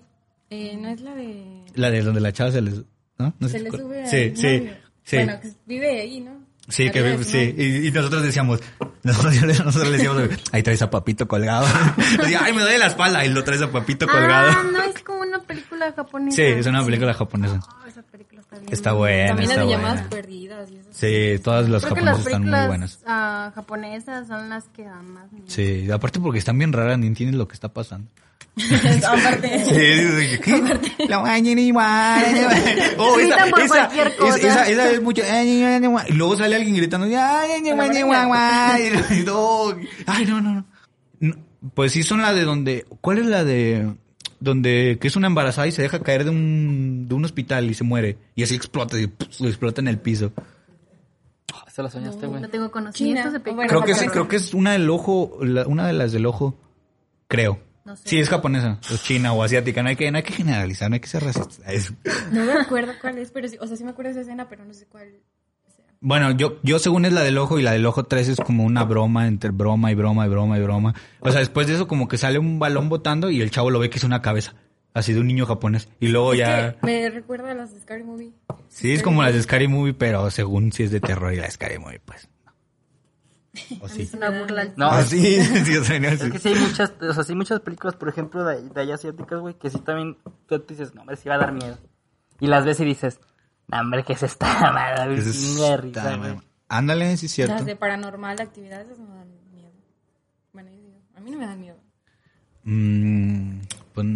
Eh, 0.50 0.76
no 0.80 0.88
es 0.88 1.00
la 1.02 1.14
de... 1.14 1.64
La 1.74 1.90
de 1.90 2.02
donde 2.02 2.20
la 2.20 2.32
chava 2.32 2.50
se 2.50 2.60
les... 2.62 2.82
¿No? 3.18 3.32
No 3.38 3.48
sé 3.48 3.52
Se 3.52 3.58
si 3.58 3.64
le 3.64 3.70
te 3.70 3.76
sube 3.78 4.06
Sí, 4.06 4.32
sí, 4.36 4.58
novio. 4.58 4.72
sí. 5.04 5.16
Bueno, 5.16 5.40
que 5.40 5.50
vive 5.66 6.00
ahí, 6.00 6.20
¿no? 6.20 6.35
Sí, 6.68 6.90
que 6.90 7.18
su 7.18 7.24
sí. 7.24 7.54
Y, 7.56 7.88
y 7.88 7.90
nosotros 7.92 8.22
decíamos, 8.22 8.60
nosotros, 9.02 9.34
nosotros 9.34 9.88
le 9.88 9.98
decíamos, 9.98 10.22
ahí 10.52 10.62
traes 10.62 10.82
a 10.82 10.90
Papito 10.90 11.28
colgado. 11.28 11.66
Decía, 12.18 12.40
ay, 12.42 12.52
me 12.52 12.62
duele 12.62 12.78
la 12.78 12.86
espalda. 12.86 13.24
Y 13.24 13.28
lo 13.28 13.44
traes 13.44 13.62
a 13.62 13.70
Papito 13.70 14.06
colgado. 14.06 14.50
Ah, 14.50 14.64
no, 14.70 14.82
es 14.82 15.02
como 15.02 15.20
una 15.20 15.38
película 15.40 15.92
japonesa. 15.92 16.36
Sí, 16.36 16.42
es 16.42 16.66
una 16.66 16.84
película 16.84 17.14
japonesa. 17.14 17.60
Ah, 17.68 17.84
esa 17.88 18.02
película 18.02 18.40
está 18.40 18.58
bien. 18.58 18.72
Está 18.72 18.92
buena, 18.92 19.26
También 19.28 19.50
está 19.50 19.60
las 19.62 19.68
de 19.68 19.76
llamadas 19.76 20.08
buena. 20.08 20.10
Perdidas 20.56 20.70
y 20.70 20.76
eso. 20.76 20.88
Sí, 20.92 21.42
todas 21.42 21.68
las 21.68 21.82
Creo 21.84 21.94
que 21.94 22.00
las 22.02 22.16
japonesas 22.18 22.26
están 22.26 22.42
muy 22.42 22.50
películas 22.50 22.68
buenas. 22.68 22.98
ah, 23.06 23.52
japonesas 23.54 24.26
son 24.28 24.48
las 24.48 24.64
que 24.68 24.84
dan 24.84 25.10
más 25.12 25.32
miedo. 25.32 25.46
Sí, 25.48 25.90
aparte 25.90 26.20
porque 26.20 26.38
están 26.38 26.58
bien 26.58 26.72
raras, 26.72 26.98
ni 26.98 27.06
entiendes 27.06 27.36
lo 27.36 27.46
que 27.48 27.54
está 27.54 27.68
pasando. 27.72 28.08
Aparte. 29.06 29.64
Sí, 29.66 30.38
¿qué? 30.42 31.06
La 31.08 31.20
mañana 31.20 31.60
igual. 31.60 32.24
Oh, 32.96 33.18
esa, 33.18 33.46
por 33.50 33.60
esa, 33.60 33.68
cualquier 33.68 34.06
esa, 34.08 34.16
cosa. 34.16 34.38
esa, 34.38 34.68
esa 34.68 34.90
es 34.92 35.02
mucho. 35.02 35.22
Y 36.08 36.12
luego 36.14 36.36
sale 36.36 36.56
alguien 36.56 36.74
gritando. 36.76 37.06
Ay, 37.06 37.62
no, 40.26 40.40
no. 40.40 40.64
No, 41.20 41.34
Pues 41.74 41.92
sí 41.92 42.02
son 42.02 42.22
la 42.22 42.32
de 42.32 42.44
donde. 42.44 42.86
¿Cuál 43.02 43.18
es 43.18 43.26
la 43.26 43.44
de 43.44 43.94
donde 44.46 44.96
que 44.98 45.08
es 45.08 45.16
una 45.16 45.26
embarazada 45.26 45.66
y 45.66 45.72
se 45.72 45.82
deja 45.82 46.00
caer 46.02 46.24
de 46.24 46.30
un 46.30 47.06
de 47.08 47.14
un 47.14 47.24
hospital 47.26 47.68
y 47.68 47.74
se 47.74 47.84
muere 47.84 48.16
y 48.34 48.42
así 48.42 48.54
explota 48.54 48.98
y 48.98 49.06
pff, 49.08 49.42
explota 49.42 49.82
en 49.82 49.88
el 49.88 49.98
piso? 49.98 50.32
Ah, 51.52 51.64
Se 51.70 51.82
lo 51.82 51.90
soñaste, 51.90 52.26
güey. 52.26 52.40
No 52.40 52.48
tengo 52.48 52.70
conocimientos 52.70 53.32
de 53.32 53.40
películas. 53.40 53.68
Bueno, 53.70 53.84
Creo 53.84 53.86
que 53.86 53.94
sí, 53.94 54.06
Japón. 54.06 54.12
creo 54.12 54.28
que 54.28 54.36
es 54.36 54.54
una 54.54 54.72
del 54.72 54.88
ojo, 54.90 55.38
la- 55.42 55.66
una 55.66 55.86
de 55.86 55.92
las 55.92 56.12
del 56.12 56.24
ojo, 56.26 56.58
creo. 57.28 57.60
No 57.84 57.94
sé. 57.94 58.08
Sí, 58.08 58.18
es 58.18 58.28
japonesa, 58.28 58.80
o 58.92 58.96
china 58.96 59.32
o 59.32 59.42
asiática, 59.44 59.80
no 59.82 59.88
hay 59.90 59.94
que, 59.96 60.10
no 60.10 60.16
hay 60.16 60.24
que 60.24 60.32
generalizar, 60.32 60.90
no 60.90 60.94
hay 60.94 61.00
que 61.00 61.06
ser 61.06 61.22
racista. 61.22 61.70
Es- 61.70 61.92
No 62.32 62.44
me 62.44 62.52
acuerdo 62.54 62.92
cuál 63.00 63.18
es, 63.18 63.30
pero 63.30 63.46
sí, 63.48 63.56
o 63.60 63.66
sea, 63.66 63.76
sí 63.76 63.84
me 63.84 63.90
acuerdo 63.90 64.08
de 64.08 64.12
esa 64.20 64.20
escena, 64.22 64.48
pero 64.48 64.64
no 64.64 64.74
sé 64.74 64.86
cuál. 64.86 65.08
Bueno, 66.08 66.30
yo, 66.30 66.60
yo 66.62 66.78
según 66.78 67.04
es 67.04 67.12
la 67.12 67.22
del 67.24 67.36
ojo 67.36 67.58
y 67.58 67.62
la 67.64 67.72
del 67.72 67.84
ojo 67.84 68.04
3 68.04 68.28
es 68.28 68.38
como 68.38 68.62
una 68.62 68.84
broma 68.84 69.26
entre 69.26 69.50
broma 69.50 69.90
y 69.90 69.96
broma 69.96 70.24
y 70.24 70.28
broma 70.28 70.56
y 70.56 70.62
broma. 70.62 70.94
O 71.18 71.32
sea, 71.32 71.40
después 71.40 71.66
de 71.66 71.74
eso 71.74 71.88
como 71.88 72.06
que 72.06 72.16
sale 72.16 72.38
un 72.38 72.60
balón 72.60 72.88
botando 72.88 73.28
y 73.28 73.40
el 73.42 73.50
chavo 73.50 73.70
lo 73.72 73.80
ve 73.80 73.90
que 73.90 73.98
es 73.98 74.04
una 74.04 74.22
cabeza, 74.22 74.54
así 74.94 75.12
de 75.12 75.18
un 75.18 75.26
niño 75.26 75.46
japonés. 75.46 75.88
Y 75.98 76.06
luego 76.06 76.32
Es 76.34 76.38
ya... 76.38 76.76
que 76.78 76.86
me 76.86 77.10
recuerda 77.10 77.50
a 77.50 77.54
las 77.54 77.74
de 77.74 77.80
Scary 77.80 78.04
Movie. 78.04 78.30
Sí, 78.68 78.92
es 78.92 79.02
como 79.02 79.24
las 79.24 79.34
de 79.34 79.42
Scary 79.42 79.66
Movie, 79.66 79.94
pero 79.94 80.30
según 80.30 80.70
si 80.70 80.84
es 80.84 80.92
de 80.92 81.00
terror 81.00 81.32
y 81.32 81.38
la 81.38 81.42
de 81.46 81.50
Scary 81.50 81.80
Movie, 81.80 82.00
pues... 82.04 82.28
no. 82.46 82.52
O 83.80 83.88
sí. 83.88 84.02
Es 84.02 84.14
una 84.14 84.30
burla. 84.30 84.72
No, 84.76 84.88
Ah, 84.92 85.00
es, 85.00 85.08
sí, 85.08 85.42
sí, 85.64 85.76
o 85.76 85.82
sea, 85.82 85.98
no, 85.98 86.06
es 86.06 86.20
sí. 86.20 86.30
que 86.30 86.38
sí 86.38 86.48
hay 86.50 86.54
muchas, 86.54 86.92
o 87.00 87.12
sea, 87.14 87.24
sí 87.24 87.32
hay 87.32 87.36
muchas 87.36 87.58
películas, 87.60 87.96
por 87.96 88.08
ejemplo, 88.08 88.44
de, 88.44 88.62
de 88.62 88.80
allá 88.80 88.94
asiáticas, 88.94 89.40
güey, 89.40 89.54
que 89.54 89.70
sí 89.70 89.78
también 89.80 90.16
tú 90.46 90.60
te 90.60 90.74
dices, 90.74 90.94
no, 90.94 91.00
hombre, 91.00 91.16
sí 91.16 91.28
va 91.28 91.34
a 91.34 91.38
dar 91.38 91.52
miedo. 91.52 91.76
Y 92.38 92.46
las 92.46 92.64
ves 92.64 92.78
y 92.78 92.84
dices, 92.84 93.18
hombre, 93.72 94.04
que 94.04 94.12
es 94.14 94.22
esta 94.22 94.46
madre, 94.72 95.14
Eso 95.14 95.24
güey, 95.24 95.30
es- 95.30 95.40
chinga 95.40 95.68
de 95.70 95.76
risa, 95.78 96.00
está, 96.00 96.16
man. 96.16 96.42
Ándale, 96.68 97.16
sí 97.16 97.26
es 97.26 97.32
cierto. 97.32 97.54
Las 97.54 97.64
de 97.66 97.76
paranormal, 97.76 98.40
actividades, 98.40 98.86
esas 98.88 98.98
no 98.98 99.14
dan 99.14 99.28
miedo. 99.52 99.70
Bueno, 100.52 100.70
yo 100.70 100.76
digo, 100.82 100.98
a 101.16 101.20
mí 101.20 101.30
no 101.30 101.38
me 101.38 101.46
dan 101.46 101.60
miedo. 101.60 101.76
Mm, 102.64 103.60
pues, 103.94 104.06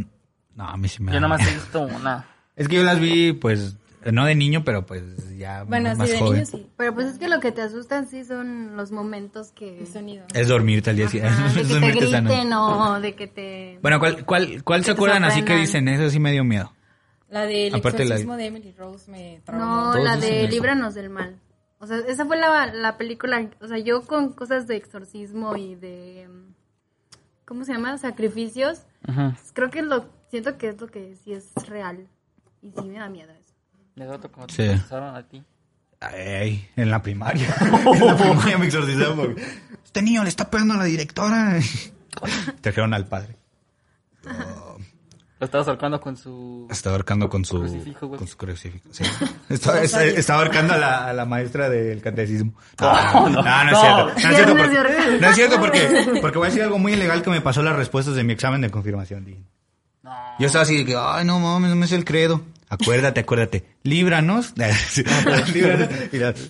no, 0.57 0.69
a 0.69 0.77
mí 0.77 0.89
sí 0.89 1.03
me 1.03 1.11
Yo 1.13 1.17
da 1.17 1.21
nomás 1.21 1.39
miedo. 1.41 1.53
he 1.53 1.55
visto 1.55 1.81
una. 1.83 2.27
Es 2.57 2.69
que 2.69 2.77
yo 2.77 2.83
las 2.83 3.01
vi, 3.01 3.33
pues, 3.33 3.77
no 4.13 4.27
de 4.27 4.35
niño, 4.35 4.65
pero 4.65 4.85
pues 4.85 5.03
ya 5.39 5.63
Bueno, 5.63 5.95
más 5.95 6.09
sí, 6.09 6.15
de 6.15 6.19
joven. 6.21 6.33
niños 6.35 6.49
sí. 6.51 6.67
Pero 6.77 6.93
pues 6.95 7.07
es 7.07 7.19
que 7.19 7.27
lo 7.29 7.41
que 7.41 7.53
te 7.53 7.63
asustan 7.63 8.07
sí 8.07 8.23
son 8.25 8.77
los 8.77 8.91
momentos 8.93 9.51
que... 9.53 9.79
El 9.79 9.87
sonido. 9.87 10.27
Es 10.35 10.49
dormirte 10.49 10.91
al 10.91 10.97
día 10.97 11.09
siguiente. 11.09 11.41
De 11.41 11.47
Es 11.49 11.55
que 11.55 11.63
te 11.63 11.69
dormirte 11.73 12.11
sano. 12.11 12.29
griten 12.29 12.53
o 12.53 13.01
de 13.01 13.15
que 13.15 13.27
te... 13.29 13.79
Bueno, 13.81 13.99
¿cuál, 13.99 14.27
cuál, 14.27 14.63
cuál 14.63 14.85
se 14.85 14.91
acuerdan 14.91 15.25
así 15.25 15.43
que 15.43 15.55
dicen? 15.57 15.89
Eso 15.89 16.11
sí 16.11 16.19
me 16.19 16.33
dio 16.33 16.45
miedo. 16.45 16.71
La 17.31 17.43
del 17.47 17.75
Aparte 17.75 17.99
la- 17.99 18.05
exorcismo 18.17 18.37
de 18.37 18.47
Emily 18.47 18.73
Rose 18.77 19.11
me 19.11 19.41
traumó. 19.45 19.65
No, 19.95 19.99
la 19.99 20.17
de 20.17 20.43
eso. 20.45 20.51
Líbranos 20.51 20.95
del 20.95 21.11
Mal. 21.11 21.39
O 21.79 21.87
sea, 21.87 21.99
esa 21.99 22.27
fue 22.27 22.37
la, 22.37 22.67
la 22.67 22.99
película, 22.99 23.49
o 23.61 23.67
sea, 23.69 23.79
yo 23.79 24.03
con 24.03 24.33
cosas 24.35 24.67
de 24.67 24.77
exorcismo 24.77 25.57
y 25.57 25.77
de, 25.77 26.29
mm, 26.29 26.55
¿cómo 27.47 27.65
se 27.65 27.73
llama? 27.73 27.97
Sacrificios, 27.97 28.83
Ajá. 29.07 29.35
creo 29.55 29.71
que 29.71 29.81
lo, 29.81 30.05
siento 30.31 30.59
que 30.59 30.69
es 30.69 30.81
lo 30.81 30.89
que 30.89 31.17
sí 31.25 31.33
es 31.33 31.53
real. 31.69 32.07
Y 32.63 32.73
sí 32.73 32.83
me 32.87 32.99
da 32.99 33.09
miedo 33.09 33.33
eso. 33.33 33.55
Les 33.95 34.11
otro 34.11 34.31
como 34.31 34.47
te 34.47 34.55
Sí. 34.55 34.63
exorcizaron 34.65 35.17
a 35.17 35.23
ti. 35.27 35.43
Ay, 36.01 36.69
en 36.77 36.91
la 36.91 37.01
primaria. 37.01 37.47
en 37.61 38.07
la 38.07 38.17
primaria 38.17 38.59
me 38.59 38.67
exorcizaron. 38.67 39.17
porque, 39.17 39.43
Este 39.85 40.03
niño 40.03 40.23
le 40.23 40.29
está 40.29 40.51
pegando 40.51 40.75
a 40.75 40.79
la 40.79 40.85
directora. 40.85 41.59
Trajeron 42.61 42.93
al 42.93 43.07
padre. 43.07 43.37
Lo 45.41 45.47
estaba 45.47 45.65
ahorcando 45.65 46.01
con 46.01 46.17
su... 46.17 46.69
Estaba 46.71 46.97
ahorcando 46.97 47.29
con 47.31 47.45
su 47.47 47.59
Crucifijo, 47.59 48.07
güey. 48.09 48.19
con 48.19 48.29
su 48.29 48.37
crucifijo. 48.37 48.85
sí. 48.93 49.05
Estaba, 49.49 49.81
está- 49.81 50.05
estaba 50.05 50.41
ahorcando 50.43 50.75
a 50.75 50.79
la, 50.79 51.07
a 51.09 51.13
la 51.15 51.25
maestra 51.25 51.69
del 51.71 52.01
catecismo. 52.03 52.53
No, 52.81 53.29
no, 53.31 53.43
no, 53.43 53.65
es 53.65 53.73
no. 53.73 53.81
cierto. 53.81 54.05
No 54.07 54.31
es 54.31 54.37
cierto, 54.37 54.57
porque, 54.57 55.19
no 55.21 55.29
es 55.29 55.35
cierto 55.35 55.59
porque, 55.59 56.19
porque 56.21 56.39
voy 56.39 56.47
a 56.47 56.51
decir 56.51 56.63
algo 56.63 56.79
muy 56.79 56.93
ilegal 56.93 57.23
que 57.23 57.31
me 57.31 57.41
pasó 57.41 57.63
las 57.63 57.75
respuestas 57.75 58.15
de 58.15 58.23
mi 58.23 58.33
examen 58.35 58.61
de 58.61 58.71
confirmación. 58.71 59.25
dije. 59.25 59.41
Yo 60.39 60.47
estaba 60.47 60.63
así 60.63 60.77
de 60.79 60.85
que, 60.85 60.95
ay, 60.97 61.25
no 61.25 61.41
mames, 61.41 61.71
no 61.71 61.77
me 61.77 61.87
sé 61.87 61.97
el 61.97 62.05
credo. 62.05 62.43
Acuérdate, 62.69 63.21
acuérdate. 63.21 63.65
Líbranos. 63.83 64.53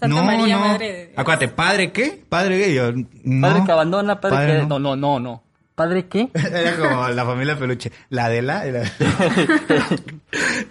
No, 0.07 0.23
María, 0.25 0.57
no. 0.57 0.61
Madre 0.67 0.93
de 0.93 0.99
Dios. 1.07 1.13
Acuérdate, 1.17 1.49
¿padre 1.49 1.93
qué? 1.93 2.23
¿Padre 2.29 2.59
qué? 2.63 2.75
Yo, 2.75 2.93
no. 3.25 3.49
Padre 3.49 3.63
que 3.65 3.73
abandona, 3.73 4.21
padre, 4.21 4.37
Padre 4.37 4.53
que... 4.61 4.67
no. 4.67 4.79
No, 4.79 4.97
no, 4.97 4.97
no, 4.97 5.21
no. 5.21 5.43
¿Padre 5.81 6.07
qué? 6.09 6.29
Era 6.35 6.77
como 6.77 7.09
la 7.09 7.25
familia 7.25 7.59
peluche. 7.59 7.91
La 8.11 8.29
de 8.29 8.43
la. 8.43 8.65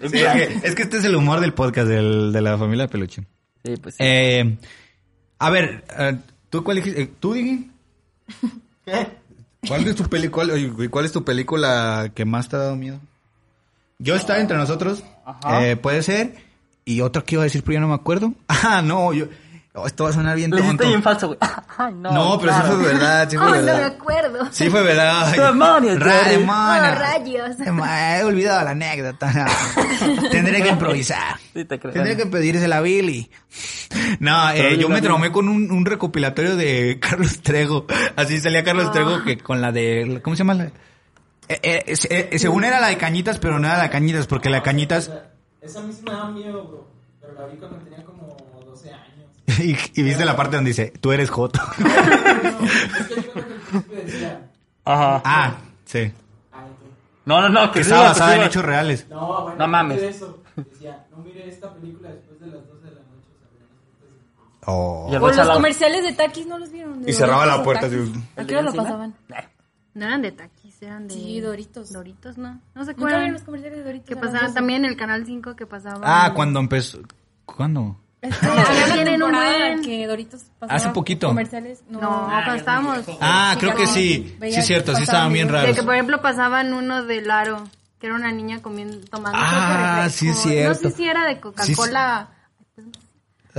es, 0.02 0.12
que, 0.12 0.60
es 0.68 0.74
que 0.76 0.82
este 0.82 0.98
es 0.98 1.04
el 1.04 1.16
humor 1.16 1.40
del 1.40 1.52
podcast 1.52 1.88
del- 1.88 2.32
de 2.32 2.40
la 2.40 2.56
familia 2.56 2.86
peluche. 2.86 3.24
Sí, 3.64 3.74
pues 3.76 3.96
sí. 3.96 4.02
Eh, 4.04 4.56
a 5.40 5.50
ver, 5.50 5.84
eh, 5.98 6.16
¿tú 6.48 6.62
cuál 6.64 6.76
dijiste? 6.76 7.02
Eh, 7.02 7.10
¿Tú, 7.18 7.32
Digi? 7.34 7.70
¿Qué? 8.84 9.08
¿Cuál 9.66 9.86
es 9.88 9.96
tu 9.96 10.04
película? 10.04 10.54
¿Cuál 10.90 11.04
es 11.04 11.12
tu 11.12 11.24
película 11.24 12.12
que 12.14 12.24
más 12.24 12.48
te 12.48 12.54
ha 12.56 12.60
dado 12.60 12.76
miedo? 12.76 13.00
Yo 13.98 14.14
estaba 14.14 14.38
entre 14.38 14.56
nosotros. 14.56 15.02
Ajá. 15.26 15.66
eh, 15.68 15.76
puede 15.76 16.02
ser. 16.02 16.34
Y 16.84 17.00
otra 17.02 17.22
que 17.22 17.34
iba 17.34 17.42
a 17.42 17.44
decir, 17.44 17.62
pero 17.64 17.74
ya 17.74 17.80
no 17.80 17.88
me 17.88 17.94
acuerdo. 17.94 18.32
Ah, 18.48 18.80
no, 18.82 19.12
yo. 19.12 19.26
Oh, 19.74 19.86
esto 19.86 20.04
va 20.04 20.10
a 20.10 20.12
sonar 20.12 20.36
bien 20.36 20.50
tonto. 20.50 20.86
bien 20.86 21.02
falso, 21.02 21.28
güey. 21.28 21.38
No. 21.94 22.12
No, 22.12 22.38
pero 22.38 22.52
claro. 22.52 22.68
sí 22.68 22.74
fue 22.74 22.92
verdad, 22.92 23.28
sí 23.30 23.36
fue 23.38 23.46
Oh, 23.46 23.50
no 23.50 23.56
me 23.56 23.62
verdad. 23.62 23.84
acuerdo. 23.86 24.48
Sí 24.52 24.68
fue 24.68 24.82
verdad. 24.82 25.32
Demonios, 25.32 25.98
demonios. 25.98 26.92
Oh, 26.92 26.94
rayos. 26.98 27.56
Dema- 27.58 28.18
He 28.20 28.24
olvidado 28.24 28.64
la 28.64 28.70
anécdota. 28.72 29.46
Tendré 30.30 30.62
que 30.62 30.68
improvisar. 30.68 31.38
Sí, 31.54 31.64
te 31.64 31.78
creo. 31.78 31.92
Tendré 31.94 32.16
que 32.18 32.26
pedírsela 32.26 32.76
a 32.76 32.80
Billy. 32.82 33.30
No, 34.18 34.50
eh, 34.50 34.76
yo 34.76 34.90
me 34.90 35.00
traumé 35.00 35.32
con 35.32 35.48
un, 35.48 35.70
un 35.70 35.86
recopilatorio 35.86 36.54
de 36.56 36.98
Carlos 37.00 37.40
Trejo. 37.40 37.86
Así 38.16 38.38
salía 38.40 38.62
Carlos 38.62 38.92
Trejo 38.92 39.22
que 39.24 39.38
con 39.38 39.62
la 39.62 39.72
de... 39.72 40.20
¿Cómo 40.22 40.36
se 40.36 40.40
llama? 40.40 40.54
la- 40.54 40.64
Eh, 41.48 41.58
eh, 41.62 41.82
es- 41.86 42.06
eh, 42.10 42.38
según 42.38 42.64
era 42.64 42.78
la 42.78 42.88
de 42.88 42.98
Cañitas, 42.98 43.38
pero 43.38 43.58
no 43.58 43.66
era 43.68 43.78
la 43.78 43.84
de 43.84 43.90
Cañitas, 43.90 44.26
porque 44.26 44.50
la 44.50 44.58
de 44.58 44.62
Cañitas... 44.64 45.10
Esa 45.62 45.78
a 45.80 45.82
mí 45.82 45.92
sí 45.94 46.02
me 46.04 46.12
daba 46.12 46.30
miedo, 46.30 46.62
bro. 46.64 46.88
Pero 47.22 47.32
la 47.34 47.46
vi 47.46 47.56
cuando 47.56 47.78
tenía 47.78 48.04
como 48.04 48.36
12 48.66 48.90
años. 48.92 49.09
Y, 49.58 49.76
y 49.94 50.02
viste 50.02 50.24
la 50.24 50.36
parte 50.36 50.56
donde 50.56 50.70
dice, 50.70 50.92
tú 51.00 51.12
eres 51.12 51.30
Joto. 51.30 51.60
No, 51.80 52.64
es 52.66 53.06
que 53.06 53.14
yo 53.22 53.32
creo 53.32 53.44
que 53.46 53.52
el 53.54 53.60
príncipe 53.60 53.96
decía. 54.04 54.50
Ajá. 54.84 55.22
ah, 55.24 55.54
sí. 55.84 55.98
¿qué? 55.98 56.12
No, 57.26 57.40
no, 57.42 57.48
no. 57.48 57.66
Que 57.70 57.74
Que 57.74 57.80
estaba 57.80 58.04
basada 58.04 58.36
en 58.36 58.42
hechos 58.42 58.64
reales. 58.64 59.06
No, 59.08 59.20
bueno, 59.20 59.40
No 59.42 59.44
aparte 59.50 59.66
mames. 59.68 60.00
de 60.00 60.08
eso, 60.08 60.42
decía, 60.56 61.06
no 61.10 61.18
mire 61.18 61.48
esta 61.48 61.72
película 61.74 62.08
después 62.10 62.40
de 62.40 62.46
las 62.46 62.66
12 62.68 62.84
de 62.84 62.90
la 62.94 63.00
noche. 63.00 63.06
O 64.58 64.60
sea, 64.60 64.72
Oh. 64.72 65.06
O 65.20 65.30
los 65.30 65.48
comerciales 65.50 66.02
de 66.02 66.12
Takis 66.12 66.46
no 66.46 66.58
los 66.58 66.70
vieron. 66.72 67.02
De 67.02 67.10
Y 67.10 67.14
cerraba 67.14 67.44
Doritos 67.44 67.56
la 67.56 67.62
o 67.62 67.64
puerta, 67.64 67.88
Takis. 67.88 68.10
así. 68.10 68.24
¿A 68.36 68.44
qué 68.44 68.54
hora 68.56 68.62
lo 68.62 68.74
pasaban? 68.74 69.14
No 69.92 70.06
eran 70.06 70.22
de 70.22 70.30
taquis, 70.32 70.80
eran 70.82 71.08
de... 71.08 71.14
Sí, 71.14 71.40
Doritos. 71.40 71.92
Doritos, 71.92 72.38
¿no? 72.38 72.60
No 72.74 72.84
se 72.84 72.92
¿Nunca 72.92 72.92
vieron 72.92 72.94
acuerdan. 73.08 73.32
los 73.32 73.42
comerciales 73.42 73.78
de 73.78 73.84
Doritos? 73.84 74.06
Que 74.08 74.12
a 74.14 74.16
las 74.16 74.24
pasaban 74.24 74.46
12? 74.46 74.54
también 74.54 74.84
en 74.84 74.90
el 74.92 74.96
Canal 74.96 75.26
5 75.26 75.56
que 75.56 75.66
pasaban... 75.66 76.00
Ah, 76.04 76.32
cuando 76.34 76.60
empezó... 76.60 77.00
¿Cuándo? 77.44 77.96
Ah, 78.42 78.90
tienen 78.92 79.22
un 79.22 79.32
buen. 79.32 79.82
que 79.82 80.06
Doritos 80.06 80.42
pasaba 80.58 80.76
Hace 80.76 80.88
poquito. 80.90 81.28
comerciales. 81.28 81.80
No, 81.88 82.00
No, 82.00 82.26
cuando 82.28 82.54
estábamos... 82.54 82.98
Ah, 83.20 83.52
Sí, 83.54 83.60
creo 83.60 83.74
que 83.76 83.84
no. 83.84 83.92
sí. 83.94 84.36
Sí, 84.40 84.46
es 84.48 84.66
cierto, 84.66 84.94
sí 84.94 85.02
estaban 85.04 85.32
bien 85.32 85.46
pasaban 85.48 85.62
De 85.62 85.66
raros. 85.68 85.76
que, 85.80 85.82
por 85.84 85.94
ejemplo, 85.94 86.20
pasaban 86.22 86.74
uno 86.74 87.02
de 87.04 87.22
Laro, 87.22 87.66
que 87.98 88.06
era 88.08 88.16
una 88.16 88.30
niña 88.32 88.60
comiendo, 88.60 88.98
tomando... 89.10 89.38
Ah, 89.40 90.08
sí 90.10 90.28
es 90.28 90.36
refresco. 90.36 90.68
No 90.68 90.74
cierto. 90.74 90.90
sé 90.90 90.96
si 90.96 91.08
era 91.08 91.24
de 91.26 91.40
Coca-Cola... 91.40 92.28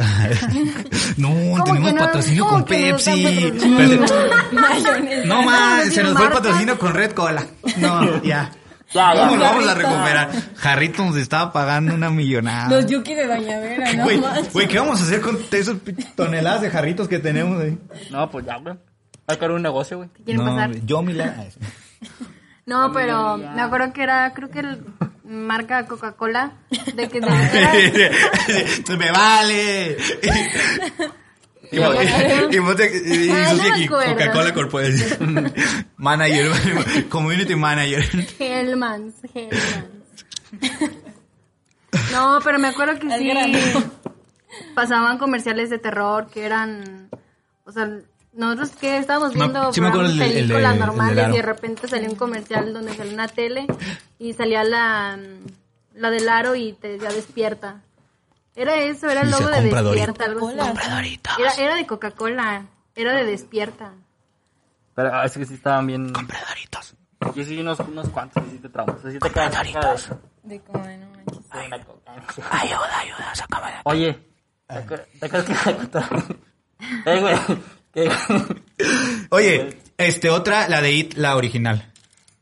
no, 1.18 1.28
¿Cómo 1.30 1.64
tenemos 1.66 1.94
no? 1.94 2.00
patrocinio 2.00 2.44
¿Cómo 2.46 2.52
con 2.54 2.60
no 2.62 2.66
Pepsi. 2.68 3.24
Espérate. 3.48 5.26
No 5.28 5.44
más, 5.44 5.86
no 5.88 5.92
se 5.92 6.04
nos 6.04 6.14
fue 6.16 6.26
el 6.28 6.32
patrocinio 6.32 6.80
con 6.80 6.94
Red 6.94 7.12
Cola. 7.12 7.46
No, 7.78 8.22
ya. 8.24 8.52
Ya, 8.94 9.14
ya. 9.16 9.22
¿Cómo 9.22 9.36
lo 9.38 9.44
vamos 9.46 9.68
a 9.68 9.74
recuperar? 9.74 10.30
Jarrito 10.58 11.06
nos 11.06 11.16
estaba 11.16 11.54
pagando 11.54 11.94
una 11.94 12.10
millonada. 12.10 12.70
Los 12.70 12.86
yuki 12.88 13.14
de 13.16 13.26
Bañadera, 13.28 13.94
no 13.94 14.06
Güey, 14.52 14.68
¿qué 14.68 14.80
vamos 14.80 15.00
a 15.00 15.04
hacer 15.04 15.22
con 15.22 15.40
esos 15.52 15.78
pi- 15.80 15.94
toneladas 15.94 16.62
de 16.62 16.70
jarritos 16.70 17.08
que 17.08 17.20
tenemos 17.20 17.62
ahí? 17.62 17.78
No, 18.10 18.30
pues 18.30 18.46
ya, 18.46 18.58
güey. 18.58 18.76
Abrir 19.28 19.52
un 19.52 19.62
negocio, 19.62 19.98
güey. 19.98 20.10
¿Quieren 20.26 20.44
no, 20.44 20.52
pasar? 20.52 20.72
Yo, 20.86 21.02
Milán. 21.02 21.48
No, 22.64 22.94
pero 22.94 23.38
me 23.38 23.62
acuerdo 23.62 23.92
que 23.92 24.04
era, 24.04 24.32
creo 24.34 24.50
que 24.50 24.60
el 24.60 24.84
marca 25.26 25.88
Coca-Cola, 25.88 26.52
de 26.96 27.10
que 27.10 27.20
de- 27.22 27.28
era- 27.28 28.98
Me 28.98 29.12
vale. 29.12 29.98
Y, 31.72 31.78
y, 31.78 32.56
y, 32.58 32.60
Monte- 32.60 32.92
y- 33.06 33.30
acuerdo. 33.86 34.14
Coca-Cola 34.14 34.54
Corporation. 34.54 35.54
Manager, 35.98 36.52
community 37.10 37.56
manager. 37.56 38.04
Hellmans, 38.40 39.16
Hellmans. 39.34 39.88
No, 42.12 42.40
pero 42.44 42.60
me 42.60 42.70
acuerdo 42.70 43.00
que 43.00 43.10
sí 43.18 43.32
pasaban 44.76 45.18
comerciales 45.18 45.70
de 45.70 45.78
terror 45.78 46.28
que 46.30 46.46
eran, 46.46 47.10
o 47.66 47.72
sea, 47.72 47.90
nosotros 48.34 48.72
que 48.80 48.98
estábamos 48.98 49.36
No, 49.36 49.46
viendo 49.48 49.72
sí 49.74 49.80
el 50.02 50.22
el 50.22 50.34
películas 50.34 50.74
el 50.74 50.80
normales 50.80 51.28
y 51.30 51.36
de 51.38 51.42
repente 51.42 51.88
salía 51.88 52.10
un 52.10 52.16
comercial 52.16 52.74
donde 52.74 52.94
salía 52.96 53.14
una 53.14 53.28
tele 53.28 53.66
y 54.20 54.34
salía 54.34 54.64
la 54.64 55.18
la 55.94 56.10
de 56.10 56.22
Laro 56.22 56.56
y 56.56 56.74
te 56.74 56.88
decía 56.90 57.10
despierta. 57.10 57.82
Era 58.56 58.76
eso, 58.76 59.10
era 59.10 59.22
el 59.22 59.32
logo 59.32 59.48
de 59.48 59.62
despierta, 59.62 60.26
algo 60.26 60.48
así. 60.50 60.58
Era, 61.40 61.54
era 61.58 61.76
de 61.76 61.86
Coca-Cola, 61.88 62.66
era 62.96 63.14
de 63.14 63.26
despierta. 63.26 63.94
Pero 64.94 65.10
ah, 65.14 65.26
es 65.26 65.38
que 65.38 65.46
sí 65.46 65.54
estaban 65.54 65.88
bien... 65.88 66.12
Doritos. 66.12 66.96
Yo 67.36 67.44
sí 67.46 67.58
unos, 67.60 67.80
unos 67.80 68.10
cuantos 68.10 68.44
sí 68.52 68.58
te 68.58 68.68
traumas. 68.70 68.98
Sí 69.10 69.20
te 69.20 69.30
quedas 69.30 69.56
Doritos. 69.56 70.10
De 70.44 70.60
como 70.60 70.86
de 70.86 70.98
no 70.98 71.10
manches. 71.12 71.46
Ay, 71.52 71.68
una 71.68 71.84
coca. 71.84 72.12
Ayuda, 72.52 73.00
ayuda, 73.00 73.36
sácame 73.36 73.68
de 73.72 73.78
Oye, 73.86 74.20
¿te 74.68 74.74
acuer- 74.76 75.06
te 75.20 75.26
acuerdas 75.26 75.46
que 75.64 75.72
me 75.72 75.78
contaron? 75.78 76.40
Eh, 77.06 77.20
güey. 77.20 77.36
que- 77.94 78.12
Oye, 79.30 79.78
este, 79.98 80.30
otra, 80.32 80.68
la 80.68 80.82
de 80.82 80.92
It, 80.92 81.14
la 81.14 81.36
original. 81.36 81.92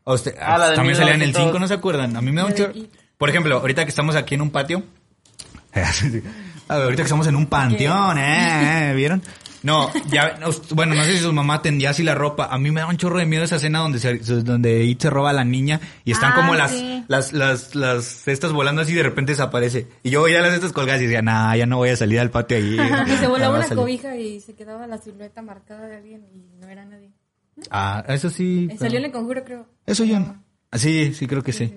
O 0.06 0.16
Ah, 0.42 0.58
la 0.58 0.70
de 0.72 0.76
también 0.78 0.96
salía 0.96 1.14
en 1.14 1.22
el 1.22 1.28
1900. 1.28 1.44
5, 1.44 1.60
¿no 1.60 1.68
se 1.68 1.74
acuerdan? 1.74 2.16
A 2.16 2.22
mí 2.22 2.32
me 2.32 2.42
da 2.42 2.48
un 2.48 2.54
chorro. 2.54 2.74
Por 3.18 3.30
ejemplo, 3.30 3.58
ahorita 3.58 3.84
que 3.84 3.90
estamos 3.90 4.16
aquí 4.16 4.36
en 4.36 4.42
un 4.42 4.50
patio. 4.52 4.84
Ahorita 6.68 6.98
que 6.98 7.02
estamos 7.04 7.28
en 7.28 7.36
un 7.36 7.48
panteón, 7.48 8.18
¿eh? 8.18 8.92
¿eh? 8.92 8.94
¿Vieron? 8.96 9.22
No, 9.62 9.92
ya, 10.10 10.38
no, 10.40 10.48
bueno, 10.74 10.96
no 10.96 11.04
sé 11.04 11.14
si 11.18 11.20
su 11.20 11.34
mamá 11.34 11.62
tendía 11.62 11.90
así 11.90 12.02
la 12.02 12.16
ropa. 12.16 12.46
A 12.50 12.58
mí 12.58 12.72
me 12.72 12.80
da 12.80 12.88
un 12.88 12.96
chorro 12.96 13.18
de 13.20 13.26
miedo 13.26 13.44
esa 13.44 13.58
escena 13.58 13.80
donde 13.80 14.00
se, 14.00 14.18
donde 14.20 14.86
It 14.86 15.02
se 15.02 15.10
roba 15.10 15.32
a 15.32 15.34
la 15.34 15.44
niña 15.44 15.82
y 16.06 16.12
están 16.14 16.32
Ah, 16.32 16.36
como 16.36 16.56
las, 16.56 16.72
sí. 16.72 17.04
las, 17.10 17.34
las, 17.34 17.76
las 17.76 18.06
cestas 18.06 18.54
volando 18.54 18.82
así 18.84 18.94
y 18.94 18.96
de 18.96 19.04
repente 19.04 19.34
desaparece. 19.34 19.88
Y 20.02 20.12
yo 20.12 20.24
veía 20.24 20.40
las 20.40 20.52
cestas 20.54 20.72
colgadas 20.72 21.02
y 21.02 21.06
decía, 21.08 21.22
nah, 21.22 21.54
ya 21.58 21.66
no 21.66 21.76
voy 21.76 21.90
a 21.90 21.98
salir 21.98 22.22
al 22.22 22.30
patio 22.32 22.56
ahí. 22.56 22.78
Y 23.08 23.18
se 23.18 23.28
volaba 23.28 23.56
una 23.58 23.64
salir". 23.68 23.84
cobija 23.84 24.16
y 24.16 24.40
se 24.40 24.54
quedaba 24.56 24.88
la 24.88 24.98
silueta 24.98 25.42
marcada 25.42 25.88
de 25.90 25.98
alguien 25.98 26.26
y 26.34 26.56
no 26.62 26.70
era 26.70 26.86
nadie. 26.86 27.10
Ah, 27.70 28.06
eso 28.08 28.30
sí. 28.30 28.70
Eh, 28.72 28.78
Salió 28.78 29.00
en 29.00 29.06
el 29.06 29.12
conjuro, 29.12 29.44
creo. 29.44 29.66
Eso 29.86 30.06
yo 30.06 30.20
no. 30.22 30.42
Ah, 30.72 30.78
Sí, 30.78 31.14
sí, 31.14 31.28
creo 31.28 31.44
que 31.44 31.52
sí. 31.52 31.74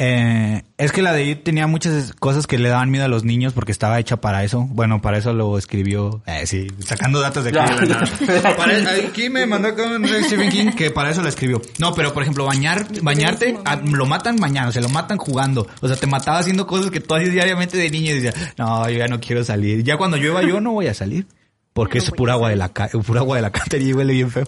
Eh, 0.00 0.62
es 0.76 0.92
que 0.92 1.02
la 1.02 1.12
de 1.12 1.24
It 1.24 1.42
tenía 1.42 1.66
muchas 1.66 2.12
cosas 2.12 2.46
que 2.46 2.56
le 2.56 2.68
daban 2.68 2.88
miedo 2.88 3.04
a 3.04 3.08
los 3.08 3.24
niños 3.24 3.52
porque 3.52 3.72
estaba 3.72 3.98
hecha 3.98 4.20
para 4.20 4.44
eso. 4.44 4.60
Bueno, 4.70 5.02
para 5.02 5.18
eso 5.18 5.32
lo 5.32 5.58
escribió. 5.58 6.22
Eh, 6.24 6.46
sí, 6.46 6.68
sacando 6.78 7.18
datos 7.20 7.42
de 7.42 7.50
aquí. 7.50 7.58
La 7.58 7.84
nada. 7.84 8.54
Para- 8.56 8.90
aquí 9.08 9.28
me 9.28 9.44
mandó 9.46 9.74
con 9.74 10.06
Stephen 10.06 10.50
King 10.50 10.70
que 10.76 10.92
para 10.92 11.10
eso 11.10 11.20
lo 11.20 11.28
escribió. 11.28 11.60
No, 11.80 11.94
pero 11.94 12.14
por 12.14 12.22
ejemplo, 12.22 12.44
bañar, 12.44 12.86
bañarte, 13.02 13.58
ah, 13.64 13.74
lo 13.84 14.06
matan 14.06 14.36
mañana, 14.38 14.70
se 14.70 14.80
lo 14.80 14.88
matan 14.88 15.18
jugando. 15.18 15.66
O 15.80 15.88
sea, 15.88 15.96
te 15.96 16.06
mataba 16.06 16.38
haciendo 16.38 16.64
cosas 16.68 16.92
que 16.92 17.00
tú 17.00 17.16
hacías 17.16 17.32
diariamente 17.32 17.76
de 17.76 17.90
niño 17.90 18.12
y 18.12 18.20
decías, 18.20 18.54
no, 18.56 18.88
yo 18.88 18.98
ya 18.98 19.08
no 19.08 19.18
quiero 19.20 19.42
salir. 19.42 19.82
Ya 19.82 19.96
cuando 19.96 20.16
llueva 20.16 20.42
yo 20.42 20.60
no 20.60 20.70
voy 20.72 20.86
a 20.86 20.94
salir. 20.94 21.26
Porque 21.72 21.98
es 21.98 22.10
pura 22.10 22.32
agua 22.34 22.50
de 22.50 22.56
la 22.56 22.70
ca 22.72 22.88
pura 22.88 23.20
agua 23.20 23.36
de 23.36 23.42
la 23.42 23.50
cantería 23.52 23.88
y 23.90 23.92
huele 23.94 24.12
bien 24.12 24.30
feo. 24.30 24.44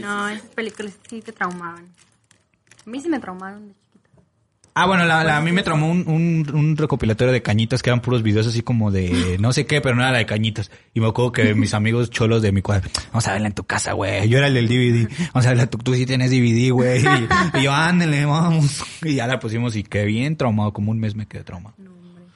No, 0.00 0.28
esas 0.28 0.46
películas 0.48 0.92
sí 1.08 1.20
te 1.20 1.32
traumaban. 1.32 1.86
A 2.88 2.90
mí 2.90 3.00
sí 3.00 3.08
me 3.10 3.18
traumaron 3.18 3.68
de 3.68 3.74
chiquita. 3.74 4.08
Ah, 4.74 4.86
bueno, 4.86 5.04
la, 5.04 5.22
la- 5.24 5.36
a 5.36 5.40
mí 5.42 5.52
me 5.52 5.62
traumó 5.62 5.90
un, 5.90 6.08
un, 6.08 6.50
un 6.54 6.76
recopilatorio 6.76 7.32
de 7.32 7.42
cañitas 7.42 7.82
que 7.82 7.90
eran 7.90 8.00
puros 8.00 8.22
videos 8.22 8.46
así 8.46 8.62
como 8.62 8.90
de 8.90 9.36
no 9.40 9.52
sé 9.52 9.66
qué, 9.66 9.80
pero 9.82 9.94
no 9.94 10.00
era 10.02 10.12
la 10.12 10.18
de 10.18 10.26
cañitas. 10.26 10.70
Y 10.94 11.00
me 11.00 11.08
acuerdo 11.08 11.32
que 11.32 11.54
mis 11.54 11.74
amigos 11.74 12.08
cholos 12.08 12.40
de 12.40 12.50
mi 12.52 12.62
cuadro, 12.62 12.88
vamos 13.08 13.26
a 13.28 13.32
verla 13.32 13.48
en 13.48 13.54
tu 13.54 13.64
casa, 13.64 13.92
güey. 13.92 14.26
Yo 14.28 14.38
era 14.38 14.46
el 14.46 14.54
del 14.54 14.68
DVD. 14.68 15.06
Vamos 15.34 15.44
a 15.46 15.48
verla, 15.50 15.66
tú, 15.66 15.76
tú 15.78 15.94
sí 15.94 16.06
tienes 16.06 16.30
DVD, 16.30 16.70
güey. 16.72 17.02
Y, 17.04 17.58
y 17.58 17.62
yo, 17.64 17.72
ándale, 17.74 18.24
vamos. 18.24 18.82
Y 19.02 19.16
ya 19.16 19.26
la 19.26 19.38
pusimos 19.38 19.76
y 19.76 19.82
quedé 19.82 20.06
bien 20.06 20.36
traumado. 20.36 20.72
Como 20.72 20.92
un 20.92 20.98
mes 20.98 21.14
me 21.14 21.26
quedé 21.26 21.44
traumado. 21.44 21.76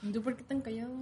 ¿Y 0.03 0.13
tú 0.13 0.21
por 0.23 0.37
qué 0.37 0.43
tan 0.43 0.61
callado? 0.61 0.93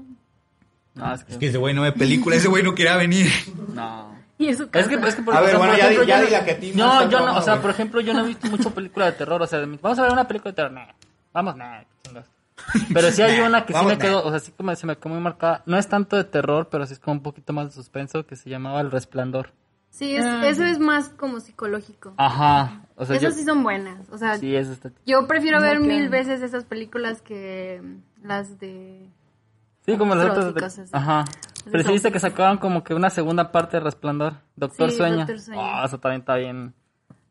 No, 0.94 1.14
es 1.14 1.24
que... 1.24 1.32
Es 1.32 1.38
que 1.38 1.46
ese 1.46 1.56
güey 1.58 1.72
no 1.74 1.82
ve 1.82 1.92
película, 1.92 2.36
ese 2.36 2.48
güey 2.48 2.62
no 2.62 2.74
quería 2.74 2.96
venir. 2.96 3.28
No. 3.74 4.09
Y 4.44 4.48
en 4.48 4.56
su 4.56 4.62
Es 4.72 4.88
que, 4.88 4.94
es 4.94 5.14
que 5.14 5.22
por, 5.22 5.34
A 5.36 5.40
ver, 5.42 5.56
bueno, 5.58 5.74
ya 5.76 5.84
ejemplo, 5.90 6.02
di- 6.02 6.08
ya 6.08 6.18
yo 6.20 6.24
di 6.26 6.32
la 6.32 6.44
que 6.44 6.50
a 6.52 6.58
ti 6.60 6.72
No, 6.74 7.08
yo 7.10 7.20
no, 7.26 7.36
o 7.36 7.42
sea, 7.42 7.60
por 7.60 7.70
ejemplo, 7.70 8.00
yo 8.00 8.14
no 8.14 8.20
he 8.24 8.28
visto 8.28 8.48
mucho 8.48 8.70
película 8.72 9.04
de 9.06 9.12
terror, 9.12 9.40
o 9.42 9.46
sea, 9.46 9.60
vamos 9.82 9.98
a 9.98 10.02
ver 10.02 10.12
una 10.12 10.26
película 10.26 10.52
de 10.52 10.56
terror, 10.56 10.72
nah, 10.72 10.86
vamos, 11.32 11.56
nah, 11.56 11.82
chingas. 12.02 12.26
Pero 12.94 13.10
sí 13.10 13.20
hay 13.22 13.40
una 13.40 13.64
que 13.66 13.72
sí 13.74 13.84
me 13.84 13.98
quedó, 13.98 14.24
o 14.24 14.30
sea, 14.30 14.38
sí 14.40 14.52
como 14.56 14.74
se 14.74 14.86
me 14.86 14.96
quedó 14.96 15.10
muy 15.10 15.20
marcada, 15.20 15.62
no 15.66 15.76
es 15.78 15.88
tanto 15.88 16.16
de 16.16 16.24
terror, 16.24 16.68
pero 16.70 16.86
sí 16.86 16.92
es 16.94 16.98
como 17.00 17.14
un 17.14 17.22
poquito 17.22 17.52
más 17.52 17.66
de 17.66 17.72
suspenso, 17.72 18.26
que 18.26 18.36
se 18.36 18.48
llamaba 18.50 18.80
El 18.80 18.90
Resplandor. 18.90 19.52
Sí, 19.90 20.14
es- 20.16 20.24
Ah, 20.24 20.46
eso 20.46 20.64
es 20.64 20.78
más 20.78 21.08
como 21.10 21.40
psicológico. 21.40 22.14
Ajá, 22.16 22.82
o 22.96 23.04
sea, 23.04 23.16
Esas 23.16 23.34
yo... 23.34 23.38
sí 23.38 23.44
son 23.44 23.62
buenas. 23.62 24.08
O 24.10 24.16
sea, 24.18 24.36
Sí, 24.38 24.54
eso 24.56 24.72
está... 24.72 24.90
yo 25.04 25.26
prefiero 25.26 25.60
ver 25.60 25.80
mil 25.80 26.08
veces 26.08 26.42
esas 26.42 26.64
películas 26.64 27.20
que 27.22 27.82
las 28.22 28.58
de... 28.60 29.06
Sí, 29.86 29.96
como 29.96 30.14
las 30.14 30.30
otras. 30.30 30.76
de-. 30.76 30.84
Ajá. 30.96 31.24
Pero 31.70 31.82
sí 31.84 31.92
viste 31.92 32.10
que 32.12 32.18
sacaban 32.20 32.58
como 32.58 32.82
que 32.84 32.94
una 32.94 33.10
segunda 33.10 33.52
parte 33.52 33.76
de 33.78 33.84
Resplandor. 33.84 34.34
Doctor 34.56 34.90
Sí, 34.90 34.96
Sueño. 34.96 35.16
Doctor 35.18 35.40
Sueño. 35.40 35.60
Ah, 35.62 35.84
eso 35.86 35.98
también 35.98 36.20
está 36.20 36.36
bien. 36.36 36.74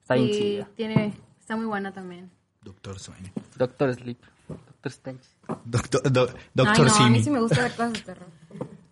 Está 0.02 0.14
bien 0.16 0.32
chida. 0.32 0.68
tiene... 0.76 1.14
Está 1.40 1.56
muy 1.56 1.66
buena 1.66 1.92
también. 1.92 2.30
Doctor 2.62 3.00
Sueño. 3.00 3.32
Doctor 3.58 3.94
Sleep. 3.96 4.20
Doctor 4.48 4.92
Strange. 4.92 5.24
Doctor, 5.66 6.12
do- 6.12 6.30
Ay, 6.30 6.36
Doctor 6.54 6.88
no, 6.88 7.06
a 7.06 7.10
mí 7.10 7.24
sí 7.24 7.30
me 7.32 7.40
gusta 7.40 7.62
ver 7.62 7.72
cosas 7.72 7.94
de 7.94 8.00
terror. 8.02 8.28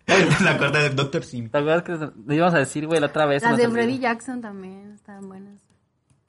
La 0.43 0.57
corta 0.57 0.79
de 0.79 0.89
Doctor 0.89 1.23
Simi. 1.23 1.49
¿Te 1.49 1.57
acuerdas 1.57 1.83
que 1.83 2.09
le 2.27 2.35
íbamos 2.35 2.53
a 2.55 2.59
decir, 2.59 2.87
güey, 2.87 2.99
la 2.99 3.07
otra 3.07 3.25
vez? 3.25 3.43
Las 3.43 3.57
de 3.57 3.65
olvidó? 3.67 3.73
Freddy 3.83 3.99
Jackson 3.99 4.41
también 4.41 4.93
están 4.93 5.27
buenas. 5.27 5.59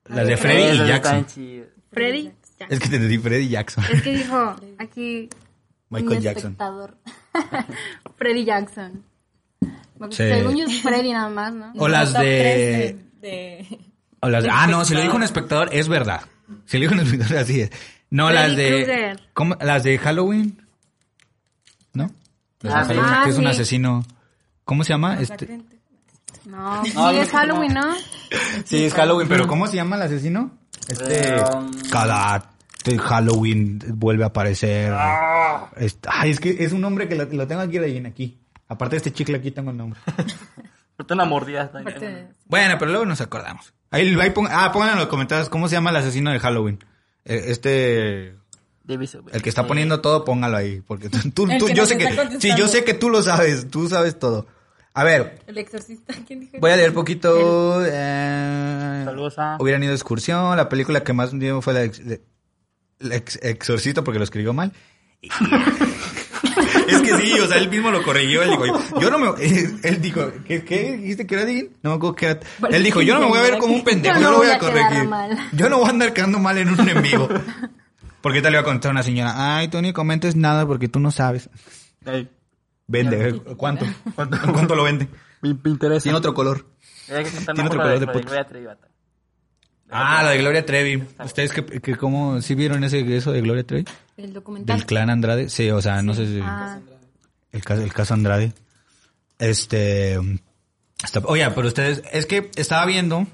Las 0.06 0.26
de 0.26 0.36
Freddy 0.36 0.82
y 0.82 0.86
Jackson. 0.88 1.26
Freddy 1.92 2.24
Jackson. 2.24 2.66
Es 2.70 2.80
que 2.80 2.88
te 2.88 2.96
entendí 2.96 3.18
Freddy 3.18 3.48
Jackson. 3.48 3.84
Es 3.92 4.02
que 4.02 4.16
dijo 4.16 4.56
aquí 4.78 5.28
Michael 5.90 6.16
un 6.18 6.22
Jackson. 6.22 6.52
espectador. 6.52 6.96
Freddy 8.18 8.44
Jackson. 8.44 9.04
Sí. 10.10 10.16
Según 10.16 10.56
yo 10.56 10.64
es 10.66 10.80
Freddy 10.82 11.12
nada 11.12 11.28
más, 11.28 11.52
¿no? 11.52 11.72
O 11.76 11.88
las 11.88 12.12
de... 12.12 12.20
de... 12.20 12.98
de- 13.20 13.78
o 14.20 14.28
las 14.28 14.44
de- 14.44 14.50
Ah, 14.52 14.66
no, 14.66 14.84
si 14.84 14.94
lo 14.94 15.00
dijo 15.00 15.16
un 15.16 15.22
espectador, 15.22 15.68
es 15.72 15.88
verdad. 15.88 16.22
Si 16.66 16.76
lo 16.78 16.82
dijo 16.82 16.94
un 16.94 17.00
espectador, 17.00 17.38
así 17.38 17.60
es. 17.62 17.70
No, 18.10 18.26
Freddy 18.28 18.40
las 18.48 18.56
de... 18.56 19.16
¿cómo? 19.34 19.56
Las 19.60 19.82
de 19.84 19.98
Halloween. 19.98 20.66
¿No? 21.92 22.10
Las 22.62 22.88
de 22.88 22.94
Ah. 22.94 23.02
Halloween, 23.02 23.14
Ah, 23.14 23.20
que 23.24 23.30
es 23.30 23.36
un 23.36 23.44
sí. 23.44 23.50
asesino... 23.50 24.04
¿Cómo 24.64 24.84
se 24.84 24.92
llama? 24.92 25.18
Este... 25.20 25.60
No, 26.44 26.84
sí 26.84 26.92
No, 26.94 27.10
es 27.10 27.30
Halloween, 27.30 27.74
¿no? 27.74 27.94
Sí, 28.64 28.84
es 28.84 28.94
Halloween, 28.94 29.28
pero 29.28 29.46
¿cómo 29.46 29.66
se 29.66 29.76
llama 29.76 29.96
el 29.96 30.02
asesino? 30.02 30.50
Este... 30.88 31.34
Um, 31.54 31.70
Cada 31.90 32.50
este, 32.92 32.98
Halloween 33.08 33.78
vuelve 33.94 34.24
a 34.24 34.28
aparecer. 34.28 34.92
Ah. 34.94 35.70
Este- 35.76 36.08
ay, 36.12 36.30
es 36.30 36.40
que 36.40 36.56
es 36.64 36.72
un 36.72 36.80
nombre 36.80 37.08
que 37.08 37.14
lo, 37.14 37.24
lo 37.24 37.46
tengo 37.46 37.60
aquí, 37.62 37.78
Regina, 37.78 38.08
aquí. 38.08 38.38
Aparte 38.68 38.94
de 38.94 38.96
este 38.98 39.12
chicle 39.12 39.36
aquí 39.38 39.50
tengo 39.50 39.70
el 39.70 39.76
nombre. 39.76 39.98
Falta 40.96 41.14
una 41.14 41.24
mordida. 41.24 41.62
aparte 41.64 42.00
de- 42.08 42.26
Bueno, 42.46 42.76
pero 42.78 42.90
luego 42.90 43.06
nos 43.06 43.20
acordamos. 43.20 43.72
Ahí, 43.90 44.14
ahí 44.20 44.32
ah, 44.50 44.70
pongan 44.72 44.90
en 44.90 44.98
los 44.98 45.06
comentarios 45.08 45.48
cómo 45.48 45.68
se 45.68 45.76
llama 45.76 45.90
el 45.90 45.96
asesino 45.96 46.30
de 46.30 46.38
Halloween. 46.38 46.78
Eh, 47.24 47.44
Este, 47.48 48.34
el 48.88 49.42
que 49.42 49.48
está 49.48 49.66
poniendo 49.66 50.00
todo, 50.00 50.24
póngalo 50.24 50.56
ahí, 50.56 50.80
porque 50.80 51.08
tú, 51.08 51.46
tú- 51.46 51.68
yo 51.68 51.86
sé 51.86 51.96
que, 51.98 52.08
sí, 52.40 52.50
yo 52.56 52.68
sé 52.68 52.84
que 52.84 52.94
tú 52.94 53.10
lo 53.10 53.22
sabes, 53.22 53.68
tú 53.70 53.88
sabes 53.88 54.18
todo. 54.18 54.46
A 54.94 55.04
ver, 55.04 55.38
El 55.46 55.58
exorcista, 55.58 56.12
¿quién 56.26 56.40
dijo? 56.40 56.56
voy 56.58 56.72
a 56.72 56.76
leer 56.76 56.92
poquito. 56.92 57.84
Eh, 57.86 59.02
Saludos 59.04 59.38
a- 59.38 59.56
Hubieran 59.60 59.82
ido 59.82 59.90
de 59.90 59.96
excursión. 59.96 60.56
La 60.56 60.68
película 60.68 61.04
que 61.04 61.12
más 61.12 61.38
dio 61.38 61.62
fue 61.62 61.72
de- 61.74 61.88
la 62.08 62.18
ex- 63.00 63.38
Exorcista 63.42 64.02
porque 64.02 64.18
lo 64.18 64.24
escribió 64.24 64.52
mal. 64.52 64.72
Es 66.88 67.02
que 67.02 67.18
sí, 67.18 67.38
o 67.38 67.46
sea, 67.46 67.58
él 67.58 67.68
mismo 67.68 67.90
lo 67.90 68.02
corrigió. 68.02 68.42
Él 68.42 68.50
dijo, 68.50 68.64
yo 69.00 69.10
no 69.10 69.18
me. 69.18 69.28
Él 69.82 70.00
dijo, 70.00 70.32
¿qué, 70.46 70.64
qué 70.64 70.96
dijiste 70.96 71.26
que 71.26 71.34
era 71.34 71.44
Dean? 71.44 71.68
No 71.82 71.90
me 71.90 71.96
acuerdo 71.96 72.14
que 72.16 72.26
era. 72.26 72.40
Él 72.70 72.82
dijo, 72.82 73.02
yo 73.02 73.14
no 73.14 73.20
me 73.20 73.26
voy 73.26 73.38
a 73.38 73.42
ver 73.42 73.58
como 73.58 73.74
un 73.74 73.84
pendejo, 73.84 74.14
Yo 74.14 74.20
yo 74.20 74.26
no 74.26 74.32
lo 74.32 74.38
voy 74.38 74.48
a 74.48 74.58
corregir. 74.58 75.04
mal. 75.08 75.36
Yo 75.52 75.68
no 75.68 75.78
voy 75.78 75.86
a 75.86 75.90
andar 75.90 76.12
quedando 76.12 76.38
mal 76.38 76.56
en 76.56 76.68
un 76.70 76.88
en 76.88 77.02
vivo. 77.02 77.28
Porque 78.22 78.40
tal 78.42 78.52
le 78.52 78.58
iba 78.58 78.62
a 78.62 78.64
contar 78.64 78.90
a 78.90 78.92
una 78.92 79.02
señora, 79.02 79.56
ay, 79.56 79.68
tú 79.68 79.80
ni 79.82 79.92
comentes 79.92 80.34
nada 80.34 80.66
porque 80.66 80.88
tú 80.88 80.98
no 80.98 81.10
sabes. 81.10 81.50
Vende, 82.86 83.28
¿eh? 83.28 83.42
¿cuánto? 83.56 83.84
¿Cuánto, 84.14 84.38
cuánto 84.52 84.74
lo 84.74 84.84
vende? 84.84 85.08
me, 85.42 85.50
interesa. 85.50 86.04
Tiene 86.04 86.18
otro 86.18 86.32
color. 86.34 86.66
Tiene 87.06 87.28
otro 87.64 87.80
color 87.80 88.00
de. 88.00 88.06
Ah, 89.90 90.22
la 90.22 90.30
de 90.30 90.38
Gloria 90.38 90.64
Trevi. 90.66 91.02
¿Ustedes 91.24 91.52
que, 91.52 91.64
que 91.64 91.96
cómo, 91.96 92.40
sí 92.42 92.54
vieron 92.54 92.84
ese, 92.84 93.16
eso 93.16 93.32
de 93.32 93.40
Gloria 93.40 93.64
Trevi? 93.64 93.84
El 94.16 94.32
documental. 94.32 94.76
Del 94.76 94.86
clan 94.86 95.10
Andrade. 95.10 95.48
Sí, 95.48 95.70
o 95.70 95.80
sea, 95.80 96.02
no 96.02 96.14
sé 96.14 96.26
si... 96.26 96.40
Ah, 96.42 96.78
El 97.52 97.64
caso, 97.64 97.82
el 97.82 97.92
caso 97.92 98.14
Andrade. 98.14 98.52
Este... 99.38 100.18
está- 101.02 101.20
oye, 101.24 101.48
pero 101.54 101.68
ustedes... 101.68 102.02
Es 102.12 102.26
que 102.26 102.50
estaba 102.56 102.84
viendo, 102.86 103.26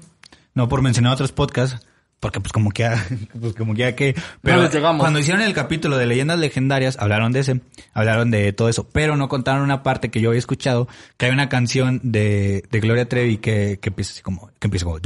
no 0.53 0.69
por 0.69 0.81
mencionar 0.81 1.13
otros 1.13 1.31
podcasts, 1.31 1.85
porque 2.19 2.39
pues 2.39 2.51
como 2.53 2.71
que... 2.71 2.83
ya- 2.83 3.05
Pues 3.39 3.53
como 3.55 3.73
que... 3.73 3.79
ya 3.79 3.95
que 3.95 4.15
pero 4.41 4.69
llegamos. 4.69 5.01
cuando 5.01 5.19
hicieron 5.19 5.41
el 5.41 5.53
capítulo 5.53 5.97
de 5.97 6.05
leyendas 6.05 6.39
legendarias, 6.39 6.97
hablaron 6.99 7.31
de 7.31 7.39
ese, 7.41 7.61
hablaron 7.93 8.31
de 8.31 8.53
todo 8.53 8.69
eso, 8.69 8.87
pero 8.91 9.17
no 9.17 9.27
contaron 9.27 9.61
una 9.63 9.83
parte 9.83 10.09
que 10.11 10.21
yo 10.21 10.29
había 10.29 10.39
escuchado, 10.39 10.87
que 11.17 11.25
hay 11.25 11.31
una 11.31 11.49
canción 11.49 11.99
de, 12.03 12.63
de 12.69 12.79
Gloria 12.79 13.09
Trevi 13.09 13.37
que, 13.37 13.79
que 13.81 13.89
empieza 13.89 14.11
así 14.13 14.21
como... 14.21 14.49
Que 14.59 14.67
empieza 14.67 14.85
como... 14.85 14.99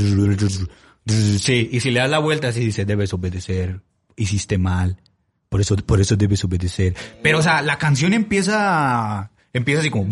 Sí, 1.10 1.70
y 1.72 1.80
si 1.80 1.92
le 1.92 2.00
das 2.00 2.10
la 2.10 2.20
vuelta 2.20 2.50
así 2.50 2.60
dice, 2.62 2.86
debes 2.86 3.14
obedecer, 3.14 3.82
hiciste 4.16 4.58
mal, 4.58 4.98
por 5.50 5.62
eso, 5.62 5.76
por 5.78 6.00
eso 6.00 6.16
debes 6.16 6.44
obedecer. 6.44 6.96
Pero, 7.24 7.40
o 7.40 7.42
sea, 7.42 7.62
la 7.62 7.78
canción 7.78 8.14
empieza, 8.14 9.32
empieza 9.54 9.82
así 9.82 9.90
como... 9.90 10.08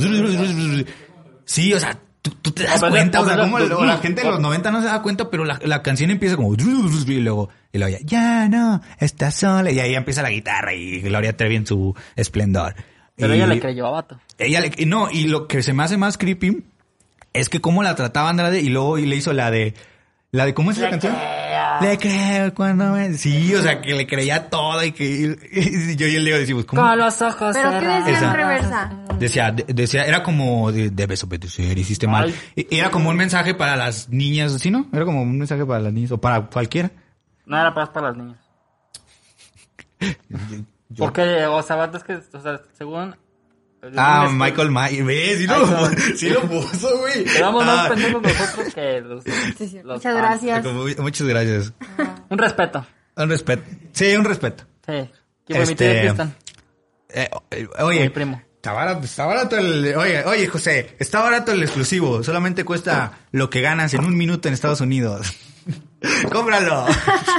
Sí, 1.45 1.73
o 1.73 1.79
sea, 1.79 1.97
tú, 2.21 2.31
tú 2.41 2.51
te 2.51 2.63
das 2.63 2.83
cuenta, 2.83 3.21
o 3.21 3.25
sea, 3.25 3.37
como 3.37 3.59
la 3.59 3.97
gente 3.99 4.21
de 4.23 4.29
los 4.29 4.39
90 4.39 4.71
no 4.71 4.81
se 4.81 4.87
da 4.87 5.01
cuenta, 5.01 5.29
pero 5.29 5.45
la, 5.45 5.59
la 5.63 5.81
canción 5.81 6.09
empieza 6.11 6.35
como... 6.35 6.53
Y 6.53 6.57
luego, 7.19 7.49
y 7.71 7.77
luego 7.77 7.97
ya, 7.97 7.99
ya 8.03 8.49
no, 8.49 8.81
estás 8.99 9.35
sola, 9.35 9.71
y 9.71 9.79
ahí 9.79 9.95
empieza 9.95 10.21
la 10.21 10.29
guitarra 10.29 10.73
y 10.73 11.01
Gloria 11.01 11.37
Trevi 11.37 11.55
en 11.55 11.65
su 11.67 11.95
esplendor. 12.15 12.75
Pero 13.15 13.33
Y- 13.33 13.37
ella 13.37 13.47
le 13.47 13.59
creyó 13.59 13.87
a 13.87 13.91
vato. 13.91 14.19
ella 14.37 14.59
le, 14.61 14.85
no, 14.85 15.09
y 15.11 15.25
lo 15.27 15.47
que 15.47 15.63
se 15.63 15.73
me 15.73 15.83
hace 15.83 15.97
más 15.97 16.17
creepy 16.17 16.63
es 17.33 17.49
que 17.49 17.61
cómo 17.61 17.81
la 17.83 17.95
trataba 17.95 18.29
Andrade 18.29 18.61
y 18.61 18.69
luego 18.69 18.97
y 18.97 19.05
le 19.05 19.15
hizo 19.15 19.31
la 19.33 19.49
de 19.51 19.73
la 20.31 20.45
de 20.45 20.53
cómo 20.53 20.71
es 20.71 20.77
la 20.77 20.89
canción. 20.89 21.15
Le 21.81 21.97
creo 21.97 22.53
cuando 22.53 22.91
me 22.91 23.13
sí, 23.13 23.53
o 23.55 23.61
sea, 23.61 23.81
que 23.81 23.93
le 23.93 24.05
creía 24.07 24.49
todo 24.49 24.83
y 24.83 24.91
que 24.91 25.05
y 25.51 25.95
yo 25.95 26.07
y 26.07 26.15
él 26.15 26.23
le 26.23 26.39
decimos 26.39 26.65
¿cómo? 26.65 26.81
Con 26.81 26.97
los 26.97 27.21
ojos 27.21 27.55
¿Pero 27.55 27.79
qué 27.79 27.85
decía 27.87 28.17
Esa. 28.17 28.25
en 28.27 28.33
reversa? 28.33 28.91
Decía, 29.19 29.51
de- 29.51 29.65
decía, 29.73 30.03
era 30.05 30.23
como 30.23 30.71
de- 30.71 30.89
debes 30.89 31.23
obedecer, 31.23 31.77
hiciste 31.77 32.07
mal. 32.07 32.33
Ay. 32.55 32.67
Y- 32.69 32.77
Era 32.77 32.89
como 32.91 33.09
un 33.09 33.15
mensaje 33.15 33.53
para 33.53 33.75
las 33.75 34.09
niñas, 34.09 34.53
¿sí 34.59 34.69
no? 34.71 34.87
Era 34.93 35.05
como 35.05 35.21
un 35.21 35.37
mensaje 35.37 35.65
para 35.65 35.79
las 35.79 35.93
niñas 35.93 36.11
o 36.11 36.17
para 36.19 36.41
cualquiera. 36.47 36.91
No 37.45 37.59
era 37.59 37.73
para, 37.73 37.91
para 37.93 38.07
las 38.09 38.17
niñas. 38.17 38.37
Porque, 40.97 41.45
o 41.47 41.61
sea, 41.63 41.91
es 41.93 42.03
que, 42.03 42.13
o 42.15 42.41
sea, 42.41 42.61
según... 42.77 43.15
Ah, 43.95 44.29
Michael 44.31 44.71
Myers, 44.71 45.05
¿ves? 45.05 45.37
Sí 45.39 45.47
lo, 45.47 45.89
sí 46.17 46.29
lo 46.29 46.41
puso, 46.41 46.97
güey. 46.99 47.23
Quedamos 47.23 47.65
más 47.65 47.85
Ah, 47.85 47.89
pendejos 47.89 48.21
nosotros 48.21 48.73
que 48.73 49.01
los... 49.01 49.23
sí. 49.23 49.79
los 49.83 49.97
Muchas 49.97 50.15
gracias. 50.15 50.63
como- 50.65 50.85
muchas 51.03 51.27
gracias. 51.27 51.73
Un 52.29 52.37
respeto. 52.37 52.85
Un 53.15 53.29
respeto. 53.29 53.63
Sí, 53.93 54.15
un 54.15 54.25
respeto. 54.25 54.63
Sí. 54.85 55.09
¿Quién 55.45 55.61
Este? 55.61 56.01
Eh, 57.09 57.29
eh, 57.51 57.67
oye, 57.79 58.01
Mi 58.01 58.09
primo. 58.09 58.41
Está 58.55 58.73
barato, 58.73 59.05
está 59.05 59.25
barato 59.25 59.57
el... 59.57 59.95
Oye, 59.95 60.23
oye, 60.25 60.47
José, 60.47 60.95
está 60.99 61.21
barato 61.21 61.53
el 61.53 61.63
exclusivo. 61.63 62.21
Solamente 62.23 62.65
cuesta 62.65 63.13
lo 63.31 63.49
que 63.49 63.61
ganas 63.61 63.93
en 63.93 64.03
un 64.03 64.17
minuto 64.17 64.47
en 64.49 64.53
Estados 64.53 64.81
Unidos. 64.81 65.33
¡Cómpralo! 66.31 66.85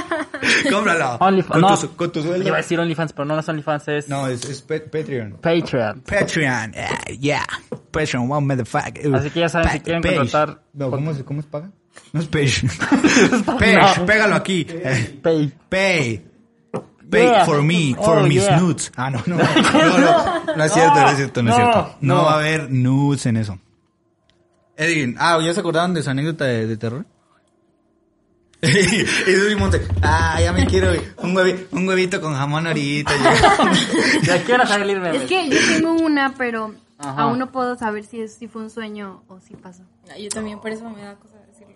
¡Cómpralo! 0.71 1.15
OnlyFans. 1.19 1.51
Con, 1.51 1.61
No, 1.61 1.77
tu, 1.77 1.95
con 1.95 2.11
tu 2.11 2.21
sueldo. 2.23 2.45
iba 2.47 2.57
a 2.57 2.61
decir 2.61 2.79
OnlyFans, 2.79 3.13
pero 3.13 3.25
no 3.25 3.35
las 3.35 3.47
OnlyFans 3.47 3.87
es 3.87 4.09
No, 4.09 4.27
es, 4.27 4.43
es 4.45 4.61
Patreon. 4.61 5.37
Patreon. 5.41 6.01
Patreon, 6.01 6.73
eh, 6.75 7.17
yeah. 7.19 7.45
Patreon, 7.91 8.29
one 8.31 8.45
motherfucker. 8.47 9.15
Así 9.15 9.29
que 9.29 9.39
ya 9.41 9.49
saben, 9.49 9.69
si 9.71 9.79
quieren 9.79 10.01
contratar- 10.03 10.59
No, 10.73 10.91
¿cómo, 10.91 11.13
se- 11.13 11.23
¿cómo 11.23 11.41
se 11.41 11.47
paga? 11.47 11.69
No 12.13 12.21
es 12.21 12.27
Page. 12.27 12.67
Page, 13.45 13.97
No. 13.99 14.05
pégalo 14.05 14.35
aquí. 14.35 14.65
Pay. 15.21 15.53
Pay. 15.69 16.25
Pay 17.09 17.23
Yeah. 17.25 17.45
for 17.45 17.63
me, 17.63 17.95
for 17.95 18.19
Oh, 18.19 18.23
mis 18.23 18.43
yeah. 18.43 18.59
nudes. 18.59 18.91
Ah, 18.95 19.09
no, 19.09 19.19
no. 19.25 19.35
No, 19.37 19.97
no. 19.97 20.55
No 20.55 20.63
es 20.63 20.71
cierto, 20.73 20.93
no 21.01 21.09
es 21.09 21.15
cierto, 21.17 21.41
no 21.43 21.49
es 21.51 21.57
No, 21.57 21.63
cierto. 21.63 21.95
No, 22.01 22.15
no. 22.17 22.23
va 22.23 22.33
a 22.33 22.35
haber 22.35 22.69
nudes 22.71 23.25
en 23.25 23.37
eso. 23.37 23.57
Edwin, 24.77 25.15
ah, 25.19 25.39
¿ya 25.41 25.53
se 25.53 25.59
acordaban 25.59 25.93
de 25.95 26.03
su 26.03 26.09
anécdota 26.11 26.45
de, 26.45 26.67
de 26.67 26.77
terror? 26.77 27.05
Y 28.61 29.05
Edwin 29.31 29.57
Monte, 29.59 29.81
ah, 30.01 30.37
ya 30.41 30.51
me 30.51 30.65
quiero 30.65 30.91
un, 31.17 31.33
huevi- 31.35 31.67
un 31.71 31.87
huevito 31.87 32.19
con 32.19 32.33
jamón 32.35 32.67
ahorita. 32.67 33.11
Ya 34.23 34.43
quiero 34.45 34.65
salirme. 34.67 35.15
Es 35.15 35.23
que 35.23 35.49
yo 35.49 35.57
tengo 35.75 35.93
una, 35.93 36.33
pero 36.37 36.73
Ajá. 36.97 37.21
aún 37.23 37.39
no 37.39 37.51
puedo 37.51 37.77
saber 37.77 38.03
si, 38.05 38.21
es, 38.21 38.35
si 38.35 38.47
fue 38.47 38.61
un 38.63 38.69
sueño 38.69 39.23
o 39.29 39.39
si 39.39 39.55
pasó. 39.55 39.83
Ah, 40.11 40.17
Yo 40.17 40.29
también, 40.29 40.59
por 40.59 40.71
eso 40.71 40.89
me 40.89 41.01
da 41.01 41.15
cosa 41.15 41.35
decirlo. 41.47 41.73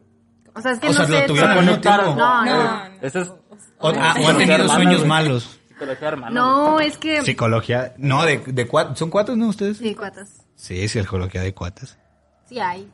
O 0.56 0.62
sea, 0.62 0.72
es 0.74 0.80
que 0.80 0.88
O 0.88 0.90
no 0.90 0.96
sea, 0.96 1.08
lo 1.08 1.18
sé. 1.20 1.26
tuvieron 1.28 1.52
al 1.52 1.60
mismo 1.66 1.80
tiempo. 1.80 2.04
No, 2.16 2.46
no. 2.46 2.64
No. 2.64 2.82
Eso 3.02 3.20
es 3.22 3.28
O, 3.30 3.38
ah, 3.80 3.90
o 3.90 3.90
ha 3.90 3.94
Psicología 4.14 4.38
tenido 4.38 4.56
hermana, 4.56 4.74
sueños 4.76 4.98
güey. 4.98 5.08
malos. 5.10 5.60
psicología 5.70 6.08
hermana. 6.10 6.32
No, 6.36 6.80
es 6.82 6.98
que. 6.98 7.22
Psicología, 7.22 7.94
no, 7.98 8.26
de, 8.26 8.40
de 8.40 8.68
cuatro, 8.68 8.96
¿son 8.98 9.10
cuatro, 9.10 9.36
no 9.38 9.48
ustedes? 9.48 9.78
Sí, 9.78 9.96
cuatas. 9.96 10.30
Sí, 10.56 10.86
psicología 10.90 11.42
de 11.42 11.54
cuatas. 11.54 11.98
Sí 12.50 12.60
hay. 12.60 12.90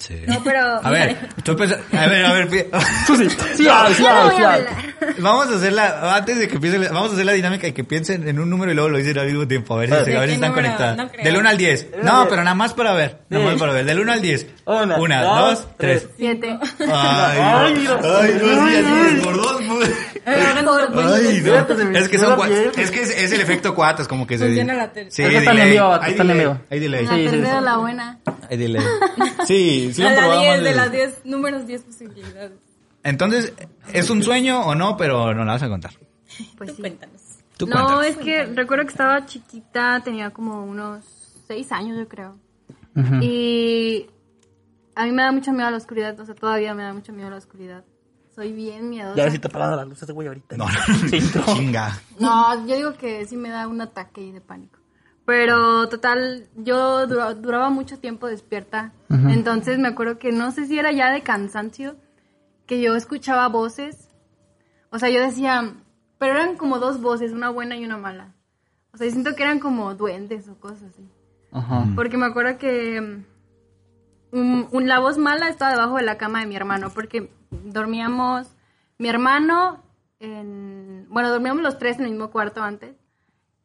Sí. 0.00 0.14
No, 0.26 0.42
pero. 0.42 0.80
A 0.82 0.90
ver, 0.90 1.14
estoy 1.36 1.56
pensando, 1.56 1.84
a 1.92 2.06
ver, 2.06 2.24
a 2.24 2.32
ver, 2.32 2.48
Tú 3.06 3.16
sí, 3.16 3.28
vamos 5.18 5.48
a 5.50 5.56
hacer 5.56 5.72
la, 5.74 6.16
antes 6.16 6.38
de 6.38 6.48
que 6.48 6.54
empiece, 6.54 6.78
la- 6.78 6.88
vamos 6.90 7.10
a 7.10 7.12
hacer 7.14 7.26
la 7.26 7.32
dinámica 7.32 7.66
de 7.66 7.74
que 7.74 7.84
piensen 7.84 8.26
en 8.26 8.38
un 8.40 8.48
número 8.48 8.72
y 8.72 8.74
luego 8.74 8.88
lo 8.88 8.96
dicen 8.96 9.18
al 9.18 9.26
mismo 9.26 9.46
tiempo, 9.46 9.74
a 9.74 9.78
ver 9.80 9.90
si, 9.90 9.94
¿De 9.96 10.04
se- 10.06 10.16
a 10.16 10.20
ver 10.20 10.28
si 10.30 10.34
están 10.36 10.50
número? 10.52 10.68
conectadas. 10.68 10.96
No. 10.96 11.22
Del 11.22 11.36
1 11.36 11.48
al 11.50 11.56
10. 11.58 11.86
al 11.98 12.04
No, 12.06 12.16
10. 12.20 12.28
pero 12.30 12.44
nada 12.44 12.54
más 12.54 12.72
para 12.72 12.94
ver, 12.94 13.18
nada 13.28 13.44
más 13.44 13.54
para 13.56 13.72
ver. 13.74 13.84
Del 13.84 14.00
1 14.00 14.12
al 14.12 14.22
10. 14.22 14.46
Una, 14.64 14.96
Una, 14.98 15.22
dos, 15.22 15.50
dos, 15.50 15.68
tres. 15.76 16.08
Siete. 16.16 16.58
Ay, 16.80 16.88
Ay, 16.90 17.74
no. 17.74 17.80
mira. 17.80 18.00
Ay, 18.20 18.40
no, 18.40 18.68
sí, 18.68 18.76
así, 18.76 19.20
por 19.22 19.36
dos, 19.36 19.62
por- 19.62 19.80
Ay, 20.26 21.42
no. 21.44 21.98
Es 21.98 22.08
que 22.08 22.18
son 22.18 22.36
cuatro. 22.36 22.54
Es 22.76 22.90
que 22.90 23.02
es, 23.02 23.10
es 23.10 23.32
el 23.32 23.40
efecto 23.40 23.74
cuatas, 23.74 24.06
como 24.08 24.26
que 24.26 24.38
se. 24.38 24.46
Funciona 24.46 24.74
la 24.74 24.92
tercera. 24.92 25.10
Sí, 25.10 25.22
Es 25.22 25.28
que 25.30 25.38
están 25.38 25.56
delay. 25.56 25.76
en 25.76 25.82
Hay 26.02 26.10
están 26.12 26.30
en 26.30 26.38
vivo. 26.38 26.58
Hay 26.70 26.78
delay. 26.80 27.04
La 27.06 27.30
tercera, 27.30 27.60
la 27.60 27.76
buena. 27.78 28.18
Hay 28.48 28.56
delay. 28.56 28.82
Sí, 29.46 29.89
sí 29.94 30.02
a 30.02 30.10
la 30.12 30.16
probamos. 30.18 30.44
10, 30.44 30.62
de 30.64 30.74
las 30.74 30.92
10 30.92 31.20
números, 31.24 31.66
10 31.66 31.82
posibilidades. 31.82 32.52
Entonces, 33.02 33.52
¿es 33.92 34.10
un 34.10 34.22
sueño 34.22 34.60
o 34.60 34.74
no? 34.74 34.96
Pero 34.96 35.32
no 35.34 35.44
la 35.44 35.52
vas 35.52 35.62
a 35.62 35.68
contar. 35.68 35.92
Pues 36.56 36.70
Tú 36.70 36.76
sí. 36.76 36.82
cuéntanos. 36.82 37.22
Tú 37.56 37.66
no, 37.66 37.72
cuéntanos. 37.72 38.06
es 38.06 38.16
que 38.18 38.44
recuerdo 38.46 38.84
que 38.84 38.90
estaba 38.90 39.24
chiquita, 39.26 40.00
tenía 40.04 40.30
como 40.30 40.64
unos 40.64 41.04
seis 41.46 41.70
años, 41.72 41.96
yo 41.98 42.08
creo. 42.08 42.36
Y 43.22 44.06
a 44.94 45.04
mí 45.04 45.12
me 45.12 45.22
da 45.22 45.32
mucho 45.32 45.52
miedo 45.52 45.66
a 45.68 45.70
la 45.70 45.76
oscuridad, 45.76 46.18
o 46.20 46.26
sea, 46.26 46.34
todavía 46.34 46.74
me 46.74 46.82
da 46.82 46.92
mucho 46.92 47.12
miedo 47.12 47.28
a 47.28 47.30
la 47.30 47.36
oscuridad. 47.38 47.84
Soy 48.34 48.52
bien 48.52 48.90
miedosa. 48.90 49.16
Ya 49.16 49.24
ves 49.24 49.32
si 49.34 49.38
te 49.38 49.48
apagando 49.48 49.76
las 49.76 49.86
luces, 49.88 50.10
güey, 50.10 50.28
ahorita. 50.28 50.56
No, 50.56 50.66
no, 50.68 51.08
Sí, 51.08 51.20
no. 51.34 51.54
chinga. 51.54 51.98
No, 52.18 52.66
yo 52.66 52.76
digo 52.76 52.92
que 52.94 53.24
sí 53.26 53.36
me 53.36 53.48
da 53.50 53.66
un 53.68 53.80
ataque 53.80 54.32
de 54.32 54.40
pánico. 54.40 54.78
Pero 55.26 55.88
total, 55.88 56.48
yo 56.56 57.06
dura- 57.06 57.34
duraba 57.34 57.70
mucho 57.70 57.98
tiempo 57.98 58.26
despierta. 58.26 58.92
Entonces 59.30 59.78
me 59.78 59.88
acuerdo 59.88 60.18
que 60.18 60.32
no 60.32 60.50
sé 60.50 60.66
si 60.66 60.78
era 60.78 60.90
ya 60.92 61.10
de 61.12 61.22
cansancio, 61.22 61.96
que 62.66 62.80
yo 62.80 62.94
escuchaba 62.96 63.48
voces. 63.48 64.08
O 64.90 64.98
sea, 64.98 65.08
yo 65.10 65.20
decía, 65.20 65.74
pero 66.18 66.34
eran 66.34 66.56
como 66.56 66.78
dos 66.78 67.00
voces, 67.00 67.32
una 67.32 67.48
buena 67.50 67.76
y 67.76 67.84
una 67.84 67.96
mala. 67.96 68.34
O 68.92 68.96
sea, 68.96 69.06
yo 69.06 69.12
siento 69.12 69.34
que 69.36 69.42
eran 69.44 69.60
como 69.60 69.94
duendes 69.94 70.48
o 70.48 70.58
cosas 70.58 70.82
así. 70.90 71.08
Ajá. 71.52 71.86
Porque 71.94 72.16
me 72.16 72.26
acuerdo 72.26 72.58
que 72.58 73.24
mm, 74.32 74.62
un- 74.72 74.88
la 74.88 74.98
voz 75.00 75.18
mala 75.18 75.48
estaba 75.48 75.72
debajo 75.72 75.96
de 75.96 76.02
la 76.02 76.18
cama 76.18 76.40
de 76.40 76.46
mi 76.46 76.56
hermano, 76.56 76.90
porque 76.90 77.30
dormíamos, 77.50 78.48
mi 78.98 79.08
hermano, 79.08 79.82
en, 80.20 81.06
bueno, 81.08 81.30
dormíamos 81.30 81.62
los 81.62 81.78
tres 81.78 81.98
en 81.98 82.04
el 82.04 82.10
mismo 82.12 82.30
cuarto 82.30 82.62
antes, 82.62 82.94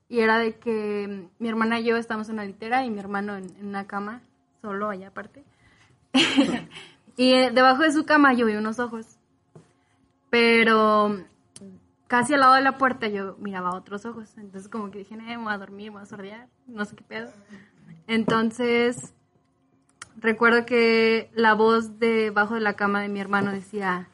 y 0.09 0.19
era 0.19 0.37
de 0.37 0.55
que 0.55 1.07
mm, 1.07 1.43
mi 1.43 1.49
hermana 1.49 1.79
y 1.79 1.85
yo 1.85 1.97
estábamos 1.97 2.29
en 2.29 2.35
una 2.35 2.45
litera 2.45 2.85
y 2.85 2.89
mi 2.89 2.99
hermano 2.99 3.35
en, 3.35 3.51
una 3.61 3.87
cama, 3.87 4.21
solo 4.61 4.89
allá 4.89 5.07
aparte. 5.07 5.43
y 7.17 7.33
eh, 7.33 7.51
debajo 7.51 7.83
de 7.83 7.91
su 7.91 8.05
cama 8.05 8.33
yo 8.33 8.45
vi 8.45 8.55
unos 8.55 8.79
ojos, 8.79 9.17
pero 10.29 11.17
casi 12.07 12.33
al 12.33 12.41
lado 12.41 12.53
de 12.55 12.61
la 12.61 12.77
puerta 12.77 13.07
yo 13.07 13.35
miraba 13.39 13.75
otros 13.75 14.05
ojos. 14.05 14.37
Entonces 14.37 14.69
como 14.69 14.91
que 14.91 14.99
dije, 14.99 15.15
eh, 15.15 15.37
voy 15.37 15.53
a 15.53 15.57
dormir, 15.57 15.91
voy 15.91 16.01
a 16.01 16.05
sordear, 16.05 16.47
no 16.67 16.85
sé 16.85 16.95
qué 16.95 17.03
pedo. 17.03 17.31
Entonces 18.07 19.13
recuerdo 20.17 20.65
que 20.65 21.29
la 21.33 21.53
voz 21.53 21.99
debajo 21.99 22.55
de 22.55 22.61
la 22.61 22.75
cama 22.75 23.01
de 23.01 23.09
mi 23.09 23.19
hermano 23.19 23.51
decía, 23.51 24.09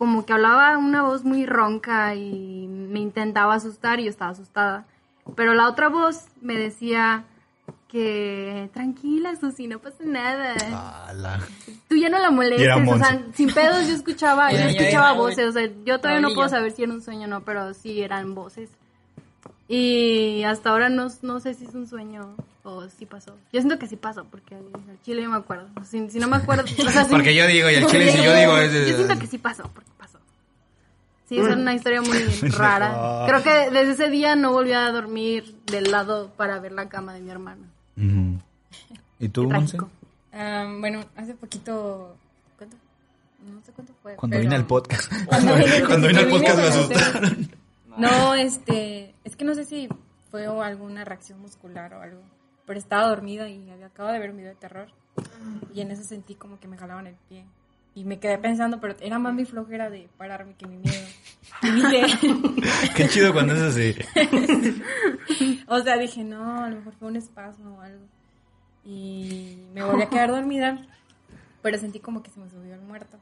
como 0.00 0.24
que 0.24 0.32
hablaba 0.32 0.78
una 0.78 1.02
voz 1.02 1.24
muy 1.24 1.44
ronca 1.44 2.14
y 2.14 2.66
me 2.66 3.00
intentaba 3.00 3.52
asustar 3.52 4.00
y 4.00 4.04
yo 4.04 4.10
estaba 4.10 4.30
asustada. 4.30 4.86
Pero 5.36 5.52
la 5.52 5.68
otra 5.68 5.90
voz 5.90 6.24
me 6.40 6.56
decía 6.56 7.24
que 7.86 8.70
tranquila, 8.72 9.36
Susi, 9.36 9.66
no 9.66 9.78
pasa 9.78 10.02
nada. 10.06 11.06
Ala. 11.06 11.40
Tú 11.86 11.96
ya 11.96 12.08
no 12.08 12.18
la 12.18 12.30
molestes, 12.30 12.88
o 12.88 12.96
sea, 12.96 13.26
sin 13.34 13.52
pedos 13.52 13.88
yo 13.88 13.94
escuchaba, 13.94 14.50
yo 14.52 14.58
escuchaba 14.70 15.12
voces, 15.12 15.50
o 15.50 15.52
sea, 15.52 15.68
yo 15.84 15.98
todavía 15.98 16.26
no 16.26 16.34
puedo 16.34 16.48
saber 16.48 16.72
si 16.72 16.82
era 16.84 16.94
un 16.94 17.02
sueño 17.02 17.26
o 17.26 17.28
no, 17.28 17.44
pero 17.44 17.74
sí 17.74 18.00
eran 18.00 18.34
voces. 18.34 18.70
Y 19.72 20.42
hasta 20.42 20.70
ahora 20.70 20.88
no, 20.88 21.06
no 21.22 21.38
sé 21.38 21.54
si 21.54 21.64
es 21.64 21.74
un 21.74 21.86
sueño 21.86 22.34
o 22.64 22.88
si 22.88 23.06
pasó. 23.06 23.36
Yo 23.52 23.60
siento 23.60 23.78
que 23.78 23.86
sí 23.86 23.94
pasó, 23.94 24.24
porque 24.24 24.56
al 24.56 24.64
chile 25.04 25.22
yo 25.22 25.30
me 25.30 25.36
acuerdo. 25.36 25.68
Si, 25.88 26.10
si 26.10 26.18
no 26.18 26.26
me 26.26 26.36
acuerdo, 26.38 26.64
o 26.64 26.90
sea, 26.90 27.04
si- 27.04 27.10
Porque 27.10 27.36
yo 27.36 27.46
digo, 27.46 27.70
y 27.70 27.74
el 27.74 27.86
chile 27.86 28.10
si 28.10 28.20
yo 28.22 28.34
digo 28.34 28.56
es... 28.58 28.72
yo 28.88 28.96
siento 28.96 29.16
que 29.20 29.28
sí 29.28 29.38
pasó, 29.38 29.70
porque 29.72 29.88
pasó. 29.96 30.18
Sí, 31.28 31.38
es 31.38 31.46
una 31.46 31.72
historia 31.72 32.02
muy 32.02 32.18
rara. 32.50 33.24
Creo 33.28 33.42
que 33.44 33.70
desde 33.70 33.92
ese 33.92 34.10
día 34.10 34.34
no 34.34 34.50
volví 34.50 34.72
a 34.72 34.90
dormir 34.90 35.54
del 35.66 35.92
lado 35.92 36.32
para 36.36 36.58
ver 36.58 36.72
la 36.72 36.88
cama 36.88 37.14
de 37.14 37.20
mi 37.20 37.30
hermano. 37.30 37.62
Ujú. 37.96 38.40
¿Y 39.20 39.28
tú, 39.28 39.44
Monse? 39.48 39.78
Ah, 40.32 40.66
bueno, 40.80 41.04
hace 41.14 41.34
poquito. 41.34 42.16
¿Cuánto? 42.58 42.76
No 43.46 43.60
sé 43.64 43.70
cuánto 43.70 43.92
fue. 44.02 44.16
Cuando 44.16 44.34
pero- 44.34 44.42
vine 44.42 44.56
al 44.56 44.66
podcast. 44.66 45.12
Cuando 45.26 45.54
vine- 45.58 45.84
Cuando 45.86 46.08
vine 46.08 46.18
al 46.20 46.28
podcast 46.28 46.58
me 46.58 46.64
asustaron. 46.64 47.50
No, 47.96 48.34
este. 48.34 49.14
Es 49.24 49.36
que 49.36 49.44
no 49.44 49.54
sé 49.54 49.64
si 49.64 49.88
fue 50.30 50.46
alguna 50.46 51.04
reacción 51.04 51.40
muscular 51.40 51.94
o 51.94 52.02
algo. 52.02 52.22
Pero 52.66 52.78
estaba 52.78 53.08
dormida 53.08 53.48
y 53.48 53.68
había, 53.70 53.86
acabo 53.86 54.10
de 54.12 54.18
ver 54.18 54.30
un 54.30 54.36
video 54.36 54.50
de 54.50 54.56
terror. 54.56 54.88
Y 55.74 55.80
en 55.80 55.90
eso 55.90 56.04
sentí 56.04 56.34
como 56.34 56.60
que 56.60 56.68
me 56.68 56.76
jalaban 56.78 57.06
el 57.06 57.16
pie. 57.28 57.44
Y 57.94 58.04
me 58.04 58.20
quedé 58.20 58.38
pensando, 58.38 58.80
pero 58.80 58.94
era 59.00 59.18
más 59.18 59.34
mi 59.34 59.44
flojera 59.44 59.90
de 59.90 60.08
pararme 60.16 60.54
que 60.54 60.66
mi 60.66 60.76
miedo. 60.76 61.06
Y 61.62 61.70
dije. 61.72 62.02
Qué 62.96 63.08
chido 63.08 63.32
cuando 63.32 63.54
es 63.54 63.62
así. 63.62 63.94
O 65.66 65.80
sea, 65.80 65.96
dije, 65.96 66.24
no, 66.24 66.64
a 66.64 66.68
lo 66.68 66.76
mejor 66.76 66.94
fue 66.94 67.08
un 67.08 67.16
espasmo 67.16 67.76
o 67.76 67.80
algo. 67.80 68.04
Y 68.84 69.66
me 69.72 69.84
volví 69.84 70.02
a 70.02 70.08
quedar 70.08 70.30
dormida, 70.30 70.80
pero 71.62 71.78
sentí 71.78 72.00
como 72.00 72.22
que 72.22 72.30
se 72.30 72.40
me 72.40 72.48
subió 72.48 72.74
el 72.74 72.80
muerto. 72.80 73.18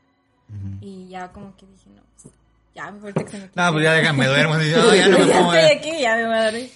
Y 0.81 1.09
ya 1.09 1.31
como 1.33 1.55
que 1.57 1.67
dije, 1.67 1.91
no, 1.91 2.03
pues, 2.23 2.33
ya 2.75 2.91
mejor 2.91 3.13
te 3.13 3.25
que 3.25 3.31
se 3.31 3.39
me 3.39 3.49
quite. 3.49 3.61
No, 3.61 3.73
pues 3.73 3.85
ya 3.85 3.93
déjame 3.93 4.27
duermo. 4.27 4.55
Así, 4.55 4.71
no, 4.77 4.95
ya 4.95 5.09
no 5.09 5.19
me 5.19 5.27
ya 5.27 5.41
estoy 5.41 5.77
aquí, 5.79 6.01
ya 6.01 6.17
me 6.17 6.27
voy 6.27 6.35
a 6.37 6.45
dormir. 6.45 6.71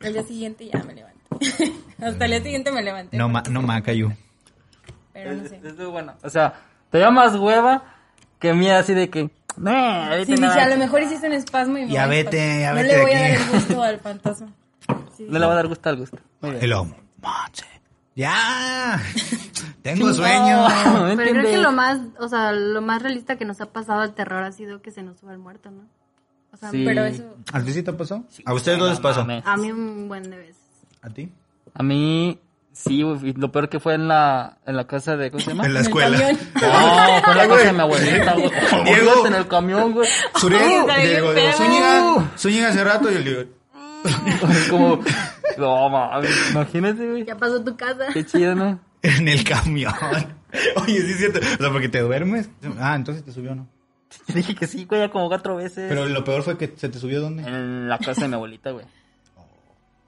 El 0.00 0.12
día 0.12 0.22
siguiente 0.22 0.70
ya 0.72 0.82
me 0.84 0.94
levanté. 0.94 1.18
Hasta 2.02 2.24
el 2.24 2.30
día 2.30 2.42
siguiente 2.42 2.72
me 2.72 2.82
levanté. 2.82 3.16
No, 3.16 3.28
ma, 3.28 3.42
no 3.50 3.62
macayu. 3.62 4.12
Pero 5.12 5.34
no 5.34 5.48
sé. 5.48 5.56
Es- 5.64 5.78
es 5.78 5.86
bueno. 5.86 6.14
O 6.22 6.30
sea, 6.30 6.54
te 6.90 6.98
da 6.98 7.10
más 7.10 7.34
hueva 7.36 7.82
que 8.38 8.52
miedo 8.54 8.76
así 8.76 8.94
de 8.94 9.10
que. 9.10 9.30
"Nah, 9.56 10.24
Sí, 10.24 10.34
nada". 10.36 10.54
dije, 10.54 10.60
a 10.60 10.68
lo 10.68 10.76
mejor 10.76 11.02
hiciste 11.02 11.26
un 11.26 11.32
espasmo 11.32 11.78
y 11.78 11.86
me 11.86 11.92
Ya 11.92 12.06
voy 12.06 12.16
vete, 12.16 12.60
ya 12.60 12.70
No 12.70 12.76
vete 12.76 12.88
le 12.88 12.94
de 12.96 13.02
voy 13.02 13.12
a 13.12 13.18
dar 13.20 13.30
el 13.32 13.48
gusto 13.50 13.82
al 13.82 13.98
fantasma. 14.00 14.52
Sí, 15.16 15.26
No 15.28 15.38
le 15.38 15.46
va 15.46 15.52
a 15.52 15.56
dar 15.56 15.66
gusto 15.66 15.88
al 15.88 15.96
gusto. 15.96 16.18
Muy 16.40 16.50
bien. 16.52 16.62
El 16.62 16.70
lomo. 16.70 16.96
Monse. 17.20 17.64
Ya. 18.18 19.00
Tengo 19.82 20.12
sueño. 20.12 20.68
No, 20.68 21.06
Pero 21.16 21.30
creo 21.30 21.44
que 21.44 21.56
lo 21.58 21.70
más, 21.70 22.00
o 22.18 22.28
sea, 22.28 22.50
lo 22.50 22.82
más 22.82 23.00
realista 23.00 23.36
que 23.36 23.44
nos 23.44 23.60
ha 23.60 23.66
pasado 23.66 24.00
al 24.00 24.12
terror 24.12 24.42
ha 24.42 24.50
sido 24.50 24.82
que 24.82 24.90
se 24.90 25.04
nos 25.04 25.20
suba 25.20 25.32
el 25.32 25.38
muerto, 25.38 25.70
¿no? 25.70 25.84
O 26.52 26.56
sea, 26.56 26.72
Sí. 26.72 26.82
Pero 26.84 27.04
eso. 27.04 27.36
¿A 27.52 27.62
ti 27.62 27.72
sí 27.72 27.84
te 27.84 27.92
pasó? 27.92 28.24
¿A 28.44 28.54
ustedes 28.54 28.80
dos 28.80 28.90
les 28.90 28.98
pasó? 28.98 29.20
a 29.20 29.56
mí 29.56 29.70
un 29.70 30.08
buen 30.08 30.28
de 30.28 30.36
veces. 30.36 30.56
¿A 31.00 31.10
ti? 31.10 31.32
A 31.74 31.84
mí, 31.84 32.40
sí, 32.72 33.04
lo 33.36 33.52
peor 33.52 33.68
que 33.68 33.78
fue 33.78 33.94
en 33.94 34.08
la, 34.08 34.58
en 34.66 34.74
la 34.74 34.88
casa 34.88 35.16
de. 35.16 35.30
¿Cómo 35.30 35.44
se 35.44 35.50
llama? 35.50 35.66
En 35.66 35.74
la 35.74 35.80
el 35.80 35.86
escuela. 35.86 36.18
No, 36.54 37.22
fue 37.22 37.32
en 37.32 37.38
la 37.38 37.48
casa 37.48 37.64
de 37.66 37.72
mi 37.72 37.80
abuelita, 37.80 38.32
güey. 38.32 38.50
Diego. 38.84 39.26
En 39.28 39.34
el 39.34 39.46
camión, 39.46 39.92
güey. 39.92 40.08
Digo, 40.42 41.32
feo. 41.34 41.52
Zúñiga, 41.52 42.30
Zúñiga 42.36 42.68
hace 42.70 42.82
rato 42.82 43.12
y 43.12 43.14
yo 43.14 43.20
le 43.20 43.30
digo, 43.30 43.42
Como. 44.70 45.00
No, 45.58 45.88
mames, 45.88 46.50
imagínate, 46.50 47.08
güey. 47.10 47.24
Ya 47.24 47.36
pasó 47.36 47.62
tu 47.64 47.76
casa. 47.76 48.06
Qué 48.12 48.24
chido, 48.24 48.54
¿no? 48.54 48.78
en 49.02 49.28
el 49.28 49.44
camión. 49.44 49.92
Oye, 50.76 51.00
sí 51.02 51.12
es 51.12 51.18
cierto. 51.18 51.38
O 51.40 51.62
sea, 51.62 51.70
porque 51.72 51.88
te 51.88 52.00
duermes. 52.00 52.50
Ah, 52.78 52.94
entonces 52.94 53.24
te 53.24 53.32
subió, 53.32 53.54
¿no? 53.54 53.66
Te 54.26 54.32
dije 54.34 54.54
que 54.54 54.66
sí, 54.66 54.84
güey, 54.86 55.00
ya 55.02 55.10
como 55.10 55.28
cuatro 55.28 55.56
veces. 55.56 55.86
Pero 55.88 56.06
lo 56.06 56.24
peor 56.24 56.42
fue 56.42 56.56
que 56.56 56.72
se 56.76 56.88
te 56.88 56.98
subió 56.98 57.20
dónde. 57.20 57.42
En 57.42 57.88
la 57.88 57.98
casa 57.98 58.22
de 58.22 58.28
mi 58.28 58.34
abuelita, 58.34 58.70
güey. 58.70 58.86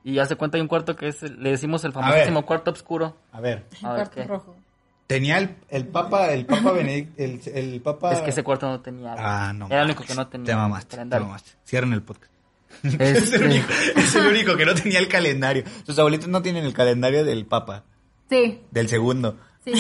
Y 0.03 0.15
ya 0.15 0.25
se 0.25 0.37
cuenta 0.37 0.57
hay 0.57 0.63
un 0.63 0.69
cuarto 0.69 0.97
que 0.97 1.09
es, 1.09 1.21
le 1.23 1.51
decimos 1.51 1.85
el 1.85 1.93
famosísimo 1.93 2.47
cuarto 2.47 2.71
oscuro. 2.71 3.17
A 3.33 3.41
ver, 3.41 3.67
A 3.83 3.93
ver, 3.93 3.97
Cuarto 4.09 4.15
¿qué? 4.15 4.25
rojo. 4.25 4.57
tenía 5.07 5.37
el, 5.37 5.57
el 5.69 5.87
papa, 5.89 6.31
el 6.33 6.47
papa 6.47 6.73
Benedict, 6.73 7.21
el, 7.21 7.41
el 7.55 7.81
papa... 7.83 8.13
Es 8.15 8.21
que 8.23 8.31
ese 8.31 8.43
cuarto 8.43 8.67
no 8.67 8.81
tenía. 8.81 9.13
güey. 9.13 9.23
Ah, 9.23 9.53
no. 9.55 9.67
Era 9.67 9.81
el 9.81 9.87
único 9.87 10.03
que 10.05 10.15
no 10.15 10.27
tenía. 10.29 10.47
Te 10.47 10.55
mamaste, 10.55 10.97
te 10.97 11.05
mamaste. 11.21 11.51
Cierren 11.67 11.93
el 11.93 12.03
podcast. 12.03 12.33
Es, 12.99 13.33
el 13.33 13.45
único, 13.45 13.67
es 13.97 14.15
el 14.15 14.27
único 14.27 14.57
que 14.57 14.65
no 14.65 14.75
tenía 14.75 14.99
el 14.99 15.09
calendario. 15.09 15.65
Sus 15.85 15.99
abuelitos 15.99 16.29
no 16.29 16.41
tienen 16.43 16.65
el 16.65 16.73
calendario 16.73 17.25
del 17.25 17.47
papa, 17.47 17.85
Sí, 18.29 18.61
del 18.71 18.89
segundo. 18.89 19.37
sí. 19.65 19.73